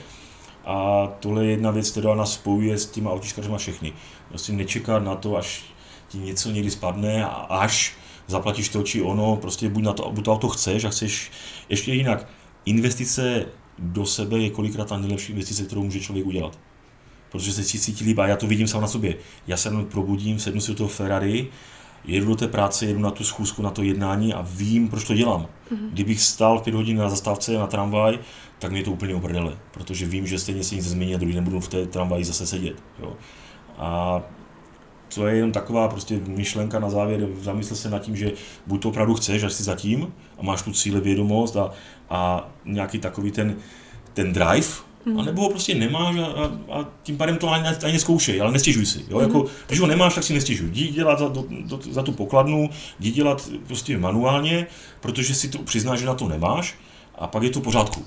A 0.65 1.07
tohle 1.19 1.45
je 1.45 1.51
jedna 1.51 1.71
věc, 1.71 1.91
která 1.91 2.15
nás 2.15 2.33
spojuje 2.33 2.77
s 2.77 2.85
těma 2.85 3.11
autičkařima 3.11 3.57
všechny. 3.57 3.93
Prostě 4.29 4.53
nečekat 4.53 5.03
na 5.03 5.15
to, 5.15 5.37
až 5.37 5.63
ti 6.07 6.17
něco 6.17 6.51
někdy 6.51 6.71
spadne 6.71 7.25
a 7.25 7.29
až 7.49 7.95
zaplatíš 8.27 8.69
to 8.69 8.83
či 8.83 9.01
ono, 9.01 9.35
prostě 9.35 9.69
buď, 9.69 9.83
na 9.83 9.93
to, 9.93 10.11
buď 10.11 10.25
to 10.25 10.33
auto 10.33 10.49
chceš 10.49 10.83
a 10.83 10.89
chceš 10.89 11.31
ještě 11.69 11.93
jinak. 11.93 12.27
Investice 12.65 13.45
do 13.79 14.05
sebe 14.05 14.39
je 14.39 14.49
kolikrát 14.49 14.87
ta 14.87 14.97
nejlepší 14.97 15.31
investice, 15.31 15.63
kterou 15.63 15.83
může 15.83 15.99
člověk 15.99 16.25
udělat. 16.25 16.59
Protože 17.31 17.53
se 17.53 17.63
cítí 17.63 18.05
líp 18.05 18.19
a 18.19 18.27
já 18.27 18.35
to 18.35 18.47
vidím 18.47 18.67
sám 18.67 18.81
na 18.81 18.87
sobě. 18.87 19.15
Já 19.47 19.57
se 19.57 19.69
probudím, 19.91 20.39
sednu 20.39 20.61
si 20.61 20.71
do 20.71 20.77
toho 20.77 20.89
Ferrari, 20.89 21.47
jedu 22.05 22.25
do 22.25 22.35
té 22.35 22.47
práce, 22.47 22.85
jedu 22.85 22.99
na 22.99 23.11
tu 23.11 23.23
schůzku, 23.23 23.61
na 23.61 23.69
to 23.69 23.83
jednání 23.83 24.33
a 24.33 24.47
vím, 24.49 24.89
proč 24.89 25.03
to 25.03 25.13
dělám. 25.13 25.41
Mm-hmm. 25.41 25.89
Kdybych 25.91 26.21
stál 26.21 26.59
pět 26.59 26.75
hodin 26.75 26.97
na 26.97 27.09
zastávce 27.09 27.53
na 27.53 27.67
tramvaj, 27.67 28.19
tak 28.59 28.71
mě 28.71 28.83
to 28.83 28.91
úplně 28.91 29.15
uprdele, 29.15 29.57
protože 29.71 30.05
vím, 30.05 30.27
že 30.27 30.39
stejně 30.39 30.63
se 30.63 30.75
nic 30.75 30.85
změní 30.85 31.15
a 31.15 31.17
druhý 31.17 31.33
den 31.33 31.43
budu 31.43 31.59
v 31.59 31.67
té 31.67 31.85
tramvaji 31.85 32.25
zase 32.25 32.47
sedět. 32.47 32.83
Jo. 32.99 33.13
A 33.77 34.21
to 35.15 35.27
je 35.27 35.35
jenom 35.35 35.51
taková 35.51 35.87
prostě 35.87 36.19
myšlenka 36.27 36.79
na 36.79 36.89
závěr, 36.89 37.27
zamysl 37.41 37.75
se 37.75 37.89
nad 37.89 37.99
tím, 37.99 38.15
že 38.15 38.31
buď 38.67 38.81
to 38.81 38.89
opravdu 38.89 39.15
chceš, 39.15 39.43
až 39.43 39.53
si 39.53 39.63
zatím 39.63 40.13
a 40.39 40.43
máš 40.43 40.61
tu 40.61 40.71
cíle 40.71 41.01
vědomost 41.01 41.57
a, 41.57 41.71
a 42.09 42.49
nějaký 42.65 42.99
takový 42.99 43.31
ten, 43.31 43.55
ten 44.13 44.33
drive, 44.33 44.67
mm. 45.05 45.19
anebo 45.19 45.41
ho 45.41 45.49
prostě 45.49 45.75
nemáš 45.75 46.15
a, 46.17 46.25
a, 46.25 46.79
a 46.79 46.85
tím 47.03 47.17
pádem 47.17 47.37
to 47.37 47.49
ani, 47.49 47.67
ani 47.67 47.93
neskoušej, 47.93 48.41
ale 48.41 48.51
nestěžuj 48.51 48.85
si. 48.85 49.05
Jo? 49.09 49.17
Mm. 49.17 49.23
Jako, 49.23 49.45
když 49.67 49.79
ho 49.79 49.87
nemáš, 49.87 50.15
tak 50.15 50.23
si 50.23 50.33
nestěžuj. 50.33 50.69
Jdi 50.69 50.87
dělat 50.87 51.19
za, 51.19 51.27
do, 51.27 51.45
do, 51.49 51.79
za 51.91 52.03
tu 52.03 52.11
pokladnu, 52.11 52.69
jdi 52.99 53.11
dělat 53.11 53.49
prostě 53.67 53.97
manuálně, 53.97 54.67
protože 54.99 55.35
si 55.35 55.49
to 55.49 55.57
přiznáš, 55.57 55.99
že 55.99 56.05
na 56.05 56.13
to 56.13 56.27
nemáš 56.27 56.75
a 57.15 57.27
pak 57.27 57.43
je 57.43 57.49
to 57.49 57.59
v 57.59 57.63
pořádku. 57.63 58.05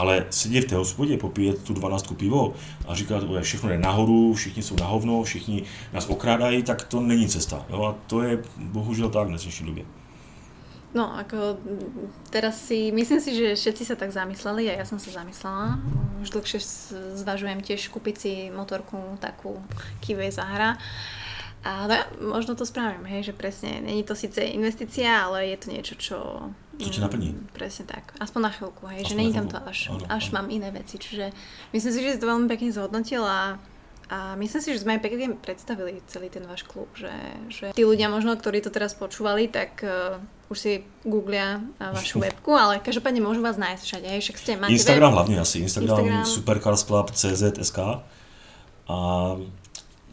Ale 0.00 0.26
sedět 0.30 0.64
v 0.64 0.68
té 0.68 0.76
hospodě, 0.76 1.16
popíjet 1.16 1.62
tu 1.62 1.74
12 1.74 2.16
pivo 2.16 2.54
a 2.88 2.94
říkat, 2.94 3.22
že 3.22 3.40
všechno 3.40 3.68
jde 3.68 3.78
nahoru, 3.78 4.34
všichni 4.34 4.62
jsou 4.62 4.76
na 4.76 4.86
hovno, 4.86 5.22
všichni 5.22 5.62
nás 5.92 6.08
okrádají, 6.08 6.62
tak 6.62 6.82
to 6.82 7.00
není 7.00 7.28
cesta. 7.28 7.66
Jo? 7.68 7.84
A 7.84 7.96
to 8.06 8.22
je 8.22 8.42
bohužel 8.56 9.10
tak 9.10 9.26
v 9.26 9.30
dnešní 9.30 9.66
době. 9.66 9.84
No, 10.90 11.06
ako 11.06 11.54
teraz 12.34 12.66
si, 12.66 12.90
myslím 12.90 13.22
si, 13.22 13.30
že 13.30 13.54
všetci 13.54 13.84
sa 13.86 13.94
tak 13.94 14.10
zamysleli 14.10 14.66
a 14.66 14.82
ja 14.82 14.82
som 14.82 14.98
sa 14.98 15.22
zamyslela. 15.22 15.78
Už 16.18 16.34
dlhšie 16.34 16.58
zvažujem 17.14 17.62
tiež 17.62 17.94
kúpiť 17.94 18.16
si 18.18 18.32
motorku 18.50 18.98
takú 19.22 19.62
Kiwi 20.02 20.34
Zahra. 20.34 20.82
A 21.62 21.86
no, 21.86 21.94
možno 22.34 22.58
to 22.58 22.66
spravím, 22.66 23.06
hej, 23.06 23.30
že 23.30 23.38
presne, 23.38 23.78
není 23.78 24.02
to 24.02 24.18
síce 24.18 24.42
investícia, 24.42 25.30
ale 25.30 25.54
je 25.54 25.56
to 25.62 25.66
niečo, 25.70 25.94
čo... 25.94 26.18
Čo 26.86 26.94
ti 26.96 27.00
naplní. 27.04 27.28
Mm, 27.36 27.42
presne 27.52 27.84
tak. 27.84 28.16
Aspoň 28.16 28.40
na 28.40 28.52
chvíľku, 28.52 28.82
hej, 28.88 29.04
Aspoň 29.04 29.10
že 29.10 29.18
není 29.18 29.32
tam 29.34 29.46
to 29.50 29.58
až, 29.60 29.78
ano, 29.92 30.04
až 30.08 30.24
ano. 30.30 30.34
mám 30.40 30.46
iné 30.48 30.68
veci. 30.72 30.96
Čiže 30.96 31.32
myslím 31.76 31.92
si, 31.92 32.00
že 32.00 32.12
si 32.16 32.20
to 32.22 32.30
veľmi 32.30 32.46
pekne 32.48 32.68
zhodnotila 32.72 33.60
a 34.10 34.34
myslím 34.34 34.58
si, 34.58 34.68
že 34.74 34.82
sme 34.82 34.98
aj 34.98 35.06
pekne 35.06 35.38
predstavili 35.38 36.02
celý 36.10 36.34
ten 36.34 36.42
váš 36.42 36.66
klub, 36.66 36.90
že, 36.98 37.14
že 37.46 37.70
tí 37.70 37.86
ľudia 37.86 38.10
možno, 38.10 38.34
ktorí 38.34 38.58
to 38.58 38.74
teraz 38.74 38.90
počúvali, 38.98 39.46
tak 39.46 39.86
uh, 39.86 40.18
už 40.50 40.58
si 40.58 40.72
googlia 41.06 41.62
uh, 41.78 41.94
vašu 41.94 42.18
webku, 42.26 42.50
ale 42.50 42.82
každopádne 42.82 43.22
môžu 43.22 43.38
vás 43.38 43.54
nájsť 43.54 43.82
všade, 43.86 44.06
hej, 44.10 44.20
však 44.26 44.36
ste, 44.42 44.52
máte 44.58 44.74
Instagram 44.74 45.14
web? 45.14 45.16
hlavne 45.22 45.36
asi, 45.38 45.62
Instagram, 45.62 46.26
Instagram. 46.26 46.26
supercarsclub.cz.sk 46.26 47.78
a 48.90 48.96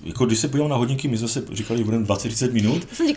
jako 0.03 0.25
když 0.25 0.39
se 0.39 0.47
podívám 0.47 0.69
na 0.69 0.75
hodinky, 0.75 1.07
my 1.07 1.17
jsme 1.17 1.27
se 1.27 1.43
říkali, 1.51 1.83
budeme 1.83 2.05
20-30 2.05 2.51
minut. 2.51 2.87
Jsem 2.93 3.07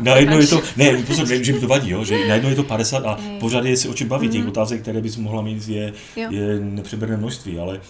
na, 0.00 0.16
je 0.16 0.46
to, 0.46 0.62
ne, 0.76 1.02
pozor, 1.02 1.28
nevím, 1.28 1.44
že 1.44 1.52
mi 1.52 1.60
to 1.60 1.68
vadí, 1.68 1.90
jo, 1.90 2.04
že 2.04 2.28
na 2.28 2.34
jedno 2.34 2.50
je 2.50 2.56
to 2.56 2.62
50 2.62 3.06
a 3.06 3.18
je. 3.20 3.38
pořád 3.40 3.64
je 3.64 3.76
si 3.76 3.88
o 3.88 3.94
čem 3.94 4.08
bavit. 4.08 4.28
Mm-hmm. 4.28 4.32
Těch 4.32 4.40
mhm. 4.40 4.50
otázek, 4.50 4.82
které 4.82 5.00
bys 5.00 5.16
mohla 5.16 5.42
mít, 5.42 5.68
je, 5.68 5.92
je 6.16 6.60
nepřeberné 6.60 7.16
množství, 7.16 7.58
ale, 7.58 7.80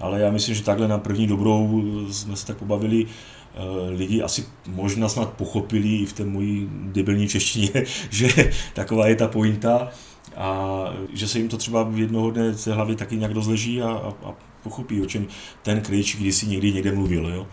ale 0.00 0.20
já 0.20 0.30
myslím, 0.30 0.54
že 0.54 0.62
takhle 0.62 0.88
na 0.88 0.98
první 0.98 1.26
dobrou 1.26 1.82
jsme 2.10 2.36
se 2.36 2.46
tak 2.46 2.56
pobavili. 2.56 3.06
Eh, 3.54 3.90
lidi 3.90 4.22
asi 4.22 4.44
možná 4.66 5.08
snad 5.08 5.32
pochopili 5.32 5.96
i 5.96 6.06
v 6.06 6.12
té 6.12 6.24
mojí 6.24 6.68
debilní 6.72 7.28
češtině, 7.28 7.70
že 8.10 8.28
taková 8.74 9.06
je 9.06 9.16
ta 9.16 9.28
pointa 9.28 9.88
a 10.36 10.84
že 11.12 11.28
se 11.28 11.38
jim 11.38 11.48
to 11.48 11.56
třeba 11.56 11.82
v 11.82 11.98
jednoho 11.98 12.30
dne 12.30 12.54
z 12.54 12.66
hlavy 12.66 12.96
taky 12.96 13.16
nějak 13.16 13.32
rozleží 13.32 13.82
a, 13.82 13.88
a, 13.88 14.28
a 14.28 14.34
pochopí, 14.62 15.02
o 15.02 15.06
čem 15.06 15.26
ten 15.62 15.80
Krejčí 15.80 16.18
kdysi 16.18 16.46
někdy 16.46 16.72
někde 16.72 16.92
mluvil. 16.92 17.26
Jo? 17.26 17.46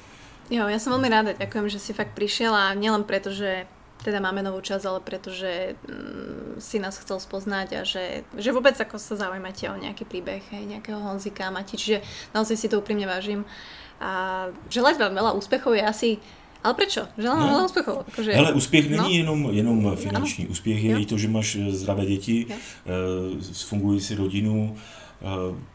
Jo, 0.49 0.65
ja 0.65 0.81
som 0.81 0.97
veľmi 0.97 1.09
rada, 1.13 1.37
ďakujem, 1.37 1.69
že 1.69 1.77
si 1.77 1.93
fakt 1.93 2.17
prišiel 2.17 2.49
a 2.49 2.73
nielen 2.73 3.05
preto, 3.05 3.29
že 3.29 3.69
teda 4.01 4.23
máme 4.23 4.41
novú 4.41 4.63
časť, 4.63 4.83
ale 4.87 4.99
pretože 5.03 5.75
mm, 5.75 6.57
si 6.57 6.79
nás 6.79 6.97
chcel 6.97 7.19
spoznať 7.19 7.67
a 7.77 7.81
že, 7.83 8.23
že 8.33 8.49
vôbec 8.55 8.73
ako 8.73 8.95
sa 8.97 9.19
zaujímate 9.19 9.67
o 9.67 9.75
nejaký 9.75 10.07
príbeh, 10.07 10.41
hej, 10.55 10.63
nejakého 10.65 10.97
Honzika, 10.97 11.51
Mati, 11.51 11.75
čiže 11.75 12.01
naozaj 12.31 12.55
si 12.55 12.67
to 12.71 12.79
úprimne 12.79 13.05
vážim. 13.05 13.43
A 13.99 14.47
želať 14.71 14.95
vám 14.97 15.13
veľa 15.13 15.31
úspechov 15.35 15.75
je 15.75 15.83
asi 15.83 16.09
ale 16.59 16.75
prečo? 16.75 17.07
Želám 17.15 17.39
no. 17.39 17.47
veľa 17.55 17.63
úspechov. 17.71 17.95
Akože... 18.11 18.31
Ale 18.35 18.51
úspěch 18.51 18.89
není 18.91 19.23
no. 19.23 19.31
jenom, 19.31 19.39
jenom 19.51 19.95
finanční. 19.95 20.43
Ano. 20.43 20.51
Úspěch 20.51 20.83
je 20.83 20.91
jo. 20.91 20.99
i 20.99 21.05
to, 21.05 21.17
že 21.17 21.27
máš 21.27 21.57
zdravé 21.69 22.05
děti, 22.05 22.45
jo. 22.49 22.55
fungující 23.53 24.15
rodinu, 24.15 24.75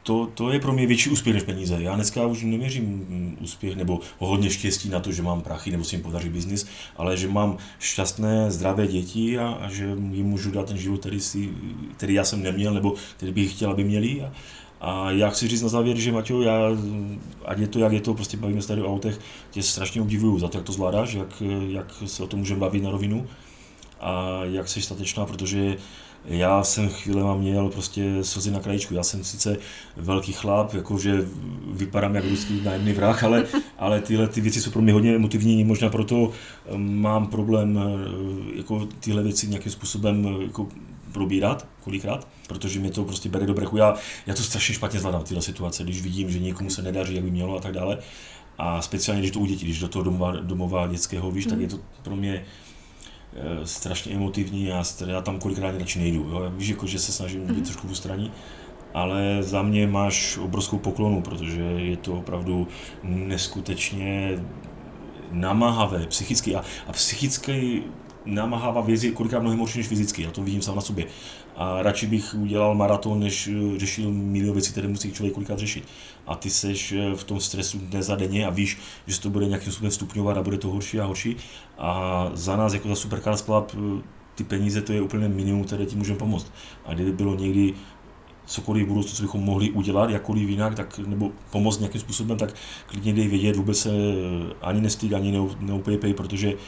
to, 0.02 0.26
to 0.34 0.52
je 0.52 0.60
pro 0.60 0.72
mě 0.72 0.86
větší 0.86 1.10
úspěch 1.10 1.34
než 1.34 1.42
peníze. 1.42 1.76
Já 1.82 1.94
dneska 1.94 2.26
už 2.26 2.42
neměřím 2.42 2.84
mm, 2.84 3.36
úspěch 3.40 3.76
nebo 3.76 4.00
hodně 4.18 4.50
štěstí 4.50 4.88
na 4.88 5.00
to, 5.00 5.12
že 5.12 5.22
mám 5.22 5.40
prachy 5.40 5.70
nebo 5.70 5.84
si 5.84 5.94
jim 5.94 6.02
podaří 6.02 6.28
biznis, 6.28 6.66
ale 6.96 7.16
že 7.16 7.28
mám 7.28 7.56
šťastné, 7.78 8.50
zdravé 8.50 8.86
děti 8.86 9.38
a, 9.38 9.48
a 9.48 9.68
že 9.68 9.84
jim 10.10 10.26
můžu 10.26 10.50
dát 10.50 10.66
ten 10.66 10.76
život, 10.76 11.00
který, 11.00 11.20
si, 11.20 11.50
který 11.96 12.14
já 12.14 12.24
jsem 12.24 12.42
neměl 12.42 12.74
nebo 12.74 12.94
který 13.16 13.32
bych 13.32 13.52
chtěl, 13.52 13.70
aby 13.70 13.84
měli. 13.84 14.22
A, 14.22 14.32
a 14.80 15.10
já 15.10 15.30
chci 15.30 15.48
říct 15.48 15.62
na 15.62 15.68
závěr, 15.68 15.96
že 15.96 16.12
Maťo, 16.12 16.42
já, 16.42 16.58
ať 17.44 17.58
je 17.58 17.68
to, 17.68 17.78
jak 17.78 17.92
je 17.92 18.00
to, 18.00 18.14
prostě 18.14 18.36
bavíme 18.36 18.62
se 18.62 18.68
tady 18.68 18.82
o 18.82 18.92
autech, 18.92 19.20
tě 19.50 19.62
strašně 19.62 20.00
obdivuju 20.00 20.38
za 20.38 20.48
to, 20.48 20.58
jak 20.58 20.66
to 20.66 20.72
zvládáš, 20.72 21.12
jak, 21.12 21.42
jak 21.68 21.94
se 22.06 22.22
o 22.22 22.26
tom 22.26 22.38
můžeme 22.38 22.60
bavit 22.60 22.82
na 22.82 22.90
rovinu 22.90 23.26
a 24.00 24.40
jak 24.44 24.68
jsi 24.68 24.82
statečná, 24.82 25.26
protože 25.26 25.76
já 26.24 26.64
jsem 26.64 26.88
chvíle 26.88 27.38
měl 27.38 27.68
prostě 27.68 28.24
slzy 28.24 28.50
na 28.50 28.60
krajičku. 28.60 28.94
Já 28.94 29.02
jsem 29.02 29.24
sice 29.24 29.56
velký 29.96 30.32
chlap, 30.32 30.74
jakože 30.74 31.26
vypadám 31.72 32.14
jak 32.14 32.24
ruský 32.24 32.60
nájemný 32.64 32.92
vrah, 32.92 33.24
ale, 33.24 33.46
ale 33.78 34.00
tyhle 34.00 34.28
ty 34.28 34.40
věci 34.40 34.60
jsou 34.60 34.70
pro 34.70 34.82
mě 34.82 34.92
hodně 34.92 35.14
emotivní, 35.14 35.64
možná 35.64 35.88
proto 35.88 36.30
eh, 36.30 36.78
mám 36.78 37.26
problém 37.26 37.78
eh, 37.78 38.56
jako 38.56 38.88
tyhle 39.00 39.22
věci 39.22 39.48
nějakým 39.48 39.72
způsobem 39.72 40.26
eh, 40.40 40.44
jako 40.44 40.68
probírat 41.12 41.66
kolikrát, 41.80 42.28
protože 42.48 42.80
mě 42.80 42.90
to 42.90 43.04
prostě 43.04 43.28
bere 43.28 43.46
do 43.46 43.54
brechu. 43.54 43.76
Já, 43.76 43.94
já 44.26 44.34
to 44.34 44.42
strašně 44.42 44.74
špatně 44.74 45.00
zvládám 45.00 45.22
tyhle 45.22 45.42
situace, 45.42 45.84
když 45.84 46.02
vidím, 46.02 46.30
že 46.30 46.38
někomu 46.38 46.70
se 46.70 46.82
nedaří, 46.82 47.14
jak 47.14 47.24
by 47.24 47.30
mělo 47.30 47.56
a 47.56 47.60
tak 47.60 47.72
dále. 47.72 47.98
A 48.58 48.82
speciálně, 48.82 49.20
když 49.20 49.30
to 49.30 49.40
u 49.40 49.46
dětí, 49.46 49.64
když 49.64 49.80
do 49.80 49.88
toho 49.88 50.02
domova, 50.02 50.32
domova 50.32 50.86
dětského 50.86 51.30
víš, 51.30 51.46
mm. 51.46 51.50
tak 51.50 51.60
je 51.60 51.68
to 51.68 51.78
pro 52.02 52.16
mě 52.16 52.44
strašně 53.64 54.14
emotivní, 54.14 54.64
já, 54.64 54.82
já 55.06 55.20
tam 55.20 55.38
kolikrát 55.38 55.78
radši 55.78 55.98
nejdu. 55.98 56.28
Jo? 56.30 56.52
Víš, 56.56 56.68
jako, 56.68 56.86
že 56.86 56.98
se 56.98 57.12
snažím 57.12 57.46
být 57.46 57.56
mm-hmm. 57.56 57.62
trošku 57.62 57.94
straní, 57.94 58.32
ale 58.94 59.42
za 59.42 59.62
mě 59.62 59.86
máš 59.86 60.38
obrovskou 60.38 60.78
poklonu, 60.78 61.22
protože 61.22 61.60
je 61.62 61.96
to 61.96 62.12
opravdu 62.12 62.68
neskutečně 63.02 64.38
namáhavé 65.30 66.06
psychicky 66.06 66.54
a, 66.54 66.64
a 66.86 66.92
psychicky 66.92 67.82
namáhavá 68.24 68.80
věc 68.80 69.04
je 69.04 69.10
kolikrát 69.10 69.40
mnohem 69.40 69.58
horší 69.58 69.78
než 69.78 69.86
fyzicky, 69.86 70.22
já 70.22 70.30
to 70.30 70.42
vidím 70.42 70.62
sám 70.62 70.76
na 70.76 70.80
sobě 70.80 71.06
a 71.56 71.82
radši 71.82 72.06
bych 72.06 72.34
udělal 72.34 72.74
maraton, 72.74 73.20
než 73.20 73.48
eh, 73.48 73.78
řešil 73.78 74.10
milion 74.10 74.54
věcí, 74.54 74.72
které 74.72 74.88
musí 74.88 75.12
člověk 75.12 75.34
kolikrát 75.34 75.58
řešit. 75.58 75.84
A 76.26 76.34
ty 76.34 76.50
seš 76.50 76.92
eh, 76.92 77.14
v 77.14 77.24
tom 77.24 77.40
stresu 77.40 77.78
dnes 77.78 78.06
za 78.06 78.16
denně 78.16 78.46
a 78.46 78.50
víš, 78.50 78.78
že 79.06 79.14
se 79.14 79.20
to 79.20 79.30
bude 79.30 79.46
nějakým 79.46 79.72
způsobem 79.72 79.90
stupňovat 79.90 80.36
a 80.36 80.42
bude 80.42 80.58
to 80.58 80.68
horší 80.68 81.00
a 81.00 81.04
horší. 81.04 81.36
A 81.78 82.30
za 82.34 82.56
nás, 82.56 82.72
jako 82.72 82.88
za 82.88 82.94
Supercars 82.94 83.42
Club, 83.42 83.72
eh, 83.74 84.02
ty 84.34 84.44
peníze 84.44 84.82
to 84.82 84.92
je 84.92 85.02
úplně 85.02 85.28
minimum, 85.28 85.64
které 85.64 85.86
ti 85.86 85.96
můžeme 85.96 86.18
pomoct. 86.18 86.52
A 86.86 86.94
kdyby 86.94 87.12
bylo 87.12 87.34
někdy 87.34 87.74
cokoliv 88.46 88.84
v 88.84 88.88
budoucnu, 88.88 89.16
co 89.16 89.22
bychom 89.22 89.40
mohli 89.40 89.70
udělat, 89.70 90.10
jakkoliv 90.10 90.48
jinak, 90.48 90.74
tak, 90.74 90.98
nebo 90.98 91.32
pomoct 91.50 91.78
nějakým 91.78 92.00
způsobem, 92.00 92.38
tak 92.38 92.54
klidně 92.86 93.12
dej 93.12 93.28
vědět, 93.28 93.56
vůbec 93.56 93.78
se 93.78 93.90
ani 94.62 94.80
nestýd, 94.80 95.14
ani 95.14 95.32
neupejpej, 95.60 96.14
protože 96.14 96.54
uh, 96.54 96.58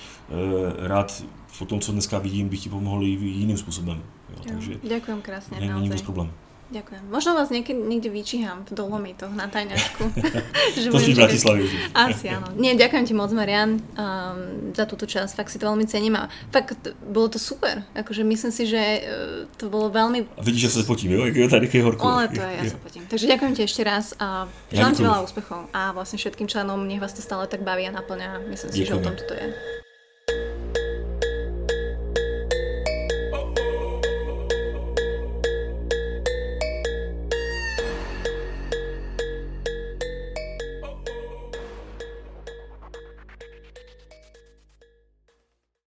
rád 0.86 1.24
po 1.58 1.64
tom, 1.64 1.80
co 1.80 1.92
dneska 1.92 2.18
vidím, 2.18 2.48
bych 2.48 2.62
ti 2.62 2.68
pomohl 2.68 3.04
i 3.04 3.08
jiným 3.08 3.56
způsobem. 3.56 4.02
Jo, 4.30 4.42
takže 4.48 4.72
Ďakujem 4.82 5.22
krásne, 5.22 5.60
nie, 5.60 5.70
naozaj. 5.70 6.02
problém. 6.02 6.30
Ďakujem. 6.66 7.02
Možno 7.14 7.38
vás 7.38 7.46
niekde, 7.54 7.78
niekde 7.78 8.10
vyčíham 8.10 8.66
v 8.66 8.74
Dolomitoch 8.74 9.30
na 9.30 9.46
tajňačku. 9.46 10.02
to 10.90 10.98
si 10.98 11.14
v 11.14 11.18
Bratislave 11.22 11.62
Asi 11.94 12.26
áno. 12.26 12.50
Nie, 12.58 12.74
ďakujem 12.74 13.04
ti 13.06 13.14
moc, 13.14 13.30
Marian, 13.30 13.78
um, 13.78 14.74
za 14.74 14.82
túto 14.90 15.06
časť. 15.06 15.38
Fakt 15.38 15.54
si 15.54 15.62
to 15.62 15.70
veľmi 15.70 15.86
cením 15.86 16.18
a 16.18 16.26
fakt 16.50 16.74
bolo 17.06 17.30
to 17.30 17.38
super. 17.38 17.86
Akože 17.94 18.26
myslím 18.26 18.50
si, 18.50 18.66
že 18.66 18.82
uh, 18.82 19.46
to 19.54 19.70
bolo 19.70 19.94
veľmi... 19.94 20.26
A 20.34 20.42
vidíš, 20.42 20.74
že 20.74 20.82
sa 20.82 20.90
potím, 20.90 21.14
jo? 21.14 21.22
Jak 21.30 21.38
je 21.38 21.46
tady 21.46 21.66
horko. 21.86 22.02
Ale 22.02 22.34
to 22.34 22.42
je, 22.42 22.52
ja 22.58 22.64
sa 22.66 22.78
potím. 22.82 23.02
Takže 23.06 23.26
ďakujem 23.30 23.52
ti 23.54 23.62
ešte 23.62 23.82
raz 23.86 24.18
a 24.18 24.50
želám 24.74 24.94
ti 24.98 25.02
veľa 25.06 25.22
úspechov 25.22 25.70
a 25.70 25.94
vlastne 25.94 26.18
všetkým 26.18 26.50
členom, 26.50 26.82
nech 26.82 26.98
vás 26.98 27.14
to 27.14 27.22
stále 27.22 27.46
tak 27.46 27.62
baví 27.62 27.86
a 27.86 27.94
naplňa. 27.94 28.42
Myslím 28.50 28.70
si, 28.74 28.82
Ďakujem. 28.82 28.90
že 28.90 28.98
o 28.98 29.04
tom 29.06 29.14
toto 29.14 29.34
je. 29.38 29.46